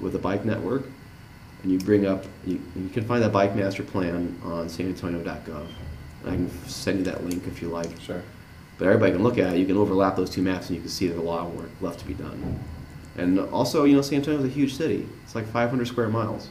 with 0.00 0.14
a 0.14 0.18
bike 0.18 0.44
network, 0.44 0.84
and 1.62 1.72
you 1.72 1.78
bring 1.78 2.06
up 2.06 2.24
you, 2.46 2.60
you 2.76 2.88
can 2.88 3.04
find 3.04 3.22
that 3.22 3.32
bike 3.32 3.54
master 3.54 3.82
plan 3.82 4.38
on 4.44 4.68
sanantonio.gov. 4.68 5.66
I 6.24 6.30
can 6.30 6.50
send 6.68 6.98
you 6.98 7.04
that 7.04 7.24
link 7.24 7.46
if 7.46 7.62
you 7.62 7.68
like. 7.68 8.00
Sure. 8.00 8.22
But 8.78 8.86
everybody 8.86 9.12
can 9.12 9.22
look 9.22 9.38
at 9.38 9.54
it. 9.54 9.58
You 9.58 9.66
can 9.66 9.76
overlap 9.76 10.16
those 10.16 10.30
two 10.30 10.42
maps, 10.42 10.68
and 10.68 10.76
you 10.76 10.80
can 10.80 10.90
see 10.90 11.06
there's 11.06 11.18
a 11.18 11.22
lot 11.22 11.46
of 11.46 11.54
work 11.54 11.70
left 11.80 12.00
to 12.00 12.06
be 12.06 12.14
done. 12.14 12.58
And 13.16 13.38
also, 13.38 13.84
you 13.84 13.94
know, 13.94 14.02
San 14.02 14.18
Antonio 14.18 14.40
is 14.40 14.46
a 14.46 14.48
huge 14.48 14.74
city. 14.74 15.06
It's 15.22 15.34
like 15.34 15.46
500 15.46 15.86
square 15.86 16.08
miles. 16.08 16.48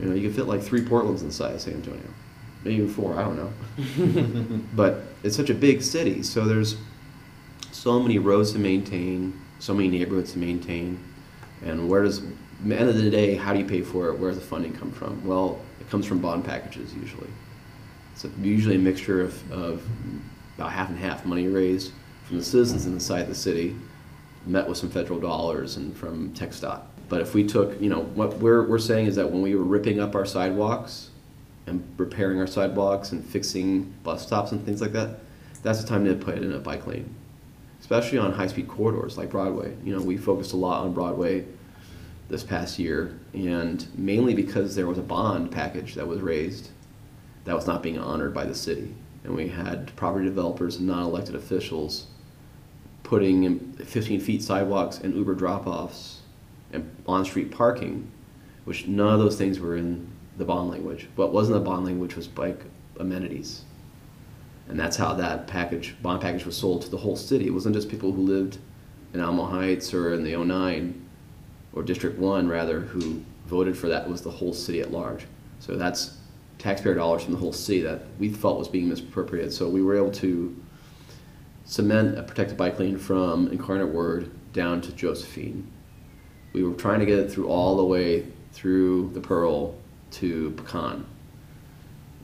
You 0.00 0.06
know, 0.06 0.14
you 0.14 0.22
can 0.22 0.32
fit 0.32 0.46
like 0.46 0.62
three 0.62 0.80
Portlands 0.80 1.22
inside 1.22 1.54
of 1.54 1.60
San 1.60 1.74
Antonio, 1.74 2.00
maybe 2.62 2.76
even 2.76 2.88
four. 2.88 3.18
I 3.18 3.22
don't 3.22 3.36
know. 3.36 4.60
but 4.74 5.02
it's 5.22 5.36
such 5.36 5.50
a 5.50 5.54
big 5.54 5.82
city, 5.82 6.22
so 6.22 6.46
there's 6.46 6.76
so 7.72 8.00
many 8.00 8.18
roads 8.18 8.52
to 8.52 8.58
maintain, 8.58 9.38
so 9.64 9.72
many 9.72 9.88
neighborhoods 9.88 10.32
to 10.32 10.38
maintain, 10.38 11.02
and 11.64 11.88
where 11.88 12.02
does, 12.02 12.18
at 12.18 12.28
the 12.68 12.78
end 12.78 12.90
of 12.90 12.96
the 12.96 13.10
day, 13.10 13.34
how 13.34 13.54
do 13.54 13.58
you 13.58 13.64
pay 13.64 13.80
for 13.80 14.08
it? 14.08 14.18
Where 14.18 14.30
does 14.30 14.38
the 14.38 14.44
funding 14.44 14.74
come 14.74 14.92
from? 14.92 15.26
Well, 15.26 15.58
it 15.80 15.88
comes 15.88 16.04
from 16.04 16.18
bond 16.18 16.44
packages 16.44 16.92
usually. 16.94 17.30
It's 18.12 18.26
usually 18.42 18.76
a 18.76 18.78
mixture 18.78 19.22
of, 19.22 19.52
of 19.52 19.82
about 20.58 20.70
half 20.70 20.90
and 20.90 20.98
half 20.98 21.24
money 21.24 21.48
raised 21.48 21.92
from 22.26 22.36
the 22.38 22.44
citizens 22.44 22.84
inside 22.84 23.26
the 23.26 23.34
city, 23.34 23.74
met 24.44 24.68
with 24.68 24.76
some 24.76 24.90
federal 24.90 25.18
dollars 25.18 25.76
and 25.78 25.96
from 25.96 26.34
TxDOT. 26.34 26.82
But 27.08 27.22
if 27.22 27.34
we 27.34 27.46
took, 27.46 27.80
you 27.80 27.88
know, 27.88 28.02
what 28.02 28.36
we're, 28.38 28.68
we're 28.68 28.78
saying 28.78 29.06
is 29.06 29.16
that 29.16 29.30
when 29.30 29.40
we 29.40 29.54
were 29.54 29.64
ripping 29.64 29.98
up 29.98 30.14
our 30.14 30.26
sidewalks 30.26 31.08
and 31.66 31.82
repairing 31.96 32.38
our 32.38 32.46
sidewalks 32.46 33.12
and 33.12 33.24
fixing 33.24 33.94
bus 34.02 34.26
stops 34.26 34.52
and 34.52 34.64
things 34.64 34.82
like 34.82 34.92
that, 34.92 35.20
that's 35.62 35.80
the 35.80 35.88
time 35.88 36.04
to 36.04 36.14
put 36.14 36.36
in 36.36 36.52
a 36.52 36.58
bike 36.58 36.86
lane, 36.86 37.14
especially 37.84 38.16
on 38.16 38.32
high-speed 38.32 38.66
corridors 38.66 39.18
like 39.18 39.28
Broadway. 39.28 39.76
You 39.84 39.94
know, 39.94 40.02
we 40.02 40.16
focused 40.16 40.54
a 40.54 40.56
lot 40.56 40.84
on 40.84 40.94
Broadway 40.94 41.44
this 42.30 42.42
past 42.42 42.78
year, 42.78 43.18
and 43.34 43.86
mainly 43.94 44.32
because 44.32 44.74
there 44.74 44.86
was 44.86 44.96
a 44.96 45.02
bond 45.02 45.50
package 45.50 45.94
that 45.96 46.08
was 46.08 46.22
raised 46.22 46.70
that 47.44 47.54
was 47.54 47.66
not 47.66 47.82
being 47.82 47.98
honored 47.98 48.32
by 48.32 48.46
the 48.46 48.54
city. 48.54 48.94
And 49.22 49.36
we 49.36 49.48
had 49.48 49.94
property 49.96 50.24
developers 50.24 50.76
and 50.76 50.86
non-elected 50.86 51.34
officials 51.34 52.06
putting 53.02 53.44
in 53.44 53.74
15 53.74 54.18
feet 54.18 54.42
sidewalks 54.42 55.00
and 55.00 55.14
Uber 55.14 55.34
drop-offs 55.34 56.22
and 56.72 56.90
on-street 57.06 57.50
parking, 57.50 58.10
which 58.64 58.86
none 58.86 59.12
of 59.12 59.18
those 59.18 59.36
things 59.36 59.60
were 59.60 59.76
in 59.76 60.10
the 60.38 60.44
bond 60.46 60.70
language. 60.70 61.06
What 61.16 61.34
was 61.34 61.48
in 61.48 61.52
the 61.52 61.60
bond 61.60 61.84
language 61.84 62.16
was 62.16 62.28
bike 62.28 62.62
amenities. 62.98 63.60
And 64.68 64.78
that's 64.78 64.96
how 64.96 65.14
that 65.14 65.46
package, 65.46 65.94
bond 66.02 66.22
package 66.22 66.46
was 66.46 66.56
sold 66.56 66.82
to 66.82 66.90
the 66.90 66.96
whole 66.96 67.16
city. 67.16 67.46
It 67.46 67.50
wasn't 67.50 67.74
just 67.74 67.88
people 67.88 68.12
who 68.12 68.22
lived 68.22 68.58
in 69.12 69.20
Alamo 69.20 69.44
Heights 69.44 69.92
or 69.92 70.14
in 70.14 70.24
the 70.24 70.36
09 70.36 71.06
or 71.74 71.82
District 71.82 72.18
1 72.18 72.48
rather 72.48 72.80
who 72.80 73.22
voted 73.46 73.76
for 73.76 73.88
that. 73.88 74.06
It 74.06 74.10
was 74.10 74.22
the 74.22 74.30
whole 74.30 74.54
city 74.54 74.80
at 74.80 74.90
large. 74.90 75.26
So 75.60 75.76
that's 75.76 76.18
taxpayer 76.58 76.94
dollars 76.94 77.22
from 77.22 77.34
the 77.34 77.38
whole 77.38 77.52
city 77.52 77.82
that 77.82 78.02
we 78.18 78.30
felt 78.30 78.58
was 78.58 78.68
being 78.68 78.88
misappropriated. 78.88 79.52
So 79.52 79.68
we 79.68 79.82
were 79.82 79.96
able 79.96 80.12
to 80.12 80.56
cement 81.64 82.18
a 82.18 82.22
protected 82.22 82.56
bike 82.56 82.78
lane 82.78 82.98
from 82.98 83.48
Incarnate 83.48 83.88
Word 83.88 84.30
down 84.52 84.80
to 84.82 84.92
Josephine. 84.92 85.70
We 86.52 86.62
were 86.62 86.74
trying 86.74 87.00
to 87.00 87.06
get 87.06 87.18
it 87.18 87.30
through 87.30 87.48
all 87.48 87.76
the 87.76 87.84
way 87.84 88.26
through 88.52 89.10
the 89.10 89.20
Pearl 89.20 89.74
to 90.12 90.52
Pecan. 90.52 91.04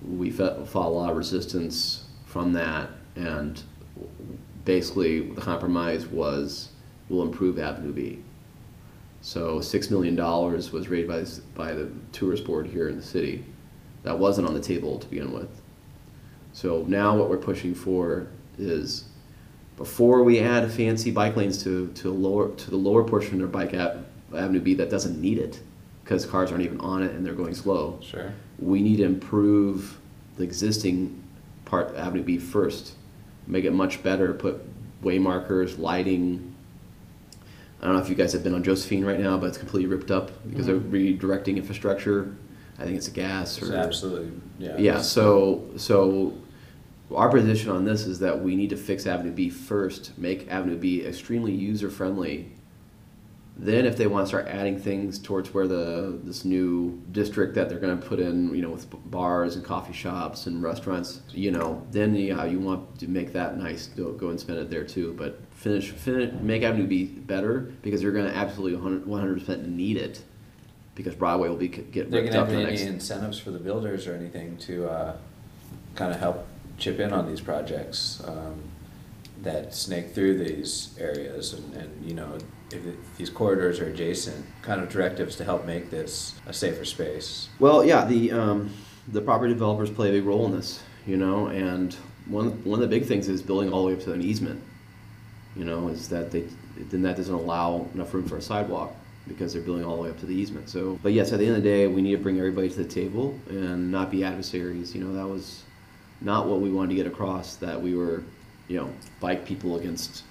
We 0.02 0.30
fought 0.30 0.74
a 0.74 0.88
lot 0.88 1.10
of 1.10 1.16
resistance 1.16 2.04
from 2.30 2.52
that, 2.52 2.90
and 3.16 3.60
basically 4.64 5.30
the 5.30 5.40
compromise 5.40 6.06
was 6.06 6.68
we'll 7.08 7.22
improve 7.22 7.58
Avenue 7.58 7.92
B. 7.92 8.20
So 9.20 9.60
six 9.60 9.90
million 9.90 10.14
dollars 10.14 10.70
was 10.70 10.88
raised 10.88 11.08
by, 11.08 11.24
by 11.64 11.74
the 11.74 11.90
tourist 12.12 12.44
board 12.44 12.68
here 12.68 12.88
in 12.88 12.96
the 12.96 13.02
city. 13.02 13.44
That 14.04 14.18
wasn't 14.18 14.46
on 14.46 14.54
the 14.54 14.60
table 14.60 14.98
to 15.00 15.06
begin 15.08 15.32
with. 15.32 15.60
So 16.52 16.84
now 16.86 17.16
what 17.16 17.28
we're 17.28 17.36
pushing 17.36 17.74
for 17.74 18.28
is 18.58 19.04
before 19.76 20.22
we 20.22 20.38
add 20.38 20.70
fancy 20.70 21.10
bike 21.10 21.36
lanes 21.36 21.62
to, 21.64 21.88
to 21.94 22.12
lower 22.12 22.54
to 22.54 22.70
the 22.70 22.76
lower 22.76 23.02
portion 23.02 23.34
of 23.34 23.38
their 23.40 23.48
Bike 23.48 23.74
Ave- 23.74 24.04
Avenue 24.36 24.60
B 24.60 24.74
that 24.74 24.88
doesn't 24.88 25.20
need 25.20 25.38
it 25.38 25.60
because 26.04 26.24
cars 26.24 26.52
aren't 26.52 26.64
even 26.64 26.80
on 26.80 27.02
it 27.02 27.10
and 27.12 27.26
they're 27.26 27.34
going 27.34 27.54
slow. 27.54 27.98
Sure. 28.00 28.32
We 28.60 28.82
need 28.82 28.98
to 28.98 29.04
improve 29.04 29.98
the 30.36 30.44
existing 30.44 31.19
part 31.70 31.96
Avenue 31.96 32.22
B 32.22 32.38
first, 32.38 32.94
make 33.46 33.64
it 33.64 33.72
much 33.72 34.02
better, 34.02 34.34
put 34.34 34.60
way 35.02 35.18
markers, 35.18 35.78
lighting, 35.78 36.50
I 37.80 37.86
don't 37.86 37.94
know 37.94 38.02
if 38.02 38.10
you 38.10 38.14
guys 38.14 38.32
have 38.34 38.44
been 38.44 38.54
on 38.54 38.62
Josephine 38.62 39.04
right 39.04 39.18
now, 39.18 39.38
but 39.38 39.46
it's 39.46 39.58
completely 39.58 39.88
ripped 39.88 40.10
up 40.10 40.30
because 40.48 40.66
they're 40.66 40.76
mm-hmm. 40.76 41.20
redirecting 41.20 41.56
infrastructure. 41.56 42.34
I 42.78 42.84
think 42.84 42.96
it's 42.96 43.08
a 43.08 43.12
gas 43.12 43.58
It's 43.58 43.70
or 43.70 43.76
absolutely, 43.76 44.32
yeah. 44.58 44.76
yeah. 44.78 45.00
So 45.00 45.70
so 45.76 46.34
our 47.14 47.30
position 47.30 47.70
on 47.70 47.84
this 47.84 48.06
is 48.06 48.18
that 48.20 48.42
we 48.42 48.54
need 48.54 48.70
to 48.70 48.76
fix 48.76 49.06
Avenue 49.06 49.32
B 49.32 49.48
first, 49.48 50.16
make 50.18 50.48
Avenue 50.48 50.76
B 50.76 51.04
extremely 51.04 51.52
user 51.52 51.90
friendly. 51.90 52.52
Then, 53.62 53.84
if 53.84 53.98
they 53.98 54.06
want 54.06 54.24
to 54.24 54.28
start 54.28 54.46
adding 54.48 54.78
things 54.78 55.18
towards 55.18 55.52
where 55.52 55.68
the 55.68 56.18
this 56.24 56.46
new 56.46 56.98
district 57.12 57.54
that 57.56 57.68
they're 57.68 57.78
going 57.78 58.00
to 58.00 58.06
put 58.06 58.18
in, 58.18 58.54
you 58.54 58.62
know, 58.62 58.70
with 58.70 58.86
bars 59.10 59.54
and 59.56 59.62
coffee 59.64 59.92
shops 59.92 60.46
and 60.46 60.62
restaurants, 60.62 61.20
you 61.30 61.50
know, 61.50 61.86
then 61.90 62.14
yeah, 62.14 62.44
you 62.46 62.58
want 62.58 62.98
to 63.00 63.06
make 63.08 63.34
that 63.34 63.58
nice. 63.58 63.86
Go, 63.88 64.12
go 64.12 64.30
and 64.30 64.40
spend 64.40 64.58
it 64.60 64.70
there 64.70 64.84
too. 64.84 65.14
But 65.18 65.38
finish, 65.52 65.90
finish, 65.90 66.32
make 66.40 66.62
Avenue 66.62 66.86
B 66.86 67.04
better 67.04 67.70
because 67.82 68.02
you're 68.02 68.12
going 68.12 68.26
to 68.30 68.34
absolutely 68.34 68.78
100 68.78 69.38
percent 69.38 69.68
need 69.68 69.98
it 69.98 70.22
because 70.94 71.14
Broadway 71.14 71.48
will 71.50 71.56
be 71.56 71.68
get 71.68 72.10
They're 72.10 72.22
ripped 72.22 72.34
up 72.34 72.46
have 72.48 72.54
in 72.54 72.62
the 72.62 72.68
any 72.68 72.76
next. 72.78 72.82
incentives 72.88 73.38
for 73.38 73.50
the 73.50 73.58
builders 73.58 74.06
or 74.06 74.14
anything 74.14 74.56
to, 74.58 74.88
uh, 74.88 75.16
kind 75.96 76.12
of 76.12 76.18
help 76.18 76.46
chip 76.78 76.98
in 76.98 77.12
on 77.12 77.26
these 77.28 77.42
projects, 77.42 78.22
um, 78.26 78.54
that 79.42 79.74
snake 79.74 80.14
through 80.14 80.38
these 80.38 80.94
areas 80.98 81.54
and, 81.54 81.74
and, 81.74 82.04
you 82.04 82.14
know, 82.14 82.38
if 82.72 82.82
these 83.16 83.30
corridors 83.30 83.80
are 83.80 83.86
adjacent, 83.86 84.44
kind 84.62 84.80
of 84.80 84.88
directives 84.88 85.36
to 85.36 85.44
help 85.44 85.64
make 85.64 85.90
this 85.90 86.34
a 86.46 86.52
safer 86.52 86.84
space. 86.84 87.48
Well, 87.58 87.84
yeah, 87.84 88.04
the 88.04 88.32
um, 88.32 88.70
the 89.08 89.20
property 89.20 89.52
developers 89.52 89.90
play 89.90 90.10
a 90.10 90.12
big 90.12 90.24
role 90.24 90.46
in 90.46 90.52
this, 90.52 90.80
you 91.06 91.16
know, 91.16 91.48
and 91.48 91.94
one 92.26 92.62
one 92.64 92.80
of 92.82 92.88
the 92.88 92.96
big 92.98 93.08
things 93.08 93.28
is 93.28 93.42
building 93.42 93.72
all 93.72 93.82
the 93.82 93.88
way 93.88 93.94
up 93.94 94.04
to 94.04 94.12
an 94.12 94.22
easement. 94.22 94.62
You 95.56 95.64
know, 95.64 95.88
is 95.88 96.08
that 96.10 96.30
they 96.30 96.44
then 96.76 97.02
that 97.02 97.16
doesn't 97.16 97.34
allow 97.34 97.88
enough 97.94 98.14
room 98.14 98.28
for 98.28 98.36
a 98.36 98.42
sidewalk 98.42 98.94
because 99.26 99.52
they're 99.52 99.62
building 99.62 99.84
all 99.84 99.96
the 99.96 100.02
way 100.02 100.10
up 100.10 100.18
to 100.20 100.26
the 100.26 100.34
easement. 100.34 100.68
So, 100.68 100.98
but 101.02 101.12
yes, 101.12 101.32
at 101.32 101.40
the 101.40 101.46
end 101.46 101.56
of 101.56 101.62
the 101.62 101.68
day, 101.68 101.86
we 101.86 102.02
need 102.02 102.12
to 102.12 102.22
bring 102.22 102.38
everybody 102.38 102.68
to 102.70 102.76
the 102.76 102.84
table 102.88 103.38
and 103.48 103.90
not 103.90 104.10
be 104.10 104.22
adversaries. 104.24 104.94
You 104.94 105.04
know, 105.04 105.12
that 105.14 105.26
was 105.26 105.64
not 106.20 106.46
what 106.46 106.60
we 106.60 106.70
wanted 106.70 106.90
to 106.90 106.94
get 106.94 107.06
across. 107.06 107.56
That 107.56 107.80
we 107.80 107.94
were, 107.94 108.22
you 108.70 108.76
know, 108.76 108.88
bike 109.18 109.44
people 109.44 109.76
against 109.76 110.22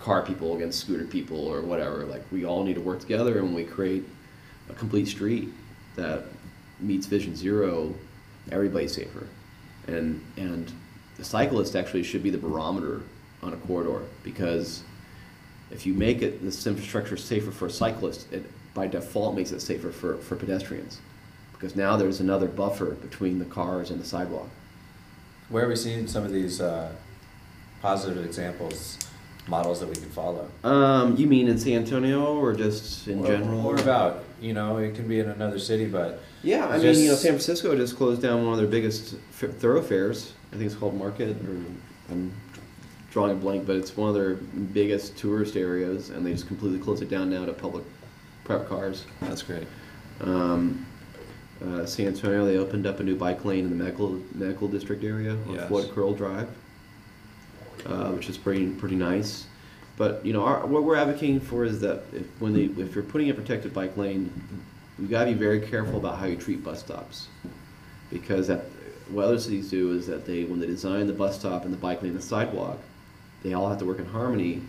car 0.00 0.20
people 0.22 0.56
against 0.56 0.80
scooter 0.80 1.04
people 1.04 1.46
or 1.46 1.62
whatever. 1.62 2.04
Like 2.04 2.22
we 2.32 2.44
all 2.44 2.64
need 2.64 2.74
to 2.74 2.80
work 2.80 2.98
together 2.98 3.38
and 3.38 3.54
we 3.54 3.62
create 3.64 4.04
a 4.68 4.74
complete 4.74 5.06
street 5.06 5.50
that 5.94 6.24
meets 6.80 7.06
Vision 7.06 7.36
Zero, 7.36 7.94
everybody's 8.50 8.92
safer. 8.92 9.28
And 9.86 10.20
and 10.36 10.72
the 11.16 11.24
cyclist 11.24 11.76
actually 11.76 12.02
should 12.02 12.24
be 12.24 12.30
the 12.30 12.38
barometer 12.38 13.02
on 13.44 13.52
a 13.52 13.56
corridor 13.58 14.02
because 14.24 14.82
if 15.70 15.86
you 15.86 15.94
make 15.94 16.20
it 16.20 16.42
this 16.42 16.66
infrastructure 16.66 17.16
safer 17.16 17.52
for 17.52 17.68
cyclists, 17.68 18.26
it 18.32 18.44
by 18.74 18.88
default 18.88 19.36
makes 19.36 19.52
it 19.52 19.60
safer 19.60 19.92
for, 19.92 20.16
for 20.16 20.34
pedestrians. 20.34 21.00
Because 21.52 21.76
now 21.76 21.96
there's 21.96 22.18
another 22.18 22.48
buffer 22.48 22.90
between 22.90 23.38
the 23.38 23.44
cars 23.44 23.92
and 23.92 24.00
the 24.00 24.04
sidewalk. 24.04 24.48
Where 25.48 25.64
are 25.64 25.68
we 25.68 25.76
seeing 25.76 26.08
some 26.08 26.24
of 26.24 26.32
these, 26.32 26.60
uh, 26.60 26.92
positive 27.88 28.24
examples, 28.24 28.98
models 29.46 29.78
that 29.80 29.88
we 29.88 29.94
can 29.94 30.08
follow? 30.08 30.48
Um, 30.64 31.16
you 31.16 31.26
mean 31.26 31.48
in 31.48 31.58
San 31.58 31.74
Antonio 31.82 32.34
or 32.38 32.54
just 32.54 33.06
in 33.06 33.20
Or- 33.20 33.26
general? 33.26 33.66
Or 33.66 33.76
about, 33.76 34.24
you 34.40 34.54
know, 34.54 34.78
it 34.78 34.94
can 34.94 35.06
be 35.06 35.20
in 35.20 35.28
another 35.28 35.58
city, 35.58 35.84
but 35.84 36.20
Yeah, 36.42 36.66
I 36.66 36.78
mean, 36.78 36.98
you 36.98 37.08
know, 37.08 37.14
San 37.14 37.32
Francisco 37.32 37.76
just 37.76 37.96
closed 37.96 38.22
down 38.22 38.42
one 38.44 38.54
of 38.54 38.58
their 38.58 38.66
biggest 38.68 39.16
f- 39.38 39.50
thoroughfares. 39.58 40.32
I 40.52 40.56
think 40.56 40.66
it's 40.70 40.74
called 40.74 40.96
Market, 40.98 41.36
or 41.46 41.56
I'm 42.10 42.32
drawing 43.10 43.32
a 43.32 43.34
blank, 43.34 43.66
but 43.66 43.76
it's 43.76 43.94
one 43.96 44.08
of 44.08 44.14
their 44.14 44.34
biggest 44.34 45.16
tourist 45.18 45.54
areas, 45.56 46.08
and 46.08 46.24
they 46.24 46.32
just 46.32 46.46
completely 46.46 46.78
closed 46.78 47.02
it 47.02 47.10
down 47.10 47.28
now 47.30 47.44
to 47.44 47.52
public 47.52 47.84
prep 48.44 48.66
cars. 48.68 49.04
that's 49.20 49.42
great. 49.42 49.66
Um, 50.22 50.86
uh, 51.64 51.84
San 51.86 52.06
Antonio, 52.08 52.44
they 52.46 52.56
opened 52.56 52.86
up 52.86 53.00
a 53.00 53.02
new 53.02 53.14
bike 53.16 53.44
lane 53.44 53.64
in 53.64 53.70
the 53.70 53.76
medical 53.84 54.18
medical 54.34 54.68
district 54.68 55.04
area 55.04 55.32
on 55.48 55.54
Yes. 55.54 55.68
Floyd 55.68 55.90
Curl 55.94 56.12
Drive, 56.14 56.48
uh, 57.86 58.10
which 58.12 58.28
is 58.28 58.36
pretty 58.38 58.68
pretty 58.70 58.96
nice. 58.96 59.46
But 59.96 60.24
you 60.26 60.32
know, 60.32 60.44
our, 60.44 60.66
what 60.66 60.82
we're 60.84 60.96
advocating 60.96 61.40
for 61.40 61.64
is 61.64 61.80
that 61.80 62.02
if, 62.12 62.26
when 62.40 62.52
they 62.52 62.64
if 62.82 62.94
you're 62.94 63.04
putting 63.04 63.30
a 63.30 63.34
protected 63.34 63.72
bike 63.72 63.96
lane, 63.96 64.32
you 64.98 65.06
got 65.06 65.24
to 65.24 65.32
be 65.32 65.38
very 65.38 65.60
careful 65.60 65.96
about 65.98 66.18
how 66.18 66.26
you 66.26 66.36
treat 66.36 66.64
bus 66.64 66.80
stops, 66.80 67.28
because 68.10 68.46
that, 68.48 68.64
what 69.10 69.24
other 69.26 69.38
cities 69.38 69.70
do 69.70 69.92
is 69.92 70.06
that 70.06 70.24
they 70.26 70.44
when 70.44 70.58
they 70.60 70.66
design 70.66 71.06
the 71.06 71.12
bus 71.12 71.38
stop 71.38 71.64
and 71.64 71.72
the 71.72 71.76
bike 71.78 72.02
lane 72.02 72.10
and 72.12 72.18
the 72.18 72.24
sidewalk, 72.24 72.78
they 73.42 73.52
all 73.52 73.68
have 73.68 73.78
to 73.78 73.84
work 73.84 73.98
in 73.98 74.06
harmony. 74.06 74.62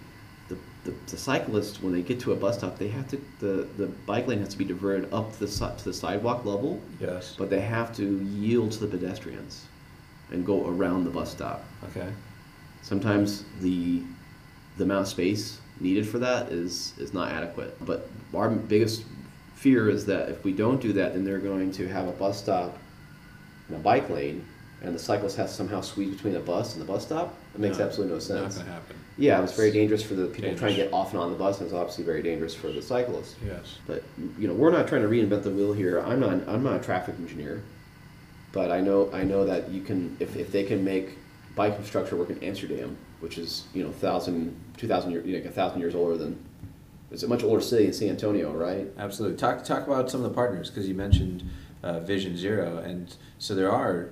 The, 0.47 0.58
the, 0.84 0.93
the 1.08 1.17
cyclists 1.17 1.82
when 1.82 1.91
they 1.91 2.04
get 2.04 2.19
to 2.19 2.32
a 2.34 2.36
bus 2.36 2.60
stop, 2.60 2.78
they 2.78 2.89
have 2.89 3.08
to 3.10 3.19
the, 3.39 3.67
the 3.78 3.88
bike 4.06 4.28
lane 4.28 4.38
has 4.39 4.49
to 4.49 4.58
be 4.60 4.65
diverted 4.65 5.12
up 5.12 5.34
to 5.34 5.39
the 5.39 5.47
to 5.47 5.84
the 5.86 5.93
sidewalk 5.93 6.45
level, 6.45 6.80
Yes. 6.99 7.36
but 7.36 7.49
they 7.49 7.62
have 7.62 7.95
to 7.95 8.19
yield 8.19 8.73
to 8.73 8.80
the 8.86 8.88
pedestrians, 8.88 9.65
and 10.32 10.45
go 10.45 10.67
around 10.67 11.06
the 11.06 11.10
bus 11.10 11.32
stop. 11.32 11.63
Okay. 11.89 12.10
Sometimes 12.86 13.43
the 13.62 14.04
the 14.78 14.84
amount 14.84 15.02
of 15.02 15.08
space 15.08 15.58
needed 15.80 16.08
for 16.08 16.19
that 16.19 16.52
is 16.52 16.93
is 17.00 17.13
not 17.15 17.32
adequate. 17.32 17.76
But 17.84 18.08
our 18.34 18.48
biggest 18.50 19.04
fear 19.56 19.89
is 19.89 20.06
that 20.06 20.30
if 20.30 20.43
we 20.43 20.54
don't 20.54 20.80
do 20.80 20.93
that, 20.93 21.13
then 21.13 21.26
they're 21.26 21.39
going 21.39 21.71
to 21.71 21.88
have 21.88 22.08
a 22.08 22.12
bus 22.12 22.38
stop 22.39 22.78
and 23.67 23.78
a 23.78 23.80
bike 23.80 24.08
lane, 24.12 24.45
and 24.84 24.93
the 24.93 25.00
cyclist 25.00 25.36
has 25.38 25.50
to 25.50 25.56
somehow 25.56 25.82
squeeze 25.82 26.13
between 26.13 26.34
the 26.34 26.39
bus 26.39 26.74
and 26.74 26.82
the 26.82 26.86
bus 26.86 27.04
stop. 27.08 27.34
It 27.56 27.60
makes 27.60 27.80
No, 27.80 27.86
absolutely 27.86 28.13
no 28.13 28.19
sense. 28.19 28.58
Not 28.58 28.65
gonna 28.65 28.76
happen. 28.76 28.95
Yeah, 29.17 29.39
it 29.39 29.41
was 29.41 29.54
very 29.56 29.71
dangerous 29.71 30.04
for 30.04 30.13
the 30.13 30.28
people 30.28 30.41
trying 30.41 30.56
to 30.58 30.65
Dangerous. 30.67 30.88
get 30.91 30.93
off 30.93 31.12
and 31.13 31.19
on 31.24 31.32
the 31.32 31.38
bus, 31.39 31.58
and 31.60 31.65
it's 31.65 31.74
obviously 31.74 32.04
very 32.04 32.21
dangerous 32.21 32.54
for 32.54 32.67
the 32.67 32.84
cyclist. 32.84 33.38
Yes. 33.43 33.80
But 33.88 34.04
you 34.38 34.48
know, 34.48 34.54
we're 34.54 34.71
not 34.71 34.88
trying 34.88 35.02
to 35.02 35.08
reinvent 35.08 35.41
the 35.41 35.50
wheel 35.50 35.74
here. 35.74 36.02
I'm 36.02 36.19
not. 36.19 36.34
I'm 36.48 36.62
not 36.62 36.76
a 36.80 36.84
traffic 36.84 37.15
engineer, 37.17 37.63
but 38.52 38.71
I 38.71 38.80
know. 38.82 39.10
I 39.12 39.24
know 39.24 39.43
that 39.45 39.69
you 39.69 39.82
can. 39.82 40.15
If, 40.19 40.36
if 40.36 40.52
they 40.52 40.63
can 40.65 40.84
make 40.86 41.17
bike 41.56 41.74
infrastructure 41.74 42.15
work 42.15 42.30
in 42.30 42.44
Amsterdam, 42.44 42.98
which 43.20 43.38
is 43.38 43.65
you 43.74 43.84
know 43.84 43.91
thousand, 43.91 44.56
two 44.78 44.88
thousand 44.88 45.12
years, 45.12 45.26
you 45.26 45.39
know, 45.39 45.48
a 45.48 45.52
thousand 45.52 45.80
years 45.80 45.96
older 45.96 46.18
than. 46.18 46.44
It's 47.12 47.24
a 47.24 47.28
much 47.28 47.44
older 47.44 47.62
city 47.62 47.86
than 47.86 47.94
San 47.94 48.10
Antonio, 48.10 48.52
right? 48.52 48.88
Absolutely. 48.98 49.38
Talk 49.38 49.63
talk 49.63 49.88
about 49.88 50.10
some 50.10 50.24
of 50.24 50.30
the 50.30 50.36
partners 50.36 50.70
because 50.70 50.88
you 50.88 50.96
mentioned 50.96 51.44
uh, 51.84 52.00
Vision 52.02 52.36
Zero, 52.36 52.80
and 52.80 53.15
so 53.38 53.56
there 53.56 53.72
are 53.72 54.10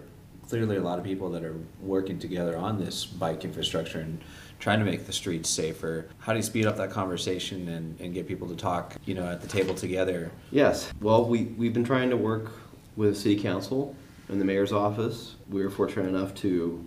clearly 0.47 0.77
a 0.77 0.81
lot 0.81 0.99
of 0.99 1.05
people 1.05 1.29
that 1.31 1.43
are 1.43 1.57
working 1.81 2.19
together 2.19 2.55
on 2.57 2.77
this 2.77 3.05
bike 3.05 3.43
infrastructure 3.43 3.99
and 3.99 4.21
trying 4.59 4.79
to 4.79 4.85
make 4.85 5.05
the 5.05 5.11
streets 5.11 5.49
safer. 5.49 6.07
How 6.19 6.33
do 6.33 6.37
you 6.37 6.43
speed 6.43 6.65
up 6.65 6.77
that 6.77 6.91
conversation 6.91 7.67
and, 7.69 7.99
and 7.99 8.13
get 8.13 8.27
people 8.27 8.47
to 8.47 8.55
talk, 8.55 8.95
you 9.05 9.15
know, 9.15 9.27
at 9.27 9.41
the 9.41 9.47
table 9.47 9.73
together? 9.73 10.31
Yes. 10.51 10.93
Well, 11.01 11.25
we 11.25 11.45
we've 11.57 11.73
been 11.73 11.83
trying 11.83 12.09
to 12.11 12.17
work 12.17 12.51
with 12.95 13.17
City 13.17 13.41
Council 13.41 13.95
and 14.29 14.39
the 14.39 14.45
mayor's 14.45 14.71
office. 14.71 15.35
We 15.49 15.63
were 15.63 15.69
fortunate 15.69 16.07
enough 16.07 16.33
to 16.35 16.85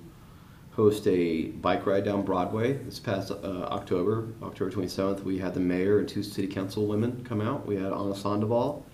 host 0.77 1.07
a 1.09 1.45
bike 1.47 1.87
ride 1.87 2.05
down 2.05 2.21
Broadway 2.21 2.75
this 2.75 3.01
past 3.01 3.31
uh, 3.31 3.35
October, 3.71 4.29
October 4.43 4.71
27th. 4.71 5.23
We 5.23 5.39
had 5.39 5.55
the 5.55 5.61
mayor 5.61 6.01
and 6.01 6.09
two 6.09 6.23
city 6.23 6.47
council 6.47 6.87
women 6.87 7.25
come 7.27 7.41
out. 7.41 7.67
We 7.67 7.77
had 7.77 7.93
Ana 7.93 8.15
Sandoval 8.15 8.85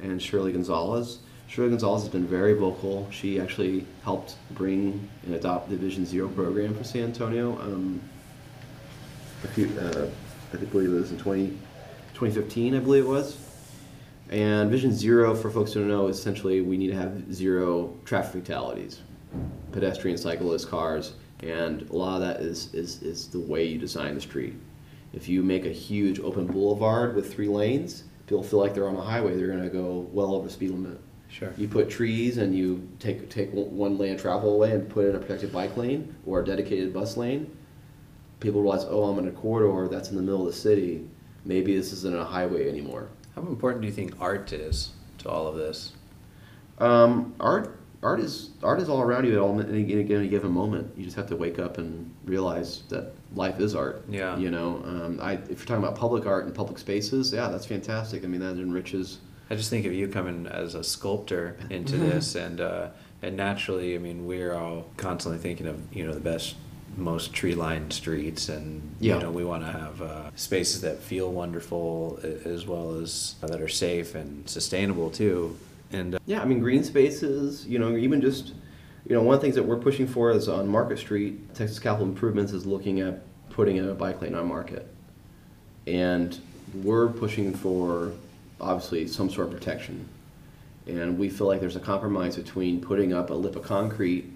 and 0.00 0.20
Shirley 0.20 0.52
Gonzalez. 0.52 1.18
Shirley 1.46 1.68
Gonzalez 1.68 2.04
has 2.04 2.10
been 2.10 2.26
very 2.26 2.54
vocal. 2.54 3.06
She 3.10 3.38
actually 3.38 3.86
helped 4.02 4.36
bring 4.52 5.08
and 5.24 5.34
adopt 5.34 5.68
the 5.68 5.76
Vision 5.76 6.06
Zero 6.06 6.26
program 6.28 6.74
for 6.74 6.84
San 6.84 7.04
Antonio. 7.04 7.60
Um, 7.60 8.00
a 9.44 9.48
few, 9.48 9.66
uh, 9.78 10.08
I 10.54 10.56
think 10.56 10.72
believe 10.72 10.90
it 10.90 10.94
was 10.94 11.10
in 11.10 11.18
20, 11.18 11.48
2015, 12.14 12.74
I 12.74 12.78
believe 12.78 13.04
it 13.04 13.08
was. 13.08 13.36
And 14.30 14.70
Vision 14.70 14.92
Zero, 14.94 15.34
for 15.34 15.50
folks 15.50 15.74
who 15.74 15.80
don't 15.80 15.90
know, 15.90 16.06
essentially 16.06 16.62
we 16.62 16.78
need 16.78 16.88
to 16.88 16.96
have 16.96 17.32
zero 17.32 17.94
traffic 18.06 18.42
fatalities, 18.42 19.02
pedestrian, 19.70 20.16
cyclists, 20.16 20.64
cars, 20.64 21.12
and 21.48 21.88
a 21.90 21.96
lot 21.96 22.16
of 22.16 22.20
that 22.22 22.40
is, 22.40 22.72
is, 22.74 23.02
is 23.02 23.28
the 23.28 23.40
way 23.40 23.64
you 23.64 23.78
design 23.78 24.14
the 24.14 24.20
street. 24.20 24.54
If 25.12 25.28
you 25.28 25.42
make 25.42 25.64
a 25.64 25.70
huge 25.70 26.20
open 26.20 26.46
boulevard 26.46 27.14
with 27.14 27.32
three 27.32 27.48
lanes, 27.48 28.04
people 28.26 28.42
feel 28.42 28.58
like 28.58 28.74
they're 28.74 28.88
on 28.88 28.96
a 28.96 29.00
highway. 29.00 29.36
They're 29.36 29.46
going 29.46 29.62
to 29.62 29.70
go 29.70 30.08
well 30.12 30.34
over 30.34 30.48
speed 30.48 30.70
limit. 30.70 31.00
Sure. 31.28 31.52
You 31.56 31.68
put 31.68 31.90
trees 31.90 32.38
and 32.38 32.54
you 32.54 32.88
take 32.98 33.28
take 33.30 33.50
one 33.52 33.98
lane 33.98 34.14
of 34.14 34.20
travel 34.20 34.54
away 34.54 34.72
and 34.72 34.88
put 34.88 35.06
in 35.06 35.16
a 35.16 35.18
protected 35.18 35.52
bike 35.52 35.76
lane 35.76 36.14
or 36.24 36.40
a 36.40 36.44
dedicated 36.44 36.92
bus 36.92 37.16
lane. 37.16 37.50
People 38.40 38.62
realize, 38.62 38.84
oh, 38.88 39.04
I'm 39.04 39.18
in 39.18 39.28
a 39.28 39.32
corridor 39.32 39.88
that's 39.88 40.10
in 40.10 40.16
the 40.16 40.22
middle 40.22 40.46
of 40.46 40.52
the 40.52 40.58
city. 40.58 41.08
Maybe 41.44 41.76
this 41.76 41.92
isn't 41.92 42.16
a 42.16 42.24
highway 42.24 42.68
anymore. 42.68 43.08
How 43.34 43.42
important 43.42 43.82
do 43.82 43.88
you 43.88 43.92
think 43.92 44.14
art 44.20 44.52
is 44.52 44.92
to 45.18 45.28
all 45.28 45.46
of 45.46 45.56
this? 45.56 45.92
Um, 46.78 47.34
art, 47.40 47.75
art 48.02 48.20
is 48.20 48.50
art 48.62 48.80
is 48.80 48.88
all 48.88 49.00
around 49.00 49.24
you 49.26 49.32
at 49.32 49.38
all 49.38 49.58
any, 49.60 49.92
any 49.92 50.14
any 50.14 50.28
given 50.28 50.50
moment. 50.52 50.92
You 50.96 51.04
just 51.04 51.16
have 51.16 51.28
to 51.28 51.36
wake 51.36 51.58
up 51.58 51.78
and 51.78 52.12
realize 52.24 52.82
that 52.88 53.12
life 53.34 53.58
is 53.60 53.74
art. 53.74 54.04
Yeah. 54.08 54.36
You 54.36 54.50
know, 54.50 54.82
um, 54.84 55.18
I, 55.20 55.32
if 55.34 55.48
you're 55.48 55.66
talking 55.66 55.82
about 55.84 55.96
public 55.96 56.26
art 56.26 56.44
and 56.44 56.54
public 56.54 56.78
spaces, 56.78 57.32
yeah, 57.32 57.48
that's 57.48 57.66
fantastic. 57.66 58.24
I 58.24 58.26
mean, 58.26 58.40
that 58.40 58.58
enriches. 58.58 59.18
I 59.50 59.54
just 59.54 59.70
think 59.70 59.86
of 59.86 59.92
you 59.92 60.08
coming 60.08 60.46
as 60.46 60.74
a 60.74 60.82
sculptor 60.82 61.56
into 61.70 61.96
this, 62.06 62.34
and 62.34 62.60
uh, 62.60 62.88
and 63.22 63.36
naturally, 63.36 63.94
I 63.94 63.98
mean, 63.98 64.26
we're 64.26 64.54
all 64.54 64.86
constantly 64.96 65.38
thinking 65.40 65.66
of 65.66 65.80
you 65.94 66.06
know 66.06 66.12
the 66.12 66.20
best 66.20 66.54
most 66.96 67.34
tree-lined 67.34 67.92
streets, 67.92 68.48
and 68.48 68.94
Yeah. 69.00 69.16
you 69.16 69.22
know 69.22 69.30
we 69.30 69.44
want 69.44 69.64
to 69.64 69.70
have 69.70 70.00
uh, 70.02 70.30
spaces 70.34 70.80
that 70.80 70.98
feel 70.98 71.30
wonderful 71.30 72.18
as 72.44 72.66
well 72.66 72.94
as 73.00 73.34
that 73.42 73.60
are 73.60 73.68
safe 73.68 74.14
and 74.14 74.48
sustainable 74.48 75.10
too. 75.10 75.56
And 75.92 76.14
uh, 76.14 76.18
Yeah, 76.26 76.42
I 76.42 76.44
mean, 76.44 76.60
green 76.60 76.84
spaces, 76.84 77.66
you 77.66 77.78
know, 77.78 77.96
even 77.96 78.20
just, 78.20 78.52
you 79.08 79.14
know, 79.14 79.22
one 79.22 79.34
of 79.34 79.40
the 79.40 79.44
things 79.44 79.54
that 79.54 79.62
we're 79.62 79.78
pushing 79.78 80.06
for 80.06 80.30
is 80.30 80.48
on 80.48 80.68
Market 80.68 80.98
Street, 80.98 81.54
Texas 81.54 81.78
Capital 81.78 82.06
Improvements 82.06 82.52
is 82.52 82.66
looking 82.66 83.00
at 83.00 83.22
putting 83.50 83.76
in 83.76 83.88
a 83.88 83.94
bike 83.94 84.20
lane 84.20 84.34
on 84.34 84.46
Market. 84.46 84.86
And 85.86 86.38
we're 86.82 87.08
pushing 87.08 87.54
for, 87.54 88.12
obviously, 88.60 89.06
some 89.06 89.30
sort 89.30 89.48
of 89.48 89.54
protection. 89.54 90.08
And 90.86 91.18
we 91.18 91.28
feel 91.28 91.46
like 91.46 91.60
there's 91.60 91.76
a 91.76 91.80
compromise 91.80 92.36
between 92.36 92.80
putting 92.80 93.12
up 93.12 93.30
a 93.30 93.34
lip 93.34 93.56
of 93.56 93.62
concrete 93.62 94.30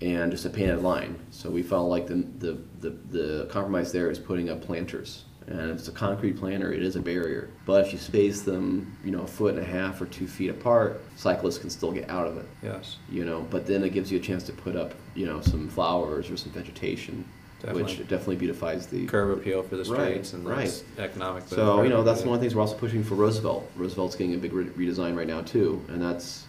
and 0.00 0.30
just 0.30 0.44
a 0.44 0.50
painted 0.50 0.80
line. 0.80 1.18
So 1.30 1.50
we 1.50 1.62
felt 1.62 1.88
like 1.88 2.06
the, 2.06 2.24
the, 2.38 2.58
the, 2.80 2.90
the 3.10 3.48
compromise 3.50 3.92
there 3.92 4.10
is 4.10 4.18
putting 4.18 4.48
up 4.48 4.62
planters. 4.62 5.24
And 5.50 5.70
if 5.70 5.78
it's 5.78 5.88
a 5.88 5.92
concrete 5.92 6.34
planter, 6.38 6.72
it 6.72 6.82
is 6.82 6.94
a 6.96 7.00
barrier. 7.00 7.48
But 7.64 7.86
if 7.86 7.92
you 7.94 7.98
space 7.98 8.42
them, 8.42 8.94
you 9.02 9.10
know, 9.10 9.22
a 9.22 9.26
foot 9.26 9.54
and 9.54 9.62
a 9.62 9.66
half 9.66 9.98
or 10.00 10.04
two 10.06 10.26
feet 10.26 10.50
apart, 10.50 11.00
cyclists 11.16 11.56
can 11.56 11.70
still 11.70 11.90
get 11.90 12.10
out 12.10 12.26
of 12.26 12.36
it. 12.36 12.46
yes, 12.62 12.96
You 13.10 13.24
know, 13.24 13.46
but 13.50 13.66
then 13.66 13.82
it 13.82 13.90
gives 13.94 14.12
you 14.12 14.18
a 14.18 14.20
chance 14.20 14.42
to 14.44 14.52
put 14.52 14.76
up, 14.76 14.92
you 15.14 15.24
know, 15.24 15.40
some 15.40 15.68
flowers 15.70 16.28
or 16.30 16.36
some 16.36 16.52
vegetation, 16.52 17.24
Definitely. 17.62 17.82
which 17.82 17.98
definitely 18.08 18.36
beautifies 18.36 18.86
the 18.88 19.06
curb 19.06 19.38
appeal 19.38 19.62
for 19.62 19.76
the 19.76 19.84
Right, 19.90 20.10
streets 20.10 20.34
and 20.34 20.46
right. 20.46 20.84
economic. 20.98 21.44
so 21.48 21.82
you 21.82 21.88
know 21.88 22.04
that's 22.04 22.20
one 22.22 22.34
of 22.34 22.40
the 22.40 22.44
things 22.44 22.54
we're 22.54 22.60
also 22.60 22.76
pushing 22.76 23.02
for 23.02 23.14
Roosevelt. 23.16 23.68
Roosevelt's 23.74 24.14
getting 24.16 24.34
a 24.34 24.38
big 24.38 24.52
re- 24.52 24.66
redesign 24.66 25.16
right 25.16 25.26
now 25.26 25.40
too, 25.40 25.82
and 25.88 26.00
that's 26.00 26.44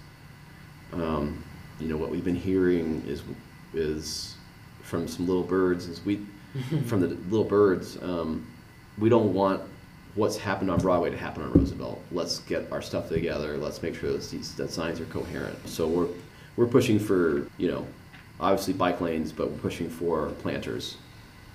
um, 0.93 1.43
you 1.79 1.87
know 1.87 1.97
what 1.97 2.09
we've 2.11 2.23
been 2.25 2.35
hearing 2.35 3.01
is 3.07 3.23
is 3.73 4.35
from 4.83 5.07
some 5.07 5.25
little 5.27 5.41
birds 5.43 5.87
is 5.87 6.03
we 6.05 6.19
from 6.85 6.99
the 6.99 7.07
little 7.07 7.43
birds 7.45 7.97
um, 8.03 8.45
we 8.99 9.09
don't 9.09 9.33
want 9.33 9.61
what's 10.15 10.37
happened 10.37 10.69
on 10.71 10.79
Broadway 10.79 11.09
to 11.09 11.17
happen 11.17 11.43
on 11.43 11.51
Roosevelt. 11.53 12.01
Let's 12.11 12.39
get 12.39 12.71
our 12.71 12.81
stuff 12.81 13.09
together. 13.09 13.57
Let's 13.57 13.81
make 13.81 13.95
sure 13.95 14.11
that 14.11 14.23
these 14.29 14.55
that 14.55 14.71
signs 14.71 14.99
are 14.99 15.05
coherent. 15.05 15.67
So 15.67 15.87
we're 15.87 16.07
we're 16.57 16.67
pushing 16.67 16.99
for 16.99 17.47
you 17.57 17.71
know 17.71 17.85
obviously 18.39 18.73
bike 18.73 19.01
lanes, 19.01 19.31
but 19.31 19.49
we're 19.49 19.57
pushing 19.59 19.89
for 19.89 20.27
planters 20.41 20.97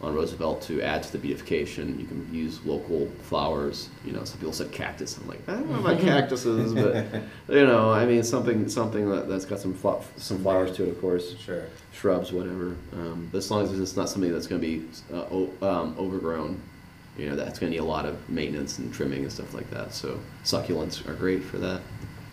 on 0.00 0.14
Roosevelt 0.14 0.60
to 0.62 0.82
add 0.82 1.02
to 1.02 1.12
the 1.12 1.18
beautification. 1.18 1.98
You 1.98 2.06
can 2.06 2.28
use 2.34 2.62
local 2.64 3.08
flowers. 3.22 3.88
You 4.04 4.12
know, 4.12 4.24
some 4.24 4.38
people 4.38 4.52
said 4.52 4.70
cactus. 4.72 5.16
I'm 5.16 5.26
like, 5.28 5.40
I 5.48 5.52
don't 5.52 5.70
know 5.70 5.78
about 5.78 6.00
cactuses, 6.10 6.74
but 6.74 7.06
you 7.48 7.66
know, 7.66 7.90
I 7.90 8.04
mean 8.04 8.22
something 8.22 8.68
something 8.68 9.08
that, 9.10 9.28
that's 9.28 9.44
got 9.44 9.60
some 9.60 9.74
flo- 9.74 10.02
some 10.16 10.38
flowers 10.42 10.76
to 10.76 10.84
it, 10.84 10.88
of 10.90 11.00
course, 11.00 11.36
sure. 11.38 11.64
shrubs, 11.92 12.32
whatever. 12.32 12.76
Um, 12.92 13.28
but 13.32 13.38
as 13.38 13.50
long 13.50 13.62
as 13.62 13.78
it's 13.78 13.96
not 13.96 14.08
something 14.08 14.32
that's 14.32 14.46
going 14.46 14.60
to 14.60 14.66
be 14.66 14.86
uh, 15.12 15.26
o- 15.30 15.52
um, 15.62 15.96
overgrown, 15.98 16.60
you 17.16 17.28
know, 17.28 17.36
that's 17.36 17.58
going 17.58 17.70
to 17.72 17.76
need 17.78 17.82
a 17.82 17.88
lot 17.88 18.06
of 18.06 18.28
maintenance 18.28 18.78
and 18.78 18.92
trimming 18.92 19.22
and 19.22 19.32
stuff 19.32 19.54
like 19.54 19.70
that. 19.70 19.92
So 19.94 20.18
succulents 20.44 21.06
are 21.08 21.14
great 21.14 21.42
for 21.44 21.58
that. 21.58 21.80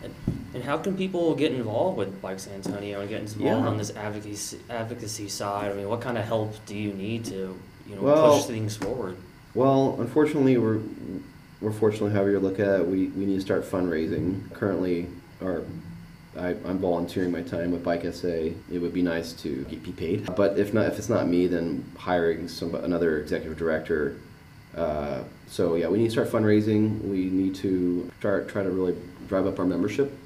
And, 0.04 0.14
and 0.56 0.64
how 0.64 0.78
can 0.78 0.98
people 0.98 1.36
get 1.36 1.52
involved 1.52 1.98
with 1.98 2.22
Bike 2.22 2.40
San 2.40 2.56
Antonio 2.56 3.02
and 3.02 3.10
get 3.10 3.22
involved 3.22 3.42
Yeah. 3.42 3.56
on 3.56 3.78
this 3.78 3.96
advocacy 3.96 4.60
advocacy 4.70 5.30
side? 5.30 5.72
I 5.72 5.76
mean, 5.76 5.88
what 5.88 6.02
kind 6.02 6.18
of 6.18 6.26
help 6.26 6.56
do 6.66 6.76
you 6.76 6.94
need 6.94 7.26
to 7.26 7.58
you 7.88 7.96
know 7.96 8.02
Well- 8.02 8.38
push 8.38 8.46
things 8.46 8.76
forward? 8.76 9.18
Well, 9.54 9.98
unfortunately, 10.00 10.58
we're 10.58 10.80
we're 11.60 11.72
fortunately, 11.72 12.12
however 12.12 12.32
you 12.32 12.40
look 12.40 12.60
at 12.60 12.80
it, 12.80 12.88
we, 12.88 13.08
we 13.10 13.26
need 13.26 13.36
to 13.36 13.42
start 13.42 13.64
fundraising. 13.70 14.52
Currently, 14.54 15.08
our 15.44 15.64
I, 16.36 16.56
I'm 16.66 16.80
volunteering 16.80 17.32
my 17.32 17.42
time 17.42 17.72
with 17.72 17.84
Bike 17.84 18.04
SA. 18.14 18.28
It 18.72 18.80
would 18.80 18.94
be 18.94 19.02
nice 19.02 19.34
to 19.34 19.64
get, 19.66 19.84
be 19.84 19.92
paid, 19.92 20.34
but 20.36 20.58
if 20.58 20.74
not, 20.74 20.86
if 20.88 20.98
it's 20.98 21.10
not 21.10 21.28
me, 21.28 21.46
then 21.48 21.84
hiring 21.98 22.48
some 22.48 22.74
another 22.74 23.20
executive 23.20 23.58
director. 23.58 24.16
Uh, 24.76 25.24
so 25.48 25.76
yeah, 25.76 25.88
we 25.88 25.98
need 25.98 26.06
to 26.06 26.12
start 26.12 26.30
fundraising. 26.30 27.02
We 27.04 27.26
need 27.26 27.56
to 27.56 28.10
start 28.20 28.48
try 28.48 28.64
to 28.64 28.70
really 28.70 28.96
drive 29.28 29.46
up 29.46 29.60
our 29.60 29.66
membership. 29.66 30.18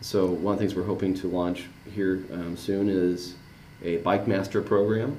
So 0.00 0.26
one 0.26 0.54
of 0.54 0.58
the 0.58 0.66
things 0.66 0.74
we're 0.74 0.84
hoping 0.86 1.14
to 1.14 1.28
launch 1.28 1.64
here 1.94 2.24
um, 2.32 2.56
soon 2.56 2.88
is 2.88 3.34
a 3.82 3.98
Bike 3.98 4.26
Master 4.26 4.62
program, 4.62 5.16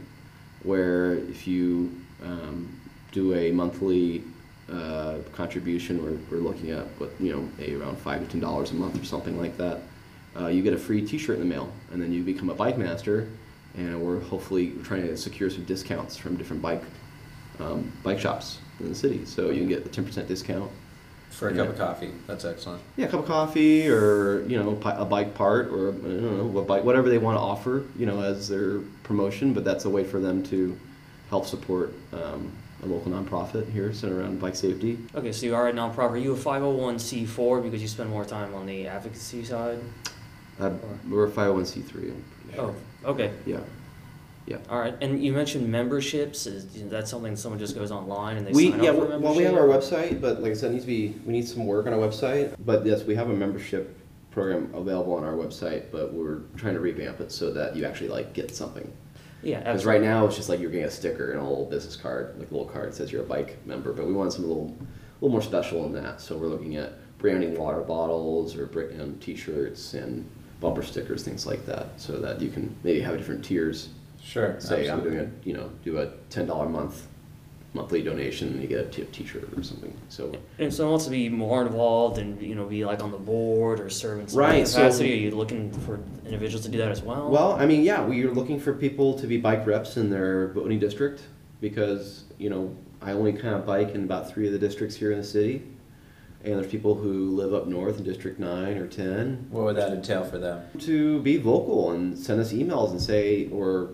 where 0.63 1.13
if 1.13 1.47
you 1.47 1.95
um, 2.23 2.80
do 3.12 3.34
a 3.36 3.51
monthly 3.51 4.23
uh, 4.71 5.17
contribution, 5.32 6.04
we're, 6.04 6.17
we're 6.30 6.43
looking 6.43 6.71
at 6.71 6.86
what 6.99 7.12
you 7.19 7.34
know, 7.34 7.49
a 7.60 7.75
around 7.75 7.97
five 7.97 8.21
to 8.21 8.28
ten 8.28 8.41
dollars 8.41 8.71
a 8.71 8.73
month 8.75 8.99
or 8.99 9.06
something 9.06 9.39
like 9.39 9.58
that. 9.58 9.82
Uh, 10.38 10.47
you 10.47 10.62
get 10.62 10.73
a 10.73 10.78
free 10.78 11.06
T-shirt 11.06 11.39
in 11.39 11.47
the 11.47 11.56
mail, 11.56 11.71
and 11.91 12.01
then 12.01 12.12
you 12.12 12.23
become 12.23 12.49
a 12.49 12.56
Bike 12.56 12.78
Master, 12.78 13.30
and 13.78 14.01
we're 14.01 14.19
hopefully 14.19 14.73
trying 14.84 15.04
to 15.04 15.15
secure 15.15 15.49
some 15.49 15.63
discounts 15.65 16.17
from 16.17 16.36
different 16.36 16.62
bike 16.62 16.84
um, 17.59 17.91
bike 18.03 18.19
shops 18.19 18.59
in 18.79 18.89
the 18.89 18.95
city. 18.95 19.25
So 19.25 19.49
you 19.49 19.59
can 19.59 19.69
get 19.69 19.85
a 19.85 19.89
ten 19.89 20.05
percent 20.05 20.27
discount. 20.27 20.71
For 21.31 21.49
a 21.49 21.51
Yeah. 21.53 21.63
cup 21.65 21.69
of 21.73 21.77
coffee, 21.77 22.11
that's 22.27 22.45
excellent. 22.45 22.81
Yeah, 22.95 23.07
a 23.07 23.09
cup 23.09 23.19
of 23.21 23.25
coffee, 23.25 23.89
or 23.89 24.43
you 24.47 24.57
know, 24.57 24.79
a 24.85 25.03
bike 25.03 25.33
part, 25.33 25.67
or 25.67 25.89
I 25.89 25.91
don't 25.91 26.37
know, 26.37 26.45
what 26.45 26.65
bike, 26.65 26.83
whatever 26.85 27.09
they 27.09 27.17
want 27.17 27.35
to 27.37 27.41
offer, 27.41 27.83
you 27.97 28.05
know, 28.05 28.21
as 28.21 28.47
their 28.47 28.79
promotion. 29.03 29.53
But 29.53 29.65
that's 29.65 29.83
a 29.83 29.89
way 29.89 30.05
for 30.05 30.19
them 30.21 30.43
to 30.43 30.77
help 31.29 31.45
support 31.45 31.93
um, 32.13 32.51
a 32.83 32.85
local 32.85 33.11
nonprofit 33.11 33.69
here 33.71 33.91
centered 33.93 34.21
around 34.21 34.39
bike 34.39 34.55
safety. 34.55 34.97
Okay, 35.13 35.33
so 35.33 35.45
you 35.45 35.55
are 35.55 35.67
a 35.67 35.73
nonprofit. 35.73 36.11
Are 36.11 36.17
you 36.17 36.33
a 36.33 36.37
501c4 36.37 37.63
because 37.63 37.81
you 37.81 37.87
spend 37.89 38.09
more 38.09 38.23
time 38.23 38.53
on 38.55 38.65
the 38.65 38.87
advocacy 38.87 39.43
side? 39.43 39.79
Uh, 40.59 40.71
we're 41.09 41.25
a 41.25 41.31
501c3. 41.31 42.13
Oh, 42.57 42.73
okay. 43.03 43.31
Yeah. 43.45 43.59
Yeah. 44.45 44.58
All 44.69 44.79
right. 44.79 44.95
And 45.01 45.23
you 45.23 45.34
mentioned 45.34 45.67
memberships. 45.67 46.45
Is 46.45 46.75
you 46.75 46.84
know, 46.84 46.89
that 46.91 47.08
something 47.08 47.36
someone 47.36 47.60
just 47.60 47.75
goes 47.75 47.91
online 47.91 48.38
and 48.38 48.45
they 48.45 48.51
We 48.51 48.71
sign 48.71 48.84
yeah 48.84 48.91
up 48.91 48.97
for 48.97 49.13
a 49.13 49.19
well 49.19 49.36
we 49.36 49.43
have 49.43 49.55
our 49.55 49.67
website, 49.67 50.21
but 50.21 50.41
like 50.41 50.51
I 50.51 50.55
said, 50.55 50.71
needs 50.71 50.84
to 50.84 50.88
be 50.88 51.15
we 51.25 51.34
need 51.34 51.47
some 51.47 51.65
work 51.65 51.88
on 51.88 51.93
our 51.93 51.99
website. 51.99 52.55
But 52.63 52.86
yes, 52.86 53.03
we 53.03 53.15
have 53.15 53.29
a 53.29 53.34
membership 53.34 53.97
program 54.31 54.69
available 54.75 55.13
on 55.13 55.23
our 55.23 55.34
website, 55.34 55.91
but 55.91 56.13
we're 56.13 56.41
trying 56.58 56.75
to 56.75 56.79
revamp 56.79 57.21
it 57.21 57.31
so 57.31 57.51
that 57.53 57.75
you 57.75 57.86
actually 57.86 58.10
like 58.10 58.34
get 58.34 58.55
something. 58.55 58.91
Yeah, 59.41 59.60
Because 59.60 59.86
right 59.86 60.01
now 60.01 60.25
it's 60.25 60.36
just 60.36 60.49
like 60.49 60.60
you're 60.60 60.71
getting 60.71 60.88
a 60.88 60.91
sticker 60.91 61.31
and 61.31 61.39
a 61.39 61.43
little 61.43 61.65
business 61.65 61.95
card, 61.95 62.36
like 62.39 62.49
a 62.49 62.53
little 62.53 62.67
card 62.67 62.89
that 62.89 62.95
says 62.95 63.12
you're 63.12 63.21
a 63.21 63.27
bike 63.27 63.63
member. 63.65 63.93
But 63.93 64.08
we 64.08 64.13
want 64.13 64.34
something 64.34 64.49
a 64.49 64.53
little, 64.53 64.75
a 64.79 65.15
little 65.21 65.29
more 65.29 65.41
special 65.43 65.84
than 65.84 66.03
that. 66.03 66.19
So 66.19 66.36
we're 66.36 66.47
looking 66.47 66.77
at 66.77 66.93
branding 67.19 67.55
water 67.55 67.81
bottles 67.81 68.55
or 68.55 68.65
br- 68.65 68.91
um, 68.99 69.17
t-shirts 69.19 69.93
and 69.93 70.27
bumper 70.60 70.81
stickers, 70.81 71.23
things 71.23 71.45
like 71.45 71.63
that, 71.67 71.89
so 72.01 72.19
that 72.19 72.41
you 72.41 72.49
can 72.49 72.75
maybe 72.84 73.01
have 73.01 73.17
different 73.17 73.45
tiers. 73.45 73.89
Sure. 74.25 74.59
Say 74.59 74.89
I'm 74.89 75.03
doing 75.03 75.19
a, 75.19 75.29
you 75.43 75.53
know, 75.53 75.69
do 75.83 75.99
a 75.99 76.07
ten 76.29 76.47
dollar 76.47 76.67
month 76.67 77.07
monthly 77.73 78.01
donation 78.01 78.47
and 78.53 78.61
you 78.61 78.67
get 78.69 78.79
a 78.79 78.85
t- 78.85 79.03
t-shirt 79.11 79.49
or 79.55 79.61
something. 79.61 79.93
So 80.07 80.27
And 80.57 80.67
if 80.69 80.73
someone 80.73 80.91
wants 80.93 81.05
to 81.05 81.11
be 81.11 81.27
more 81.27 81.61
involved 81.61 82.17
and 82.17 82.41
you 82.41 82.55
know 82.55 82.65
be 82.65 82.85
like 82.85 83.03
on 83.03 83.11
the 83.11 83.17
board 83.17 83.81
or 83.81 83.89
serve 83.89 84.21
in 84.21 84.27
some 84.29 84.39
Right, 84.39 84.65
so- 84.65 84.88
are 84.88 85.03
you 85.03 85.31
looking 85.31 85.71
for 85.71 85.99
individuals 86.25 86.63
to 86.65 86.71
do 86.71 86.77
that 86.77 86.89
as 86.89 87.01
well? 87.01 87.29
Well, 87.29 87.51
I 87.51 87.65
mean, 87.65 87.83
yeah, 87.83 88.03
we 88.03 88.23
are 88.23 88.31
looking 88.31 88.59
for 88.61 88.73
people 88.73 89.19
to 89.19 89.27
be 89.27 89.38
bike 89.38 89.67
reps 89.67 89.97
in 89.97 90.09
their 90.09 90.47
voting 90.53 90.79
district 90.79 91.23
because, 91.59 92.23
you 92.38 92.49
know, 92.49 92.73
I 93.01 93.11
only 93.11 93.33
kind 93.33 93.55
of 93.55 93.65
bike 93.65 93.93
in 93.93 94.05
about 94.05 94.31
three 94.31 94.47
of 94.47 94.53
the 94.53 94.59
districts 94.59 94.95
here 94.95 95.11
in 95.11 95.17
the 95.17 95.23
city. 95.23 95.61
And 96.45 96.53
there's 96.59 96.67
people 96.71 96.93
who 96.95 97.31
live 97.35 97.53
up 97.55 97.65
north 97.67 97.97
in 97.97 98.03
District 98.03 98.39
9 98.39 98.77
or 98.77 98.85
10 98.85 99.47
What 99.49 99.63
would 99.65 99.75
that 99.77 99.91
entail 99.91 100.23
for 100.23 100.38
them? 100.38 100.63
to 100.79 101.19
be 101.23 101.38
vocal 101.38 101.91
and 101.91 102.15
send 102.17 102.39
us 102.39 102.53
emails 102.53 102.91
and 102.91 103.01
say, 103.01 103.49
or 103.49 103.89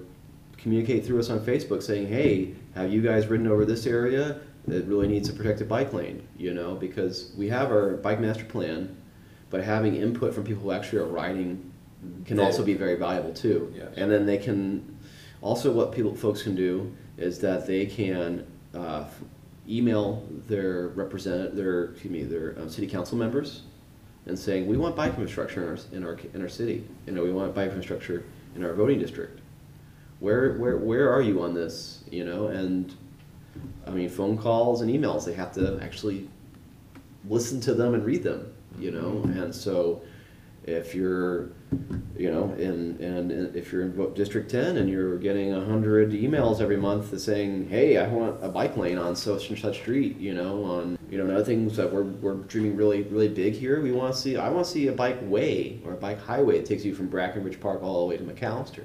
communicate 0.62 1.06
through 1.06 1.20
us 1.20 1.30
on 1.30 1.40
Facebook 1.40 1.82
saying, 1.82 2.08
hey, 2.08 2.54
have 2.76 2.92
you 2.92 3.02
guys 3.02 3.28
ridden 3.28 3.48
over 3.48 3.66
this 3.66 3.86
area 3.86 4.40
that 4.68 4.86
really 4.86 5.08
needs 5.08 5.28
a 5.30 5.34
protected 5.34 5.68
bike 5.68 5.92
lane? 5.94 6.26
You 6.38 6.54
know, 6.54 6.76
because 6.76 7.32
we 7.38 7.50
have 7.50 7.72
our 7.72 7.98
bike 7.98 8.20
master 8.20 8.46
plan, 8.46 8.96
but 9.50 9.64
having 9.64 9.96
input 9.96 10.34
from 10.34 10.44
people 10.44 10.62
who 10.64 10.72
actually 10.72 11.00
are 11.00 11.06
riding 11.06 11.72
can 12.26 12.38
They- 12.38 12.44
also 12.44 12.64
be 12.64 12.74
very 12.76 12.96
valuable 12.96 13.34
too. 13.34 13.74
Yes. 13.76 13.90
And 13.98 14.12
then 14.12 14.26
they 14.26 14.38
can, 14.38 14.98
also 15.42 15.72
what 15.72 15.92
people, 15.92 16.16
folks 16.16 16.44
can 16.44 16.56
do 16.56 16.92
is 17.18 17.40
that 17.40 17.66
they 17.68 17.86
can 17.86 18.46
uh, 18.74 19.02
f- 19.02 19.20
email 19.70 20.28
their 20.48 20.88
represent, 20.90 21.56
their, 21.56 21.86
excuse 21.92 22.12
me, 22.12 22.24
their 22.24 22.56
um, 22.60 22.70
city 22.70 22.88
council 22.88 23.18
members 23.18 23.64
and 24.28 24.38
saying, 24.38 24.68
we 24.68 24.78
want 24.78 24.96
bike 24.96 25.12
infrastructure 25.12 25.64
in 25.64 25.70
our, 25.70 25.78
in 25.98 26.04
our, 26.06 26.20
in 26.36 26.42
our 26.44 26.50
city. 26.50 26.84
You 27.08 27.14
know, 27.14 27.24
we 27.24 27.32
want 27.32 27.54
bike 27.56 27.70
infrastructure 27.70 28.24
in 28.56 28.64
our 28.64 28.74
voting 28.74 29.00
district. 29.00 29.40
Where, 30.22 30.54
where, 30.54 30.78
where 30.78 31.12
are 31.12 31.22
you 31.22 31.42
on 31.42 31.54
this? 31.54 32.04
You 32.10 32.24
know, 32.24 32.48
and 32.48 32.96
I 33.86 33.90
mean, 33.90 34.08
phone 34.08 34.38
calls 34.38 34.82
and 34.82 34.90
emails, 34.90 35.26
they 35.26 35.34
have 35.34 35.52
to 35.54 35.80
actually 35.82 36.30
listen 37.28 37.60
to 37.62 37.74
them 37.74 37.96
and 37.96 38.06
read 38.06 38.24
them, 38.24 38.54
you 38.80 38.92
know? 38.92 39.24
Mm-hmm. 39.26 39.42
And 39.42 39.56
so 39.56 40.04
if 40.64 40.94
you're, 40.94 41.50
you 42.16 42.32
know, 42.32 42.54
in, 42.54 42.98
and 43.02 43.56
if 43.56 43.74
you're 43.74 43.82
in 43.82 44.14
District 44.14 44.50
Ten 44.50 44.78
and 44.78 44.88
you're 44.88 45.18
getting 45.18 45.54
a 45.54 45.66
hundred 45.66 46.12
emails 46.12 46.62
every 46.62 46.78
month 46.78 47.20
saying, 47.20 47.68
hey, 47.68 47.98
I 47.98 48.08
want 48.08 48.38
a 48.44 48.50
bike 48.50 48.78
lane 48.78 49.00
on 49.00 49.16
such 49.16 49.50
and 49.50 49.58
such 49.58 49.78
street, 49.78 50.18
you 50.18 50.36
know, 50.36 50.64
on, 50.64 51.00
you 51.10 51.18
know, 51.18 51.24
and 51.24 51.34
other 51.34 51.44
things 51.44 51.76
that 51.78 51.92
we're, 51.92 52.04
we're 52.04 52.36
dreaming 52.36 52.76
really, 52.76 53.02
really 53.04 53.28
big 53.28 53.56
here, 53.56 53.82
we 53.82 53.92
wanna 53.92 54.14
see, 54.14 54.38
I 54.38 54.50
wanna 54.50 54.66
see 54.66 54.86
a 54.88 54.92
bike 54.92 55.18
way 55.24 55.82
or 55.84 55.94
a 55.94 55.98
bike 55.98 56.22
highway 56.22 56.60
that 56.60 56.68
takes 56.68 56.86
you 56.86 56.94
from 56.94 57.10
Brackenridge 57.10 57.60
Park 57.60 57.82
all 57.82 58.02
the 58.02 58.06
way 58.06 58.18
to 58.18 58.24
McAllister. 58.24 58.84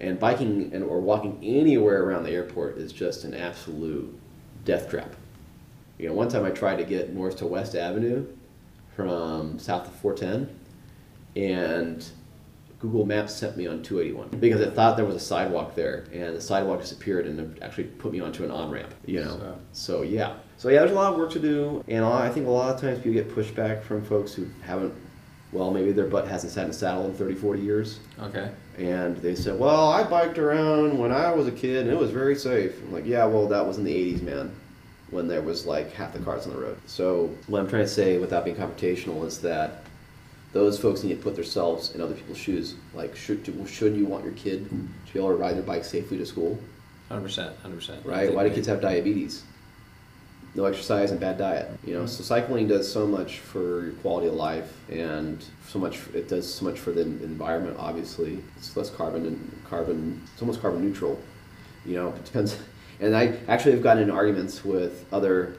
And 0.00 0.18
biking 0.18 0.70
and 0.72 0.82
or 0.82 1.00
walking 1.00 1.38
anywhere 1.42 2.02
around 2.04 2.22
the 2.24 2.30
airport 2.30 2.78
is 2.78 2.92
just 2.92 3.24
an 3.24 3.34
absolute 3.34 4.18
death 4.64 4.88
trap. 4.88 5.14
You 5.98 6.08
know, 6.08 6.14
one 6.14 6.28
time 6.28 6.44
I 6.44 6.50
tried 6.50 6.76
to 6.76 6.84
get 6.84 7.12
north 7.12 7.36
to 7.38 7.46
West 7.46 7.74
Avenue 7.74 8.26
from 8.96 9.58
south 9.58 9.86
of 9.86 9.92
410, 9.96 10.48
and 11.36 12.04
Google 12.78 13.04
Maps 13.04 13.34
sent 13.34 13.58
me 13.58 13.66
on 13.66 13.82
281 13.82 14.40
because 14.40 14.60
it 14.62 14.72
thought 14.74 14.96
there 14.96 15.04
was 15.04 15.16
a 15.16 15.20
sidewalk 15.20 15.74
there, 15.74 16.06
and 16.12 16.34
the 16.34 16.40
sidewalk 16.40 16.80
disappeared 16.80 17.26
and 17.26 17.38
it 17.38 17.62
actually 17.62 17.84
put 17.84 18.10
me 18.12 18.20
onto 18.20 18.42
an 18.42 18.50
on 18.50 18.70
ramp. 18.70 18.94
You 19.04 19.20
know, 19.22 19.36
So- 19.38 19.56
so 19.72 20.02
yeah, 20.02 20.34
so 20.56 20.70
yeah, 20.70 20.78
there's 20.80 20.92
a 20.92 20.94
lot 20.94 21.12
of 21.12 21.18
work 21.18 21.30
to 21.32 21.38
do, 21.38 21.84
and 21.88 22.04
I 22.04 22.30
think 22.30 22.46
a 22.46 22.50
lot 22.50 22.74
of 22.74 22.80
times 22.80 22.98
people 23.00 23.12
get 23.12 23.28
pushback 23.34 23.82
from 23.82 24.02
folks 24.02 24.32
who 24.32 24.46
haven't, 24.62 24.94
well, 25.52 25.70
maybe 25.70 25.92
their 25.92 26.06
butt 26.06 26.28
hasn't 26.28 26.52
sat 26.52 26.64
in 26.64 26.70
a 26.70 26.72
saddle 26.72 27.06
in 27.06 27.14
30, 27.14 27.34
40 27.34 27.60
years, 27.60 27.98
Okay. 28.20 28.50
and 28.78 29.16
they 29.18 29.34
said, 29.34 29.58
well, 29.58 29.90
I 29.90 30.02
biked 30.04 30.38
around 30.38 30.98
when 30.98 31.10
I 31.12 31.32
was 31.32 31.46
a 31.46 31.52
kid 31.52 31.82
and 31.82 31.90
it 31.90 31.98
was 31.98 32.10
very 32.10 32.36
safe. 32.36 32.80
I'm 32.82 32.92
like, 32.92 33.06
yeah, 33.06 33.24
well, 33.24 33.48
that 33.48 33.66
was 33.66 33.78
in 33.78 33.84
the 33.84 33.94
80s, 34.14 34.22
man, 34.22 34.52
when 35.10 35.26
there 35.26 35.42
was 35.42 35.66
like 35.66 35.92
half 35.92 36.12
the 36.12 36.20
cars 36.20 36.46
on 36.46 36.52
the 36.54 36.60
road. 36.60 36.78
So 36.86 37.30
what 37.48 37.60
I'm 37.60 37.68
trying 37.68 37.82
to 37.82 37.88
say, 37.88 38.18
without 38.18 38.44
being 38.44 38.56
confrontational, 38.56 39.24
is 39.26 39.40
that 39.40 39.82
those 40.52 40.78
folks 40.80 41.02
need 41.04 41.14
to 41.16 41.22
put 41.22 41.34
themselves 41.36 41.94
in 41.94 42.00
other 42.00 42.14
people's 42.14 42.38
shoes. 42.38 42.74
Like, 42.94 43.14
should 43.16 43.44
should 43.68 43.94
you 43.96 44.04
want 44.06 44.24
your 44.24 44.32
kid 44.34 44.68
to 44.68 45.12
be 45.12 45.18
able 45.18 45.28
to 45.30 45.34
ride 45.36 45.54
their 45.54 45.62
bike 45.62 45.84
safely 45.84 46.18
to 46.18 46.26
school? 46.26 46.58
Hundred 47.08 47.22
percent. 47.22 47.56
Hundred 47.62 47.76
percent. 47.76 48.04
right? 48.06 48.32
Why 48.34 48.48
do 48.48 48.54
kids 48.54 48.66
have 48.66 48.80
diabetes? 48.80 49.42
No 50.54 50.64
exercise 50.64 51.12
and 51.12 51.20
bad 51.20 51.38
diet. 51.38 51.70
You 51.84 51.94
know, 51.94 52.06
so 52.06 52.24
cycling 52.24 52.66
does 52.66 52.90
so 52.90 53.06
much 53.06 53.38
for 53.38 53.84
your 53.84 53.92
quality 53.94 54.26
of 54.26 54.34
life, 54.34 54.72
and 54.90 55.44
so 55.68 55.78
much. 55.78 56.00
It 56.12 56.28
does 56.28 56.52
so 56.52 56.64
much 56.64 56.78
for 56.78 56.90
the 56.90 57.02
environment. 57.02 57.76
Obviously, 57.78 58.42
it's 58.56 58.76
less 58.76 58.90
carbon 58.90 59.26
and 59.26 59.62
carbon. 59.68 60.20
It's 60.32 60.42
almost 60.42 60.60
carbon 60.60 60.82
neutral. 60.82 61.20
You 61.86 61.96
know, 61.96 62.08
it 62.08 62.24
depends. 62.24 62.56
And 63.00 63.16
I 63.16 63.38
actually 63.48 63.72
have 63.72 63.82
gotten 63.82 64.02
in 64.02 64.10
arguments 64.10 64.64
with 64.64 65.06
other 65.12 65.56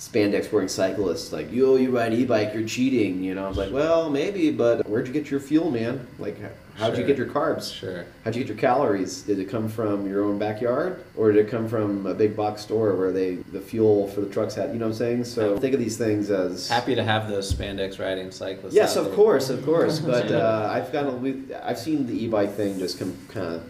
spandex 0.00 0.50
wearing 0.50 0.66
cyclists, 0.68 1.30
like, 1.30 1.52
"Yo, 1.52 1.76
you 1.76 1.90
ride 1.94 2.14
e-bike, 2.14 2.52
you're 2.54 2.66
cheating." 2.66 3.22
You 3.22 3.34
know, 3.34 3.44
I 3.44 3.48
was 3.48 3.58
like, 3.58 3.70
"Well, 3.70 4.08
maybe, 4.08 4.50
but 4.50 4.88
where'd 4.88 5.06
you 5.06 5.12
get 5.12 5.30
your 5.30 5.40
fuel, 5.40 5.70
man? 5.70 6.06
Like, 6.18 6.38
how'd 6.76 6.96
you 6.96 7.04
get 7.04 7.18
your 7.18 7.26
carbs?" 7.26 7.70
Sure. 7.72 8.06
How'd 8.24 8.34
you 8.34 8.40
get 8.42 8.48
your 8.48 8.56
calories? 8.56 9.20
Did 9.20 9.38
it 9.38 9.50
come 9.50 9.68
from 9.68 10.08
your 10.08 10.24
own 10.24 10.38
backyard, 10.38 11.04
or 11.16 11.30
did 11.32 11.46
it 11.46 11.50
come 11.50 11.68
from 11.68 12.06
a 12.06 12.14
big 12.14 12.34
box 12.34 12.62
store 12.62 12.94
where 12.96 13.12
they 13.12 13.34
the 13.52 13.60
fuel 13.60 14.08
for 14.08 14.22
the 14.22 14.30
trucks 14.30 14.54
had? 14.54 14.70
You 14.72 14.78
know 14.78 14.86
what 14.86 14.92
I'm 14.92 14.98
saying? 14.98 15.24
So 15.24 15.58
think 15.58 15.74
of 15.74 15.80
these 15.80 15.98
things 15.98 16.30
as 16.30 16.66
Happy 16.68 16.94
to 16.94 17.04
have 17.04 17.28
those 17.28 17.52
spandex 17.52 17.98
riding 18.00 18.30
cyclists. 18.30 18.72
Yes, 18.74 18.96
of 18.96 19.04
there. 19.04 19.14
course, 19.14 19.50
of 19.50 19.62
course. 19.66 19.98
But 20.10 20.32
uh, 20.32 20.68
I've 20.72 20.90
got 20.92 21.06
a, 21.06 21.10
we- 21.10 21.44
I've 21.62 21.78
seen 21.78 22.06
the 22.06 22.24
e-bike 22.24 22.54
thing 22.54 22.78
just 22.78 22.98
come 22.98 23.14
kind 23.28 23.46
of 23.56 23.62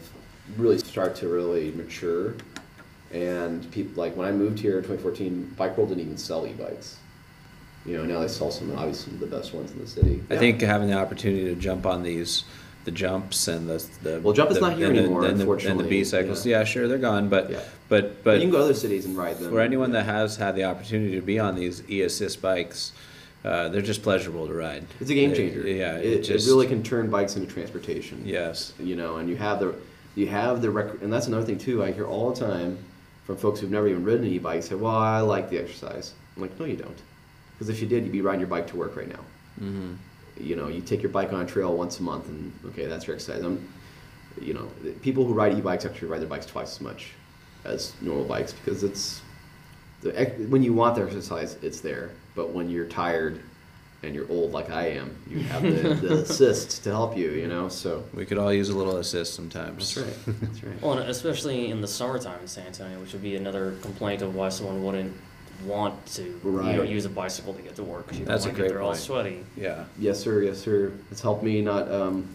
really 0.56 0.78
start 0.78 1.14
to 1.16 1.28
really 1.28 1.70
mature, 1.72 2.34
and 3.12 3.70
people 3.72 3.92
like 4.02 4.16
when 4.16 4.26
I 4.28 4.32
moved 4.32 4.58
here 4.58 4.76
in 4.78 4.84
2014, 4.84 5.54
Bike 5.56 5.76
World 5.76 5.88
didn't 5.90 6.04
even 6.04 6.16
sell 6.18 6.46
e-bikes. 6.46 6.96
You 7.86 7.96
know, 7.96 8.04
now 8.04 8.20
they 8.20 8.28
sell 8.28 8.50
some 8.50 8.76
obviously 8.76 9.14
the 9.16 9.26
best 9.26 9.54
ones 9.54 9.72
in 9.72 9.78
the 9.80 9.86
city. 9.86 10.22
I 10.30 10.36
think 10.36 10.60
having 10.60 10.88
the 10.88 10.98
opportunity 10.98 11.44
to 11.44 11.54
jump 11.54 11.86
on 11.86 12.02
these, 12.02 12.44
the 12.84 12.90
jumps 12.90 13.48
and 13.48 13.68
the 13.68 13.84
the 14.02 14.20
Well, 14.22 14.34
jump 14.34 14.50
is 14.50 14.56
the- 14.58 14.68
not 14.68 14.76
here 14.76 14.88
and 14.88 14.98
anymore, 14.98 15.24
and 15.24 15.40
the, 15.40 15.50
and 15.70 15.80
the 15.80 15.84
B-cycles, 15.84 16.44
yeah. 16.46 16.58
yeah. 16.58 16.64
sure, 16.64 16.86
they're 16.88 16.98
gone, 16.98 17.28
but 17.28 17.50
Yeah. 17.50 17.60
but 17.88 18.22
But 18.22 18.24
but 18.24 18.34
you 18.36 18.42
can 18.42 18.50
go 18.50 18.58
to 18.58 18.64
other 18.64 18.74
cities 18.74 19.06
and 19.06 19.16
ride 19.16 19.38
them. 19.38 19.50
for 19.50 19.60
anyone 19.60 19.92
Yeah. 19.92 20.02
that 20.02 20.06
has 20.06 20.36
had 20.36 20.54
the 20.56 20.64
opportunity 20.64 21.14
to 21.16 21.22
be 21.22 21.38
on 21.38 21.56
these 21.56 21.82
e-assist 21.90 22.40
bikes, 22.42 22.92
uh, 23.44 23.70
they're 23.70 23.80
just 23.82 24.02
pleasurable 24.02 24.46
to 24.46 24.52
ride. 24.54 24.84
It's 25.00 25.10
a 25.10 25.14
game 25.14 25.32
changer. 25.34 25.66
yeah, 25.66 25.96
it, 25.96 26.04
it 26.12 26.22
just 26.22 26.46
it 26.46 26.50
really 26.50 26.66
can 26.66 26.82
turn 26.82 27.08
bikes 27.10 27.34
into 27.36 27.50
transportation. 27.52 28.22
yes. 28.26 28.72
You 28.78 28.94
know, 28.96 29.16
and 29.16 29.28
you 29.28 29.36
have 29.36 29.58
the 29.58 29.74
you 30.14 30.26
have 30.26 30.60
the 30.60 30.70
rec- 30.70 31.00
and 31.02 31.10
that's 31.10 31.28
another 31.28 31.46
thing 31.46 31.56
too. 31.58 31.82
I 31.82 31.92
hear 31.92 32.06
all 32.06 32.30
the 32.32 32.40
time 32.40 32.76
from 33.30 33.36
folks 33.36 33.60
who've 33.60 33.70
never 33.70 33.86
even 33.86 34.02
ridden 34.02 34.26
an 34.26 34.32
e-bike 34.32 34.60
say, 34.60 34.74
"Well, 34.74 34.92
I 34.92 35.20
like 35.20 35.50
the 35.50 35.58
exercise." 35.58 36.14
I'm 36.34 36.42
like, 36.42 36.58
"No, 36.58 36.66
you 36.66 36.76
don't." 36.76 37.00
Because 37.52 37.68
if 37.68 37.80
you 37.80 37.86
did, 37.86 38.02
you'd 38.02 38.10
be 38.10 38.22
riding 38.22 38.40
your 38.40 38.48
bike 38.48 38.66
to 38.68 38.76
work 38.76 38.96
right 38.96 39.08
now. 39.08 39.20
hmm 39.56 39.92
You 40.36 40.56
know, 40.56 40.66
you 40.66 40.80
take 40.80 41.00
your 41.00 41.12
bike 41.12 41.32
on 41.32 41.42
a 41.42 41.46
trail 41.46 41.76
once 41.76 42.00
a 42.00 42.02
month, 42.02 42.28
and 42.28 42.52
okay, 42.70 42.86
that's 42.86 43.06
your 43.06 43.14
exercise. 43.14 43.44
I'm, 43.44 43.68
you 44.40 44.52
know, 44.52 44.66
people 45.02 45.24
who 45.26 45.32
ride 45.32 45.56
e-bikes 45.56 45.84
actually 45.84 46.08
ride 46.08 46.22
their 46.22 46.28
bikes 46.28 46.46
twice 46.46 46.72
as 46.72 46.80
much 46.80 47.12
as 47.64 47.92
normal 48.00 48.24
bikes 48.24 48.52
because 48.52 48.82
it's 48.82 49.20
the 50.00 50.10
when 50.48 50.64
you 50.64 50.72
want 50.72 50.96
the 50.96 51.04
exercise, 51.04 51.56
it's 51.62 51.80
there. 51.80 52.10
But 52.34 52.50
when 52.50 52.68
you're 52.68 52.86
tired 52.86 53.42
and 54.02 54.14
you're 54.14 54.30
old 54.30 54.52
like 54.52 54.70
I 54.70 54.88
am, 54.88 55.14
you 55.28 55.40
have 55.52 55.62
the, 55.62 55.68
the 55.94 56.14
assist 56.22 56.82
to 56.84 56.90
help 56.90 57.16
you. 57.16 57.30
You 57.32 57.48
know, 57.48 57.68
so 57.68 58.04
We 58.14 58.24
could 58.26 58.38
all 58.38 58.52
use 58.52 58.68
a 58.70 58.76
little 58.76 58.96
assist 58.96 59.34
sometimes. 59.34 59.94
that's 59.94 60.06
right. 60.26 60.36
That's 60.40 60.64
right. 60.64 60.74
Well, 60.82 60.98
and 60.98 61.10
especially 61.10 61.70
in 61.70 61.80
the 61.80 61.88
summertime 61.88 62.40
in 62.40 62.48
San 62.48 62.66
Antonio, 62.66 62.98
which 63.00 63.12
would 63.12 63.22
be 63.22 63.36
another 63.36 63.76
complaint 63.82 64.22
of 64.22 64.34
why 64.34 64.48
someone 64.48 64.82
wouldn't 64.82 65.14
want 65.66 66.06
to 66.06 66.22
you 66.42 66.50
know, 66.52 66.82
use 66.82 67.04
a 67.04 67.10
bicycle 67.10 67.52
to 67.52 67.60
get 67.60 67.76
to 67.76 67.82
work 67.82 68.06
because 68.06 68.18
you 68.18 68.24
That's 68.24 68.44
don't 68.44 68.50
a 68.50 68.52
want 68.52 68.56
to 68.56 68.62
great 68.62 68.68
get 68.68 68.74
there 68.74 68.82
all 68.82 68.90
point. 68.92 69.00
sweaty. 69.02 69.44
Yeah. 69.56 69.84
Yes, 69.98 70.18
sir. 70.18 70.42
Yes, 70.42 70.58
sir. 70.58 70.92
It's 71.10 71.20
helped 71.20 71.42
me 71.42 71.60
not. 71.60 71.90
Um, 71.92 72.34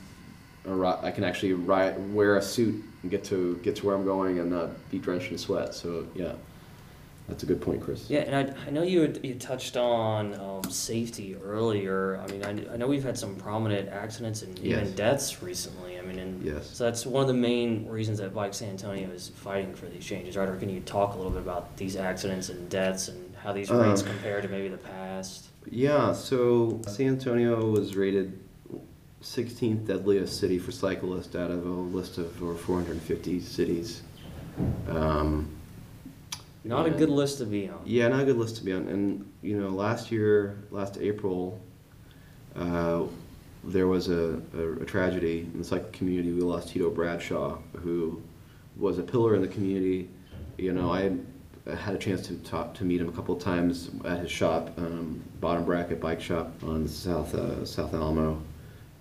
arri- 0.67 1.03
I 1.03 1.09
can 1.09 1.23
actually 1.23 1.53
ride, 1.53 1.95
wear 2.13 2.37
a 2.37 2.41
suit 2.41 2.83
and 3.01 3.09
get 3.09 3.23
to 3.25 3.57
get 3.63 3.75
to 3.77 3.85
where 3.87 3.95
I'm 3.95 4.05
going 4.05 4.37
and 4.39 4.51
not 4.51 4.69
be 4.91 4.99
drenched 4.99 5.31
in 5.31 5.39
sweat. 5.39 5.73
So 5.73 6.05
yeah, 6.13 6.33
that's 7.27 7.41
a 7.43 7.45
good 7.47 7.59
point, 7.61 7.81
Chris. 7.81 8.07
Yeah, 8.09 8.19
and 8.19 8.35
I, 8.35 8.67
I 8.67 8.69
know 8.69 8.83
you 8.83 9.01
had, 9.01 9.19
you 9.25 9.33
touched 9.35 9.77
on 9.77 10.33
um, 10.39 10.63
safety 10.71 11.35
earlier. 11.43 12.17
I 12.23 12.31
mean, 12.31 12.43
I, 12.43 12.73
I 12.73 12.77
know 12.77 12.87
we've 12.87 13.03
had 13.03 13.17
some 13.17 13.35
prominent 13.35 13.89
accidents 13.89 14.43
and 14.43 14.57
even 14.59 14.85
Yes. 14.85 14.89
deaths 14.95 15.41
recently. 15.43 15.97
I 15.97 16.01
mean, 16.03 16.19
and 16.19 16.43
Yes. 16.43 16.69
so 16.69 16.83
that's 16.83 17.05
one 17.05 17.21
of 17.21 17.27
the 17.27 17.33
main 17.33 17.87
reasons 17.87 18.19
that 18.19 18.33
Bike 18.33 18.53
San 18.53 18.69
Antonio 18.69 19.09
is 19.09 19.29
fighting 19.29 19.73
for 19.73 19.87
these 19.87 20.05
changes, 20.05 20.37
right? 20.37 20.47
Or 20.47 20.55
can 20.55 20.69
you 20.69 20.81
talk 20.81 21.13
a 21.15 21.17
little 21.17 21.31
bit 21.31 21.41
about 21.41 21.75
these 21.77 21.95
accidents 21.95 22.49
and 22.49 22.69
deaths 22.69 23.07
and 23.07 23.33
how 23.41 23.51
these 23.53 23.71
rates 23.71 24.01
Um, 24.01 24.07
compare 24.07 24.41
to 24.41 24.47
maybe 24.47 24.67
the 24.67 24.77
past? 24.77 25.47
Yeah. 25.69 26.13
So 26.13 26.79
San 26.87 27.07
Antonio 27.07 27.65
was 27.71 27.95
rated 27.95 28.37
16th 29.23 29.87
deadliest 29.87 30.39
city 30.39 30.59
for 30.59 30.71
cyclists 30.71 31.35
out 31.35 31.49
of 31.49 31.65
a 31.65 31.69
list 31.69 32.19
of 32.19 32.39
over 32.43 32.53
450 32.53 33.39
cities. 33.39 34.03
Um, 34.87 35.49
Not 36.65 36.87
a 36.87 36.89
good 36.89 37.09
list 37.09 37.37
to 37.37 37.45
be 37.45 37.69
on. 37.69 37.79
Yeah, 37.85 38.07
not 38.07 38.21
a 38.21 38.25
good 38.25 38.37
list 38.37 38.57
to 38.57 38.63
be 38.63 38.73
on. 38.73 38.87
And 38.87 39.31
you 39.43 39.59
know, 39.59 39.69
last 39.69 40.11
year, 40.11 40.57
last 40.71 40.97
April, 40.97 41.61
uh, 42.55 43.03
there 43.63 43.87
was 43.87 44.09
a, 44.09 44.41
a, 44.57 44.73
a 44.81 44.85
tragedy 44.85 45.41
in 45.53 45.59
the 45.59 45.63
cycling 45.63 45.91
community. 45.91 46.31
We 46.31 46.41
lost 46.41 46.69
Tito 46.69 46.89
Bradshaw, 46.89 47.59
who 47.77 48.21
was 48.77 48.97
a 48.97 49.03
pillar 49.03 49.35
in 49.35 49.41
the 49.41 49.47
community. 49.47 50.09
You 50.57 50.73
know, 50.73 50.91
I 50.91 51.11
had 51.75 51.95
a 51.95 51.97
chance 51.99 52.25
to 52.27 52.35
talk 52.37 52.73
to 52.75 52.83
meet 52.83 52.99
him 52.99 53.09
a 53.09 53.11
couple 53.11 53.35
of 53.35 53.41
times 53.41 53.91
at 54.03 54.19
his 54.19 54.31
shop, 54.31 54.71
um, 54.77 55.23
Bottom 55.39 55.65
Bracket 55.65 55.99
Bike 55.99 56.21
Shop 56.21 56.51
on 56.63 56.87
South 56.87 57.35
uh, 57.35 57.63
South 57.63 57.93
Alamo. 57.93 58.41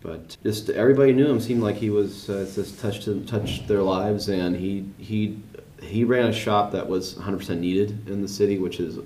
But 0.00 0.36
just 0.42 0.68
everybody 0.68 1.14
knew 1.14 1.26
him. 1.26 1.40
Seemed 1.40 1.62
like 1.62 1.76
he 1.76 1.88
was 1.88 2.28
uh, 2.28 2.50
just 2.54 2.78
touched 2.78 3.08
touched 3.26 3.68
their 3.68 3.82
lives, 3.82 4.28
and 4.28 4.54
he 4.54 4.84
he 4.98 5.38
he 5.84 6.04
ran 6.04 6.26
a 6.26 6.32
shop 6.32 6.72
that 6.72 6.88
was 6.88 7.14
100% 7.14 7.58
needed 7.58 8.08
in 8.08 8.22
the 8.22 8.28
city, 8.28 8.58
which 8.58 8.80
is 8.80 8.98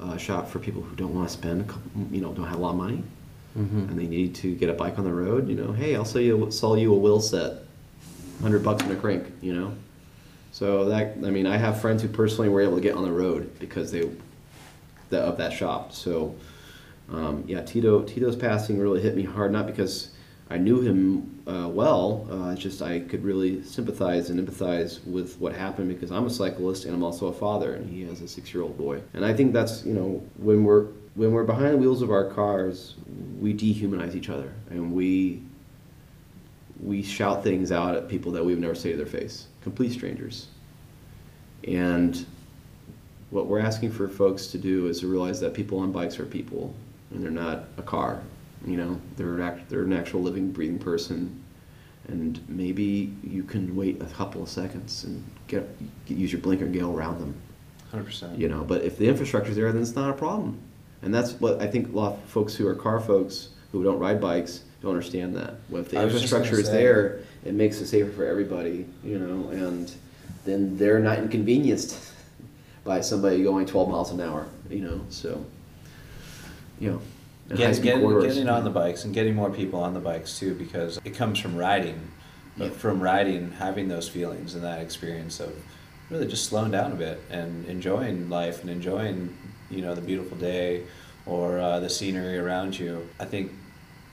a 0.00 0.18
shop 0.18 0.48
for 0.48 0.58
people 0.58 0.82
who 0.82 0.94
don't 0.96 1.14
want 1.14 1.28
to 1.28 1.32
spend, 1.32 1.62
a 1.62 1.64
couple, 1.64 1.90
you 2.10 2.20
know, 2.20 2.32
don't 2.32 2.46
have 2.46 2.58
a 2.58 2.62
lot 2.62 2.70
of 2.70 2.76
money, 2.76 3.02
and 3.88 3.98
they 3.98 4.06
need 4.06 4.34
to 4.36 4.54
get 4.54 4.68
a 4.68 4.72
bike 4.72 4.98
on 4.98 5.04
the 5.04 5.12
road. 5.12 5.48
You 5.48 5.54
know, 5.54 5.72
hey, 5.72 5.94
I'll 5.96 6.04
sell 6.04 6.20
you 6.20 6.50
sell 6.50 6.76
you 6.76 6.92
a 6.92 6.96
wheel 6.96 7.20
set, 7.20 7.62
hundred 8.42 8.62
bucks 8.64 8.82
in 8.82 8.90
a 8.90 8.96
crank. 8.96 9.32
You 9.40 9.54
know, 9.54 9.74
so 10.52 10.86
that 10.86 11.16
I 11.24 11.30
mean, 11.30 11.46
I 11.46 11.56
have 11.56 11.80
friends 11.80 12.02
who 12.02 12.08
personally 12.08 12.48
were 12.48 12.60
able 12.60 12.76
to 12.76 12.82
get 12.82 12.96
on 12.96 13.04
the 13.04 13.12
road 13.12 13.58
because 13.58 13.92
they 13.92 14.10
the, 15.10 15.20
of 15.20 15.36
that 15.38 15.52
shop. 15.52 15.92
So 15.92 16.34
um, 17.12 17.44
yeah, 17.46 17.62
Tito 17.62 18.02
Tito's 18.02 18.36
passing 18.36 18.78
really 18.80 19.00
hit 19.00 19.16
me 19.16 19.22
hard, 19.22 19.52
not 19.52 19.66
because 19.66 20.08
I 20.50 20.58
knew 20.58 20.80
him 20.80 21.42
uh, 21.46 21.68
well. 21.68 22.26
Uh, 22.30 22.50
it's 22.50 22.60
just 22.62 22.82
I 22.82 23.00
could 23.00 23.24
really 23.24 23.62
sympathize 23.62 24.30
and 24.30 24.46
empathize 24.46 25.04
with 25.06 25.38
what 25.38 25.54
happened 25.54 25.88
because 25.88 26.12
I'm 26.12 26.26
a 26.26 26.30
cyclist 26.30 26.84
and 26.84 26.94
I'm 26.94 27.02
also 27.02 27.28
a 27.28 27.32
father, 27.32 27.74
and 27.74 27.88
he 27.88 28.02
has 28.04 28.20
a 28.20 28.28
six-year-old 28.28 28.76
boy. 28.76 29.00
And 29.14 29.24
I 29.24 29.32
think 29.32 29.52
that's 29.52 29.84
you 29.84 29.94
know 29.94 30.22
when 30.36 30.64
we're 30.64 30.86
when 31.14 31.32
we're 31.32 31.44
behind 31.44 31.74
the 31.74 31.78
wheels 31.78 32.02
of 32.02 32.10
our 32.10 32.28
cars, 32.30 32.96
we 33.40 33.54
dehumanize 33.54 34.14
each 34.14 34.28
other 34.28 34.52
and 34.70 34.92
we 34.92 35.42
we 36.82 37.02
shout 37.02 37.42
things 37.42 37.72
out 37.72 37.94
at 37.94 38.08
people 38.08 38.32
that 38.32 38.44
we 38.44 38.52
would 38.52 38.60
never 38.60 38.74
say 38.74 38.90
to 38.90 38.96
their 38.96 39.06
face, 39.06 39.46
complete 39.62 39.92
strangers. 39.92 40.48
And 41.66 42.26
what 43.30 43.46
we're 43.46 43.60
asking 43.60 43.92
for 43.92 44.08
folks 44.08 44.48
to 44.48 44.58
do 44.58 44.88
is 44.88 45.00
to 45.00 45.06
realize 45.06 45.40
that 45.40 45.54
people 45.54 45.78
on 45.78 45.92
bikes 45.92 46.18
are 46.18 46.26
people, 46.26 46.74
and 47.10 47.22
they're 47.22 47.30
not 47.30 47.64
a 47.78 47.82
car. 47.82 48.22
You 48.66 48.76
know, 48.76 49.00
they're 49.16 49.34
an, 49.34 49.40
act, 49.42 49.68
they're 49.68 49.82
an 49.82 49.92
actual 49.92 50.22
living, 50.22 50.50
breathing 50.50 50.78
person, 50.78 51.42
and 52.08 52.40
maybe 52.48 53.14
you 53.22 53.42
can 53.42 53.74
wait 53.76 54.00
a 54.00 54.06
couple 54.06 54.42
of 54.42 54.48
seconds 54.48 55.04
and 55.04 55.24
get, 55.48 55.68
get 56.06 56.16
use 56.16 56.32
your 56.32 56.40
blinker 56.40 56.64
and 56.64 56.74
go 56.74 56.94
around 56.94 57.20
them. 57.20 57.34
Hundred 57.90 58.04
percent. 58.04 58.38
You 58.38 58.48
know, 58.48 58.64
but 58.64 58.82
if 58.82 58.98
the 58.98 59.06
infrastructure's 59.06 59.56
there, 59.56 59.70
then 59.72 59.82
it's 59.82 59.94
not 59.94 60.10
a 60.10 60.14
problem. 60.14 60.58
And 61.02 61.14
that's 61.14 61.32
what 61.32 61.60
I 61.60 61.66
think 61.66 61.92
a 61.92 61.96
lot 61.96 62.14
of 62.14 62.24
folks 62.24 62.54
who 62.54 62.66
are 62.66 62.74
car 62.74 62.98
folks 63.00 63.50
who 63.72 63.84
don't 63.84 63.98
ride 63.98 64.20
bikes 64.20 64.64
don't 64.80 64.92
understand 64.92 65.36
that. 65.36 65.54
Well, 65.68 65.82
if 65.82 65.90
the 65.90 65.98
I 65.98 66.04
was 66.04 66.20
just 66.20 66.30
gonna 66.30 66.44
infrastructure 66.44 66.60
is 66.60 66.70
there, 66.70 67.20
it 67.44 67.54
makes 67.54 67.80
it 67.80 67.86
safer 67.86 68.10
for 68.10 68.26
everybody, 68.26 68.86
you 69.02 69.18
know, 69.18 69.50
and 69.50 69.92
then 70.44 70.76
they're 70.76 71.00
not 71.00 71.18
inconvenienced 71.18 72.12
by 72.84 73.00
somebody 73.00 73.42
going 73.42 73.66
12 73.66 73.88
miles 73.88 74.10
an 74.12 74.20
hour, 74.20 74.46
you 74.70 74.80
know. 74.80 75.00
So, 75.08 75.44
you 76.78 76.90
know, 76.90 77.00
Get, 77.48 77.82
get, 77.82 78.00
getting 78.00 78.48
on 78.48 78.64
the 78.64 78.70
bikes 78.70 79.04
and 79.04 79.12
getting 79.12 79.34
more 79.34 79.50
people 79.50 79.80
on 79.80 79.92
the 79.92 80.00
bikes 80.00 80.38
too, 80.38 80.54
because 80.54 80.98
it 81.04 81.14
comes 81.14 81.38
from 81.38 81.56
riding. 81.56 82.00
But 82.56 82.66
Yeah. 82.70 82.78
from 82.78 83.00
riding, 83.00 83.50
having 83.52 83.88
those 83.88 84.08
feelings 84.08 84.54
and 84.54 84.62
that 84.64 84.80
experience 84.80 85.40
of 85.40 85.52
really 86.08 86.26
just 86.26 86.46
slowing 86.46 86.70
down 86.70 86.92
a 86.92 86.94
bit 86.94 87.20
and 87.30 87.66
enjoying 87.66 88.30
life 88.30 88.60
and 88.62 88.70
enjoying, 88.70 89.36
you 89.70 89.82
know, 89.82 89.94
the 89.94 90.00
beautiful 90.00 90.38
day 90.38 90.82
or 91.26 91.58
uh, 91.58 91.80
the 91.80 91.90
scenery 91.90 92.38
around 92.38 92.78
you. 92.78 93.08
I 93.18 93.24
think 93.24 93.50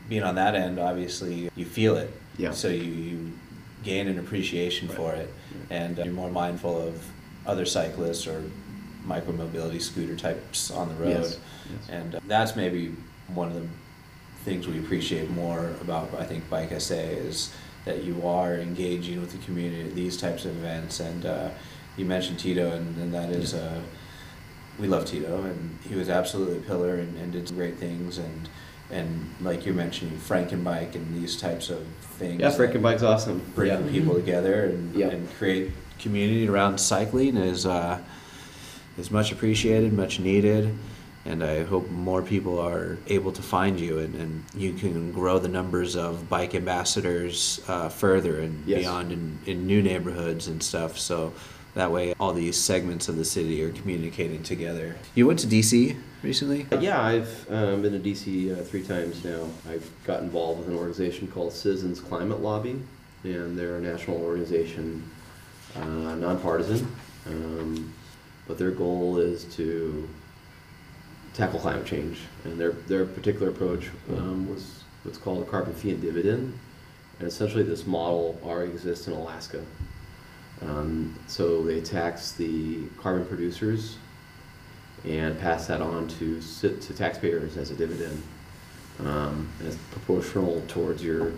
being 0.10 0.24
on 0.24 0.36
that 0.36 0.56
end, 0.56 0.80
obviously, 0.80 1.50
you 1.56 1.66
feel 1.66 1.96
it. 1.98 2.12
Yeah. 2.38 2.52
So 2.52 2.68
you, 2.68 2.84
you 2.84 3.32
gain 3.84 4.08
an 4.08 4.20
appreciation 4.20 4.88
for 4.88 5.14
it, 5.14 5.32
and 5.70 6.00
uh, 6.00 6.04
you're 6.04 6.14
more 6.14 6.30
mindful 6.32 6.82
of 6.82 7.06
other 7.46 7.66
cyclists 7.66 8.28
or 8.28 8.44
micromobility 9.08 9.82
scooter 9.82 10.16
types 10.16 10.72
on 10.72 10.90
the 10.90 10.96
road. 10.96 11.10
Yes, 11.10 11.40
yes. 11.70 11.90
And 11.90 12.16
uh, 12.16 12.20
that's 12.28 12.56
maybe 12.56 12.96
one 13.34 13.48
of 13.48 13.54
the 13.56 13.68
things 14.44 14.68
we 14.68 14.80
appreciate 14.80 15.30
more 15.30 15.68
about, 15.82 16.14
I 16.18 16.24
think, 16.24 16.50
Bike 16.50 16.80
SA 16.80 16.96
is 16.96 17.54
that 17.86 18.04
you 18.04 18.28
are 18.28 18.56
engaging 18.56 19.22
with 19.22 19.32
the 19.32 19.44
community 19.46 19.84
at 19.90 19.96
these 19.96 20.18
types 20.18 20.46
of 20.46 20.56
events. 20.58 21.00
And 21.00 21.26
uh, 21.26 21.50
you 21.98 22.06
mentioned 22.06 22.40
Tito, 22.40 22.72
and, 22.72 22.98
and 22.98 23.14
that 23.14 23.30
is, 23.30 23.54
uh, 23.54 23.82
we 24.80 24.88
love 24.88 25.06
Tito, 25.06 25.44
and 25.44 25.78
he 25.88 25.96
was 25.96 26.10
absolutely 26.10 26.58
a 26.58 26.62
pillar 26.62 26.96
and, 26.96 27.18
and 27.18 27.32
did 27.32 27.48
some 27.48 27.58
great 27.58 27.78
things. 27.78 28.18
And 28.18 28.50
and 28.92 29.34
like 29.40 29.66
you're 29.66 29.74
mentioning, 29.74 30.18
Frankenbike 30.18 30.96
and 30.96 31.16
these 31.16 31.40
types 31.40 31.70
of 31.70 31.82
things. 32.20 32.42
Yeah, 32.42 32.50
that 32.50 32.60
Frankenbike's 32.60 33.04
awesome. 33.04 33.42
Bring 33.56 33.70
Yeah. 33.70 33.90
people 33.90 34.16
together 34.16 34.66
and, 34.66 34.94
Yeah. 34.94 35.08
and 35.08 35.30
create 35.38 35.72
community 35.98 36.46
around 36.50 36.78
cycling 36.78 37.38
is 37.38 37.66
uh, 37.66 38.00
is 38.98 39.10
much 39.10 39.32
appreciated, 39.32 39.94
much 39.94 40.20
needed, 40.20 40.78
and 41.26 41.43
I 41.43 41.63
hope 41.63 41.89
more 41.89 42.22
people 42.22 42.59
are 42.59 42.97
able 43.07 43.32
to 43.32 43.41
find 43.41 43.80
you 43.80 43.99
and, 43.99 44.15
and 44.15 44.43
you 44.55 44.74
can 44.74 45.11
grow 45.11 45.38
the 45.39 45.47
numbers 45.47 45.95
of 45.95 46.28
bike 46.30 46.55
ambassadors 46.55 47.61
uh, 47.67 47.89
further 47.89 48.39
and 48.39 48.63
Yes. 48.65 48.80
beyond 48.82 49.11
in, 49.11 49.39
in 49.45 49.67
new 49.67 49.82
neighborhoods 49.82 50.47
and 50.47 50.61
stuff. 50.63 50.97
So 50.97 51.34
that 51.76 51.91
way, 51.91 52.13
all 52.19 52.34
these 52.34 52.57
segments 52.57 53.07
of 53.07 53.15
the 53.17 53.24
city 53.26 53.63
are 53.63 53.72
communicating 53.72 54.43
together. 54.43 54.97
You 55.15 55.26
went 55.28 55.39
to 55.39 55.47
DC 55.47 55.95
recently. 56.22 56.67
Yeah, 56.80 57.01
I've 57.01 57.49
um, 57.51 57.82
been 57.82 57.93
to 57.93 57.99
DC 57.99 58.51
uh, 58.59 58.63
three 58.63 58.84
times 58.84 59.24
now. 59.24 59.47
I've 59.69 59.89
got 60.05 60.22
involved 60.22 60.59
with 60.59 60.67
an 60.69 60.76
organization 60.76 61.28
called 61.28 61.53
Citizens 61.53 61.99
Climate 62.01 62.41
Lobby, 62.41 62.82
and 63.24 63.57
they're 63.57 63.78
a 63.78 63.82
national 63.82 64.17
organization, 64.22 65.09
uh, 65.76 65.86
nonpartisan, 66.15 66.93
um, 67.28 67.93
but 68.47 68.57
their 68.57 68.72
goal 68.72 69.17
is 69.19 69.45
to 69.55 70.09
tackle 71.34 71.60
climate 71.60 71.86
change. 71.86 72.20
And 72.44 72.60
their 72.60 72.72
their 72.72 73.06
particular 73.06 73.50
approach 73.50 73.90
um, 74.10 74.50
was 74.50 74.84
what's 75.04 75.18
called 75.18 75.44
a 75.44 75.50
carbon 75.50 75.74
fee 75.74 75.92
and 75.92 76.02
dividend, 76.02 76.58
and 77.20 77.28
essentially 77.28 77.64
this 77.64 77.86
model 77.86 78.40
already 78.44 78.72
exists 78.72 79.08
in 79.08 79.14
Alaska. 79.14 79.64
Um, 80.62 81.18
so 81.28 81.64
they 81.64 81.82
tax 81.82 82.34
the 82.34 82.84
carbon 82.98 83.26
producers 83.26 83.98
and 85.04 85.40
pass 85.40 85.68
that 85.68 85.82
on 85.82 86.08
to 86.08 86.42
to 86.62 86.94
taxpayers 86.94 87.58
as 87.58 87.72
a 87.72 87.76
dividend, 87.76 88.22
um, 89.00 89.50
it's 89.62 89.78
proportional 89.92 90.62
towards 90.68 91.04
your 91.04 91.34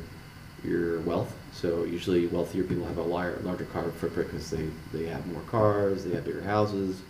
your 0.63 0.99
wealth. 1.01 1.33
So 1.53 1.83
usually 1.83 2.27
wealthier 2.27 2.63
people 2.63 2.85
have 2.85 2.97
a 2.97 3.03
larger 3.03 3.65
carbon 3.71 3.91
footprint 3.93 4.31
because 4.31 4.49
they 4.49 4.67
they 4.91 5.05
have 5.05 5.25
more 5.27 5.41
cars, 5.43 6.03
they 6.03 6.15
have 6.15 6.25
bigger 6.25 6.41
houses, 6.41 7.01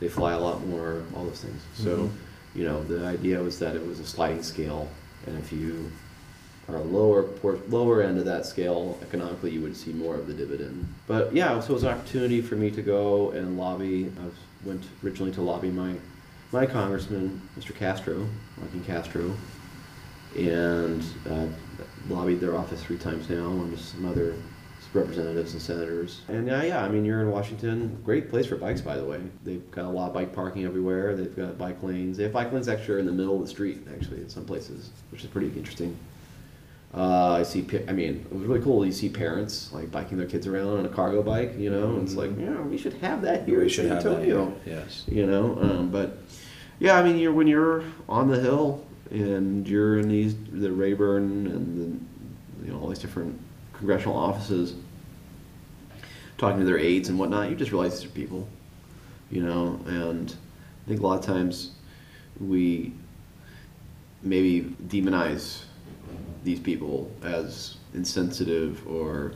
they 0.00 0.08
fly 0.08 0.32
a 0.32 0.38
lot 0.40 0.66
more, 0.66 1.02
all 1.14 1.24
those 1.24 1.40
things. 1.40 1.60
So 1.74 1.96
Mhm. 1.96 2.10
you 2.54 2.64
know 2.64 2.82
the 2.84 3.04
idea 3.06 3.40
was 3.42 3.58
that 3.58 3.74
it 3.76 3.86
was 3.86 4.00
a 4.00 4.06
sliding 4.06 4.42
scale, 4.42 4.88
and 5.26 5.38
if 5.38 5.52
you 5.52 5.90
are 6.68 6.76
a 6.76 6.82
lower 6.82 7.22
por- 7.24 7.58
lower 7.68 8.02
end 8.02 8.18
of 8.18 8.24
that 8.24 8.46
scale 8.46 8.98
economically, 9.02 9.50
you 9.50 9.60
would 9.60 9.76
see 9.76 9.92
more 9.92 10.14
of 10.14 10.26
the 10.26 10.32
dividend. 10.34 10.86
But 11.06 11.34
yeah, 11.34 11.58
so 11.60 11.70
it 11.70 11.74
was 11.74 11.82
an 11.84 11.90
opportunity 11.90 12.40
for 12.40 12.56
me 12.56 12.70
to 12.70 12.82
go 12.82 13.30
and 13.32 13.58
lobby. 13.58 14.10
I 14.20 14.24
was, 14.24 14.34
went 14.64 14.84
originally 15.04 15.32
to 15.32 15.42
lobby 15.42 15.70
my 15.70 15.94
my 16.52 16.66
congressman, 16.66 17.40
Mr. 17.58 17.74
Castro, 17.74 18.26
Joaquin 18.60 18.84
Castro, 18.84 19.34
and 20.36 21.02
uh, 21.28 21.46
lobbied 22.08 22.40
their 22.40 22.56
office 22.56 22.82
three 22.82 22.98
times 22.98 23.28
now, 23.28 23.48
and 23.50 23.76
just 23.76 23.92
some 23.92 24.04
other 24.06 24.34
representatives 24.92 25.52
and 25.52 25.62
senators. 25.62 26.20
And 26.28 26.46
yeah, 26.46 26.62
yeah, 26.62 26.84
I 26.84 26.88
mean, 26.88 27.04
you're 27.04 27.20
in 27.20 27.30
Washington. 27.30 27.98
Great 28.04 28.28
place 28.30 28.46
for 28.46 28.56
bikes, 28.56 28.80
by 28.80 28.96
the 28.96 29.04
way. 29.04 29.20
They've 29.44 29.68
got 29.70 29.84
a 29.86 29.88
lot 29.88 30.08
of 30.08 30.14
bike 30.14 30.32
parking 30.34 30.64
everywhere. 30.64 31.16
They've 31.16 31.34
got 31.34 31.56
bike 31.58 31.82
lanes. 31.82 32.16
They 32.16 32.24
have 32.24 32.32
bike 32.32 32.52
lanes 32.52 32.68
actually 32.68 33.00
in 33.00 33.06
the 33.06 33.12
middle 33.12 33.34
of 33.36 33.42
the 33.42 33.48
street, 33.48 33.86
actually, 33.94 34.18
in 34.22 34.28
some 34.28 34.44
places, 34.44 34.90
which 35.10 35.22
is 35.22 35.28
pretty 35.30 35.48
interesting. 35.56 35.96
Uh, 36.96 37.32
I 37.40 37.42
see. 37.42 37.66
I 37.88 37.92
mean, 37.92 38.24
it 38.30 38.32
was 38.32 38.46
really 38.46 38.60
cool. 38.60 38.86
You 38.86 38.92
see 38.92 39.08
parents 39.08 39.72
like 39.72 39.90
biking 39.90 40.16
their 40.16 40.28
kids 40.28 40.46
around 40.46 40.78
on 40.78 40.86
a 40.86 40.88
cargo 40.88 41.22
bike. 41.24 41.54
You 41.58 41.70
know, 41.70 41.94
and 41.96 42.02
it's 42.02 42.14
like, 42.14 42.30
yeah, 42.38 42.60
we 42.60 42.78
should 42.78 42.92
have 42.94 43.22
that 43.22 43.46
here 43.48 43.58
we 43.58 43.62
in 43.64 43.68
should 43.68 43.86
San 43.88 43.94
have 43.96 44.04
that. 44.04 44.10
Antonio. 44.20 44.54
Yes. 44.64 45.02
you 45.08 45.26
know 45.26 45.58
um, 45.60 45.90
but 45.90 46.18
yeah 46.78 46.98
i 46.98 47.02
mean 47.02 47.18
you're 47.18 47.32
when 47.32 47.46
you're 47.46 47.82
on 48.08 48.28
the 48.28 48.40
hill 48.40 48.84
and 49.10 49.66
you're 49.68 49.98
in 49.98 50.08
these 50.08 50.34
the 50.52 50.70
rayburn 50.70 51.46
and 51.46 51.78
the, 52.62 52.66
you 52.66 52.72
know 52.72 52.80
all 52.80 52.88
these 52.88 52.98
different 52.98 53.40
congressional 53.78 54.16
offices 54.16 54.74
talking 56.38 56.58
to 56.58 56.64
their 56.64 56.78
aides 56.78 57.08
and 57.08 57.18
whatnot 57.18 57.48
you 57.48 57.56
just 57.56 57.70
realize 57.70 58.00
these 58.00 58.10
are 58.10 58.14
people 58.14 58.48
you 59.30 59.42
know 59.42 59.78
and 59.86 60.36
i 60.84 60.88
think 60.88 61.00
a 61.00 61.02
lot 61.02 61.18
of 61.18 61.24
times 61.24 61.72
we 62.40 62.92
maybe 64.22 64.62
demonize 64.88 65.64
these 66.42 66.60
people 66.60 67.10
as 67.22 67.76
insensitive 67.94 68.86
or 68.86 69.32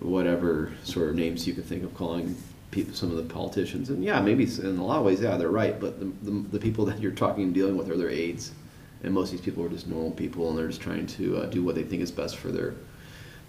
whatever 0.00 0.72
sort 0.82 1.08
of 1.08 1.14
names 1.14 1.46
you 1.46 1.52
could 1.52 1.64
think 1.64 1.84
of 1.84 1.94
calling 1.94 2.34
people, 2.70 2.94
some 2.94 3.10
of 3.10 3.16
the 3.16 3.34
politicians. 3.34 3.90
And 3.90 4.02
yeah, 4.02 4.20
maybe 4.20 4.44
in 4.44 4.78
a 4.78 4.84
lot 4.84 4.98
of 4.98 5.04
ways, 5.04 5.20
yeah, 5.20 5.36
they're 5.36 5.50
right. 5.50 5.78
But 5.78 6.00
the, 6.00 6.30
the, 6.30 6.48
the 6.52 6.58
people 6.58 6.84
that 6.86 7.00
you're 7.00 7.12
talking 7.12 7.44
and 7.44 7.54
dealing 7.54 7.76
with 7.76 7.90
are 7.90 7.96
their 7.96 8.10
aides, 8.10 8.52
and 9.02 9.12
most 9.12 9.32
of 9.32 9.32
these 9.32 9.40
people 9.44 9.64
are 9.64 9.68
just 9.68 9.86
normal 9.86 10.10
people, 10.12 10.48
and 10.48 10.58
they're 10.58 10.68
just 10.68 10.80
trying 10.80 11.06
to 11.06 11.38
uh, 11.38 11.46
do 11.46 11.62
what 11.62 11.74
they 11.74 11.82
think 11.82 12.02
is 12.02 12.10
best 12.10 12.36
for 12.36 12.48
their 12.48 12.74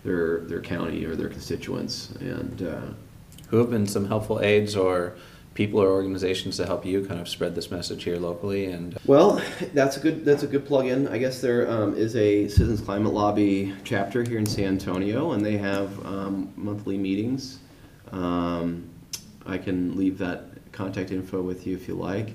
their 0.03 0.39
their 0.41 0.61
county 0.61 1.05
or 1.05 1.15
their 1.15 1.29
constituents. 1.29 2.11
And 2.19 2.61
uh, 2.61 2.81
Who 3.49 3.57
have 3.57 3.69
been 3.69 3.87
some 3.87 4.05
helpful 4.07 4.41
aides 4.41 4.75
or 4.75 5.15
people 5.53 5.81
or 5.81 5.89
organizations 5.89 6.55
to 6.57 6.65
help 6.65 6.85
you 6.85 7.05
kind 7.05 7.19
of 7.19 7.27
spread 7.27 7.55
this 7.55 7.71
message 7.71 8.03
here 8.03 8.17
locally? 8.17 8.65
And 8.65 8.97
Well, 9.05 9.41
that's 9.73 9.97
a 9.97 9.99
good 9.99 10.25
that's 10.25 10.43
a 10.43 10.47
good 10.47 10.65
plug-in. 10.65 11.07
I 11.07 11.17
guess 11.17 11.41
there 11.41 11.69
um, 11.69 11.95
is 11.95 12.15
a 12.15 12.47
Citizens 12.47 12.81
Climate 12.81 13.13
Lobby 13.13 13.73
chapter 13.83 14.23
here 14.23 14.37
in 14.37 14.45
San 14.45 14.65
Antonio, 14.65 15.31
and 15.31 15.45
they 15.45 15.57
have 15.57 16.05
um, 16.05 16.51
monthly 16.55 16.97
meetings. 16.97 17.59
Um, 18.11 18.89
I 19.45 19.57
can 19.57 19.97
leave 19.97 20.17
that 20.19 20.45
contact 20.71 21.11
info 21.11 21.41
with 21.41 21.65
you 21.67 21.75
if 21.75 21.87
you 21.87 21.95
like. 21.95 22.33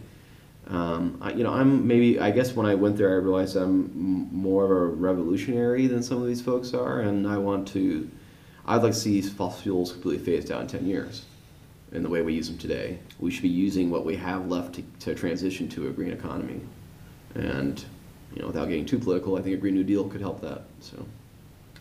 Um, 0.69 1.19
I, 1.21 1.33
you 1.33 1.45
know, 1.45 1.53
I'm 1.53 1.87
maybe 1.87 2.19
I 2.19 2.31
guess 2.31 2.55
when 2.55 2.67
I 2.67 2.75
went 2.75 2.97
there, 2.97 3.11
I 3.11 3.17
realized 3.17 3.57
I'm 3.57 4.29
more 4.33 4.65
of 4.65 4.71
a 4.71 4.87
revolutionary 4.87 5.87
than 5.87 6.03
some 6.03 6.21
of 6.21 6.27
these 6.27 6.43
folks 6.43 6.75
are, 6.75 7.01
and 7.01 7.27
I 7.27 7.39
want 7.39 7.69
to. 7.69 8.11
I'd 8.67 8.83
like 8.83 8.93
to 8.93 8.99
see 8.99 9.21
fossil 9.23 9.63
fuels 9.63 9.93
completely 9.93 10.25
phased 10.25 10.51
out 10.51 10.63
in 10.63 10.67
ten 10.67 10.87
years 10.87 11.25
in 11.93 12.03
the 12.03 12.09
way 12.09 12.23
we 12.23 12.35
use 12.35 12.49
them 12.49 12.59
today. 12.59 12.99
We 13.19 13.31
should 13.31 13.43
be 13.43 13.49
using 13.49 13.91
what 13.91 14.05
we 14.05 14.17
have 14.17 14.49
left 14.49 14.75
to, 14.75 14.83
to 15.01 15.15
transition 15.15 15.69
to 15.71 15.89
a 15.89 15.91
green 15.91 16.13
economy. 16.13 16.61
And, 17.35 17.83
you 18.35 18.43
know, 18.43 18.49
without 18.49 18.69
getting 18.69 18.87
too 18.87 18.99
political, 18.99 19.37
I 19.37 19.43
think 19.43 19.55
a 19.55 19.59
Green 19.59 19.75
New 19.75 19.85
Deal 19.85 20.09
could 20.09 20.21
help 20.21 20.41
that. 20.41 20.63
So, 20.81 21.07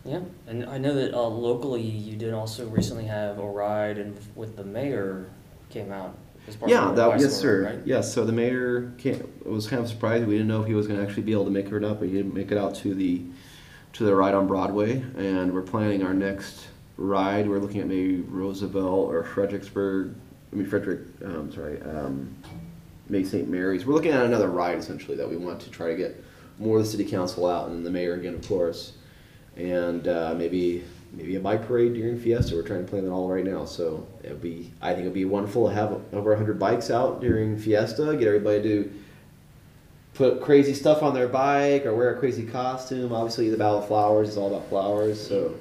Yeah, 0.03 0.21
and 0.47 0.65
I 0.65 0.77
know 0.77 0.93
that 0.93 1.13
uh, 1.13 1.27
locally 1.27 1.81
you 1.81 2.15
did 2.15 2.33
also 2.33 2.67
recently 2.67 3.05
have 3.05 3.39
a 3.39 3.47
ride 3.47 3.97
and 3.97 4.17
with 4.35 4.55
the 4.55 4.63
mayor 4.63 5.29
came 5.69 5.91
out 5.91 6.15
yeah, 6.67 6.91
that, 6.91 7.19
yes, 7.19 7.35
sir. 7.35 7.63
right? 7.63 7.79
Yes, 7.85 8.13
so 8.13 8.25
the 8.25 8.31
mayor 8.31 8.91
came, 8.97 9.31
was 9.45 9.67
kind 9.67 9.81
of 9.81 9.89
surprised. 9.89 10.25
We 10.25 10.33
didn't 10.33 10.47
know 10.47 10.61
if 10.61 10.67
he 10.67 10.73
was 10.73 10.87
going 10.87 10.99
to 10.99 11.05
actually 11.05 11.23
be 11.23 11.31
able 11.31 11.45
to 11.45 11.51
make 11.51 11.67
it 11.67 11.73
or 11.73 11.79
not, 11.79 11.99
but 11.99 12.09
he 12.09 12.15
did 12.15 12.33
make 12.33 12.51
it 12.51 12.57
out 12.57 12.75
to 12.75 12.93
the 12.93 13.23
to 13.93 14.03
the 14.03 14.13
ride 14.13 14.33
on 14.33 14.45
Broadway. 14.45 15.03
And 15.17 15.53
we're 15.53 15.61
planning 15.61 16.03
our 16.03 16.13
next 16.13 16.67
ride. 16.97 17.47
We're 17.47 17.59
looking 17.59 17.81
at 17.81 17.87
maybe 17.87 18.17
Roosevelt 18.21 19.13
or 19.13 19.23
Fredericksburg. 19.23 20.13
I 20.51 20.55
mean, 20.55 20.65
Frederick, 20.65 21.01
um, 21.23 21.51
sorry, 21.51 21.81
um, 21.81 22.35
maybe 23.09 23.25
St. 23.25 23.47
Mary's. 23.47 23.85
We're 23.85 23.93
looking 23.93 24.11
at 24.11 24.25
another 24.25 24.49
ride 24.49 24.77
essentially 24.77 25.17
that 25.17 25.29
we 25.29 25.37
want 25.37 25.61
to 25.61 25.69
try 25.69 25.87
to 25.87 25.95
get 25.95 26.23
more 26.59 26.77
of 26.77 26.83
the 26.83 26.89
city 26.89 27.05
council 27.05 27.47
out 27.47 27.69
and 27.69 27.85
the 27.85 27.89
mayor 27.89 28.13
again, 28.13 28.35
of 28.35 28.47
course, 28.47 28.93
and 29.55 30.07
uh, 30.07 30.33
maybe 30.37 30.83
maybe 31.15 31.35
a 31.35 31.39
bike 31.39 31.67
parade 31.67 31.93
during 31.93 32.19
Fiesta. 32.19 32.55
We're 32.55 32.63
trying 32.63 32.85
to 32.85 32.89
plan 32.89 33.05
that 33.05 33.11
all 33.11 33.29
right 33.29 33.43
now, 33.43 33.65
so 33.65 34.05
it'll 34.23 34.37
be. 34.37 34.71
I 34.81 34.89
think 34.89 35.01
it'll 35.01 35.13
be 35.13 35.25
wonderful 35.25 35.67
to 35.67 35.73
have 35.73 36.01
over 36.13 36.35
hundred 36.35 36.59
bikes 36.59 36.91
out 36.91 37.21
during 37.21 37.57
Fiesta. 37.57 38.15
Get 38.17 38.27
everybody 38.27 38.61
to 38.63 38.93
put 40.13 40.41
crazy 40.41 40.73
stuff 40.73 41.03
on 41.03 41.13
their 41.13 41.27
bike 41.27 41.85
or 41.85 41.93
wear 41.93 42.15
a 42.15 42.19
crazy 42.19 42.45
costume. 42.45 43.13
Obviously, 43.13 43.49
the 43.49 43.57
Battle 43.57 43.79
of 43.79 43.87
Flowers 43.87 44.29
is 44.29 44.37
all 44.37 44.47
about 44.47 44.67
flowers, 44.69 45.25
so 45.25 45.55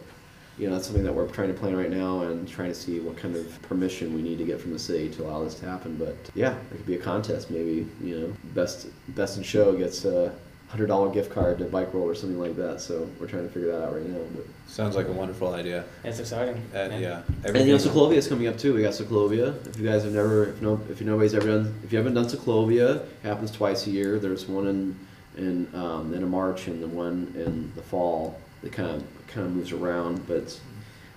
you 0.58 0.66
know 0.66 0.74
that's 0.74 0.86
something 0.86 1.04
that 1.04 1.12
we're 1.12 1.28
trying 1.28 1.48
to 1.48 1.58
plan 1.58 1.76
right 1.76 1.90
now 1.90 2.22
and 2.22 2.48
trying 2.48 2.68
to 2.68 2.74
see 2.74 3.00
what 3.00 3.16
kind 3.16 3.36
of 3.36 3.62
permission 3.62 4.14
we 4.14 4.22
need 4.22 4.38
to 4.38 4.44
get 4.44 4.60
from 4.60 4.72
the 4.72 4.78
city 4.78 5.08
to 5.10 5.24
allow 5.24 5.44
this 5.44 5.54
to 5.56 5.66
happen. 5.66 5.96
But 5.96 6.16
yeah, 6.34 6.54
it 6.72 6.76
could 6.76 6.86
be 6.86 6.94
a 6.94 6.98
contest, 6.98 7.50
maybe. 7.50 7.86
You 8.02 8.20
know, 8.20 8.36
best 8.54 8.86
best 9.14 9.36
in 9.36 9.42
show 9.42 9.76
gets 9.76 10.04
a 10.04 10.32
hundred 10.74 10.88
dollar 10.88 11.08
gift 11.08 11.30
card 11.30 11.56
to 11.58 11.64
Bike 11.66 11.94
World 11.94 12.10
or 12.10 12.16
something 12.16 12.40
like 12.40 12.56
that. 12.56 12.80
So 12.80 13.08
we're 13.20 13.28
trying 13.28 13.46
to 13.46 13.48
figure 13.48 13.70
that 13.70 13.84
out 13.84 13.94
right 13.94 14.04
now. 14.04 14.18
But. 14.34 14.44
Sounds 14.66 14.96
like 14.96 15.06
a 15.06 15.12
wonderful 15.12 15.54
idea. 15.54 15.84
It's 16.02 16.18
exciting. 16.18 16.56
Uh, 16.74 16.88
yeah. 16.98 17.22
And 17.44 17.56
you 17.58 17.74
know, 17.74 17.78
Ciclovia 17.78 18.16
is 18.16 18.26
coming 18.26 18.48
up 18.48 18.58
too. 18.58 18.74
We 18.74 18.82
got 18.82 18.92
Ciclovia. 18.92 19.54
If 19.68 19.78
you 19.78 19.86
guys 19.86 20.02
have 20.02 20.12
never, 20.12 20.48
if 20.48 20.60
no, 20.60 20.80
if 20.90 21.00
you 21.00 21.06
nobody's 21.06 21.32
ever 21.32 21.46
done, 21.46 21.80
if 21.84 21.92
you 21.92 21.98
haven't 21.98 22.14
done 22.14 22.24
Ciclovia, 22.24 22.96
it 22.96 23.08
happens 23.22 23.52
twice 23.52 23.86
a 23.86 23.90
year. 23.92 24.18
There's 24.18 24.48
one 24.48 24.66
in 24.66 24.98
in 25.36 25.68
um, 25.74 26.10
the 26.10 26.16
end 26.16 26.28
March 26.28 26.66
and 26.66 26.82
the 26.82 26.88
one 26.88 27.32
in 27.36 27.70
the 27.76 27.82
fall. 27.82 28.40
It 28.64 28.72
kind 28.72 28.90
of 28.90 29.04
kind 29.28 29.46
of 29.46 29.54
moves 29.54 29.70
around, 29.70 30.26
but 30.26 30.58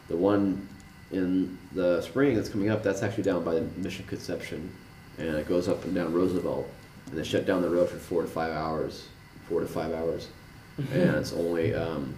the 0.08 0.16
one 0.16 0.68
in 1.12 1.58
the 1.72 2.00
spring 2.02 2.36
that's 2.36 2.50
coming 2.50 2.70
up, 2.70 2.84
that's 2.84 3.02
actually 3.02 3.24
down 3.24 3.44
by 3.44 3.56
the 3.56 3.62
Mission 3.78 4.06
Concepción, 4.08 4.68
and 5.18 5.30
it 5.36 5.48
goes 5.48 5.68
up 5.68 5.84
and 5.84 5.96
down 5.96 6.14
Roosevelt, 6.14 6.70
and 7.08 7.18
they 7.18 7.24
shut 7.24 7.48
down 7.48 7.64
the 7.64 7.70
road 7.72 7.90
for 7.90 7.98
four 7.98 8.22
to 8.22 8.28
five 8.28 8.52
hours, 8.52 9.08
four 9.48 9.62
to 9.62 9.68
five 9.68 9.94
hours, 9.94 10.28
and 10.78 11.16
it's 11.16 11.34
only 11.34 11.74
um, 11.74 12.14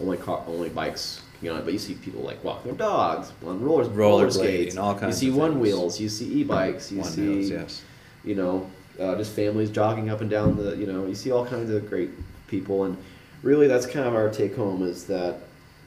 only 0.00 0.16
car, 0.16 0.42
only 0.46 0.68
bikes 0.68 1.22
on 1.42 1.46
it. 1.56 1.64
But 1.64 1.72
you 1.72 1.78
see 1.78 1.94
people 1.94 2.22
like 2.22 2.42
walking 2.44 2.72
their 2.72 2.78
dogs 2.78 3.32
on 3.46 3.60
rollers, 3.62 3.88
roller 3.88 4.30
skates. 4.30 4.76
all 4.76 4.94
kinds 4.98 5.22
You 5.22 5.28
see 5.28 5.32
of 5.32 5.36
one 5.36 5.52
things. 5.52 5.62
wheels. 5.62 6.00
You 6.00 6.08
see 6.08 6.26
e-bikes. 6.40 6.90
You 6.92 6.98
One 7.00 7.08
see 7.10 7.28
wheels, 7.28 7.50
yes. 7.50 7.82
you 8.24 8.34
know, 8.34 8.68
uh, 9.00 9.14
just 9.16 9.32
families 9.32 9.70
jogging 9.70 10.10
up 10.10 10.20
and 10.20 10.28
down 10.30 10.56
the, 10.56 10.76
you 10.76 10.86
know, 10.86 11.06
you 11.06 11.14
see 11.14 11.30
all 11.30 11.46
kinds 11.46 11.70
of 11.70 11.88
great 11.88 12.10
people, 12.48 12.84
and 12.84 12.96
really 13.42 13.66
that's 13.68 13.86
kind 13.86 14.06
of 14.06 14.14
our 14.14 14.28
take 14.30 14.56
home 14.56 14.82
is 14.82 15.04
that 15.04 15.38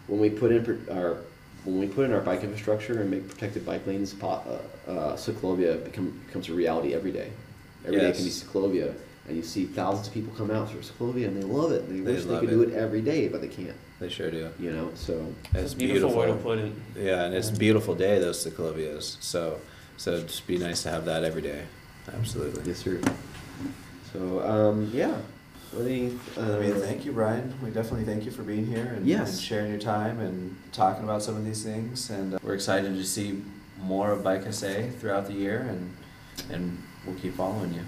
when 0.08 0.20
we 0.20 0.30
put 0.30 0.52
in 0.52 0.88
our 0.92 1.18
when 1.64 1.80
we 1.80 1.86
put 1.88 2.06
in 2.06 2.14
our 2.14 2.22
bike 2.22 2.44
infrastructure 2.44 3.02
and 3.02 3.12
make 3.12 3.28
protected 3.30 3.64
bike 3.66 3.86
lanes, 3.86 4.16
uh, 4.24 4.26
uh, 4.88 5.16
Ciclovia 5.16 5.84
become, 5.84 6.10
becomes 6.26 6.50
a 6.50 6.54
reality 6.54 6.96
every 6.96 7.12
day. 7.12 7.30
Every 7.86 8.00
day 8.00 8.12
can 8.14 8.24
be 8.24 8.30
Yes. 8.30 8.44
Ciclovia, 9.32 9.36
and 9.36 9.38
you 9.38 9.44
see 9.44 9.66
thousands 9.66 10.08
of 10.08 10.14
people 10.14 10.34
come 10.36 10.52
out 10.52 10.70
for 10.70 10.78
Ciclovia, 10.78 11.28
and 11.28 11.38
they 11.38 11.44
love 11.46 11.72
it. 11.72 11.88
They, 11.90 11.96
They 12.00 12.14
wish 12.14 12.24
they 12.26 12.30
love 12.32 12.40
could 12.42 12.50
it. 12.50 12.54
do 12.54 12.62
it 12.64 12.74
every 12.74 13.02
day, 13.02 13.28
but 13.28 13.42
they 13.42 13.48
can't. 13.48 13.76
They 14.00 14.10
sure 14.10 14.32
do. 14.32 14.50
You 14.60 14.72
know, 14.72 14.92
so 14.96 15.34
It's 15.54 15.74
a 15.74 15.78
beautiful, 15.78 16.18
way 16.18 16.28
to 16.28 16.34
put 16.34 16.60
it. 16.60 16.72
Yeah, 16.96 17.24
and 17.26 17.36
it's 17.36 17.50
a 17.50 17.56
beautiful 17.56 17.96
day 17.96 18.20
those 18.20 18.44
Ciclovias. 18.46 19.18
So, 19.22 19.60
so 19.98 20.14
it'd 20.14 20.28
just 20.28 20.48
be 20.48 20.58
nice 20.58 20.84
to 20.84 20.90
have 20.90 21.06
that 21.06 21.24
every 21.24 21.42
day. 21.42 21.64
Absolutely. 22.14 22.64
yes, 22.66 22.80
sir. 22.80 23.00
So 24.12 24.42
um, 24.46 24.90
yeah, 24.94 25.16
what 25.72 25.86
do? 25.86 26.20
Uh, 26.38 26.42
I 26.42 26.60
mean, 26.60 26.74
thank 26.82 27.06
you, 27.06 27.12
Brian. 27.12 27.54
We 27.64 27.70
definitely 27.70 28.06
thank 28.06 28.26
you 28.26 28.32
for 28.32 28.42
being 28.44 28.66
here 28.66 28.94
and, 28.96 29.06
Yes. 29.06 29.34
and 29.34 29.40
sharing 29.40 29.70
your 29.72 29.80
time 29.80 30.20
and 30.20 30.56
talking 30.74 31.04
about 31.04 31.22
some 31.24 31.36
of 31.38 31.46
these 31.46 31.64
things. 31.64 32.10
And 32.10 32.34
uh, 32.34 32.40
we're 32.44 32.56
excited 32.56 32.96
to 32.96 33.04
see 33.06 33.42
more 33.80 34.12
of 34.12 34.24
Bike 34.24 34.52
SA 34.52 34.88
throughout 35.00 35.28
the 35.28 35.34
year, 35.34 35.60
and 35.70 35.96
and 36.52 36.82
we'll 37.06 37.16
keep 37.16 37.36
following 37.36 37.74
you. 37.74 37.84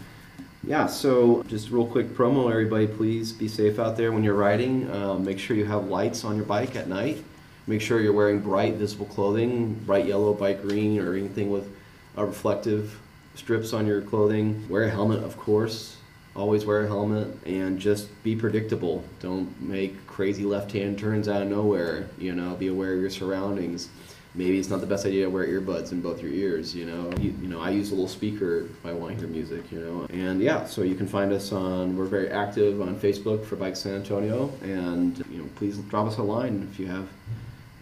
Yeah, 0.65 0.87
so 0.87 1.43
just 1.49 1.71
real 1.71 1.85
quick 1.85 2.15
promo, 2.15 2.49
everybody, 2.49 2.87
please 2.87 3.33
be 3.33 3.49
safe 3.49 3.79
out 3.79 3.97
there 3.97 4.13
when 4.13 4.23
you're 4.23 4.33
riding. 4.33 4.89
Um, 4.91 5.25
make 5.25 5.37
sure 5.37 5.57
you 5.57 5.65
have 5.65 5.89
lights 5.89 6.23
on 6.23 6.37
your 6.37 6.45
bike 6.45 6.77
at 6.77 6.87
night. 6.87 7.21
Make 7.67 7.81
sure 7.81 7.99
you're 7.99 8.13
wearing 8.13 8.39
bright, 8.39 8.75
visible 8.75 9.05
clothing, 9.07 9.73
bright 9.85 10.05
yellow, 10.05 10.33
bright 10.33 10.61
green, 10.61 10.99
or 10.99 11.15
anything 11.15 11.51
with 11.51 11.69
uh, 12.17 12.23
reflective 12.23 12.97
strips 13.35 13.73
on 13.73 13.85
your 13.85 14.01
clothing. 14.03 14.65
Wear 14.69 14.83
a 14.83 14.89
helmet, 14.89 15.21
of 15.21 15.35
course. 15.35 15.97
Always 16.33 16.63
wear 16.65 16.85
a 16.85 16.87
helmet 16.87 17.27
and 17.45 17.77
just 17.77 18.07
be 18.23 18.33
predictable. 18.33 19.03
Don't 19.19 19.61
make 19.61 20.07
crazy 20.07 20.45
left-hand 20.45 20.97
turns 20.97 21.27
out 21.27 21.41
of 21.41 21.49
nowhere. 21.49 22.07
You 22.17 22.35
know, 22.35 22.55
be 22.55 22.67
aware 22.67 22.93
of 22.93 23.01
your 23.01 23.09
surroundings. 23.09 23.89
Maybe 24.35 24.57
it's 24.57 24.69
not 24.69 24.81
the 24.81 24.87
best 24.87 25.05
idea 25.05 25.25
to 25.25 25.29
wear 25.29 25.45
earbuds 25.45 25.91
in 25.91 26.01
both 26.01 26.21
your 26.21 26.31
ears. 26.31 26.73
You 26.73 26.85
know, 26.85 27.11
you, 27.19 27.35
you 27.41 27.47
know, 27.47 27.61
I 27.61 27.69
use 27.69 27.91
a 27.91 27.93
little 27.93 28.09
speaker 28.09 28.65
if 28.65 28.85
I 28.85 28.91
want 28.91 29.13
to 29.13 29.19
hear 29.19 29.27
music. 29.27 29.71
You 29.71 29.79
know, 29.79 30.07
and 30.09 30.41
yeah, 30.41 30.65
so 30.65 30.81
you 30.81 30.95
can 30.95 31.07
find 31.07 31.31
us 31.31 31.51
on. 31.51 31.95
We're 31.95 32.05
very 32.05 32.29
active 32.29 32.81
on 32.81 32.95
Facebook 32.99 33.45
for 33.45 33.55
Bike 33.55 33.75
San 33.75 33.93
Antonio, 33.95 34.51
and 34.63 35.23
you 35.31 35.37
know, 35.39 35.49
please 35.55 35.77
drop 35.77 36.07
us 36.07 36.17
a 36.17 36.23
line 36.23 36.67
if 36.71 36.79
you 36.79 36.87
have, 36.87 37.07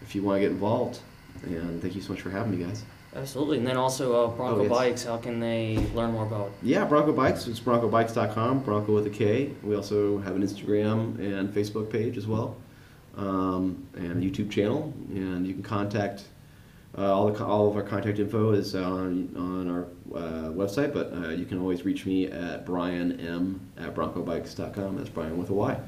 if 0.02 0.14
you 0.14 0.22
want 0.22 0.36
to 0.36 0.40
get 0.40 0.50
involved. 0.50 1.00
And 1.44 1.80
thank 1.80 1.94
you 1.94 2.02
so 2.02 2.12
much 2.12 2.20
for 2.20 2.30
having 2.30 2.56
me, 2.56 2.64
guys. 2.64 2.84
Absolutely. 3.14 3.58
And 3.58 3.66
then 3.66 3.76
also 3.76 4.24
uh, 4.24 4.30
Bronko 4.36 4.58
Oh, 4.58 4.62
yes. 4.62 4.70
Bikes, 4.70 5.04
how 5.04 5.18
can 5.18 5.38
they 5.40 5.76
learn 5.94 6.12
more 6.12 6.24
about? 6.24 6.50
Yeah, 6.62 6.86
Bronko 6.86 7.14
Bikes. 7.14 7.46
It's 7.46 7.60
bronkobikes.com, 7.60 8.64
Bronko 8.64 8.94
with 8.94 9.06
a 9.06 9.10
K. 9.10 9.50
We 9.62 9.74
also 9.76 10.18
have 10.18 10.34
an 10.36 10.42
Instagram 10.42 11.18
and 11.18 11.52
Facebook 11.52 11.90
page 11.90 12.16
as 12.16 12.26
well, 12.26 12.56
um, 13.16 13.86
and 13.94 14.22
a 14.22 14.26
YouTube 14.26 14.50
channel. 14.50 14.94
And 15.10 15.46
you 15.46 15.52
can 15.52 15.62
contact 15.62 16.24
uh, 16.98 17.14
all 17.14 17.30
the 17.30 17.44
all 17.44 17.68
of 17.68 17.76
our 17.76 17.82
contact 17.82 18.18
info 18.18 18.52
is 18.52 18.74
on 18.74 19.34
on 19.36 19.70
our 19.70 19.84
uh, 20.14 20.50
website, 20.50 20.92
but 20.92 21.12
uh, 21.12 21.30
you 21.30 21.44
can 21.46 21.58
always 21.58 21.84
reach 21.84 22.04
me 22.04 22.26
at 22.26 22.66
Brian 22.66 23.18
M 23.20 23.60
at 23.78 23.94
bronkobikes.com. 23.94 24.96
That's 24.96 25.08
Brian 25.08 25.38
with 25.38 25.50
a 25.50 25.54
Y. 25.54 25.78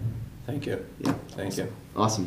Thank 0.47 0.67
you. 0.67 0.85
Yeah, 1.01 1.15
Thank 1.31 1.57
you. 1.57 1.73
awesome. 1.97 2.23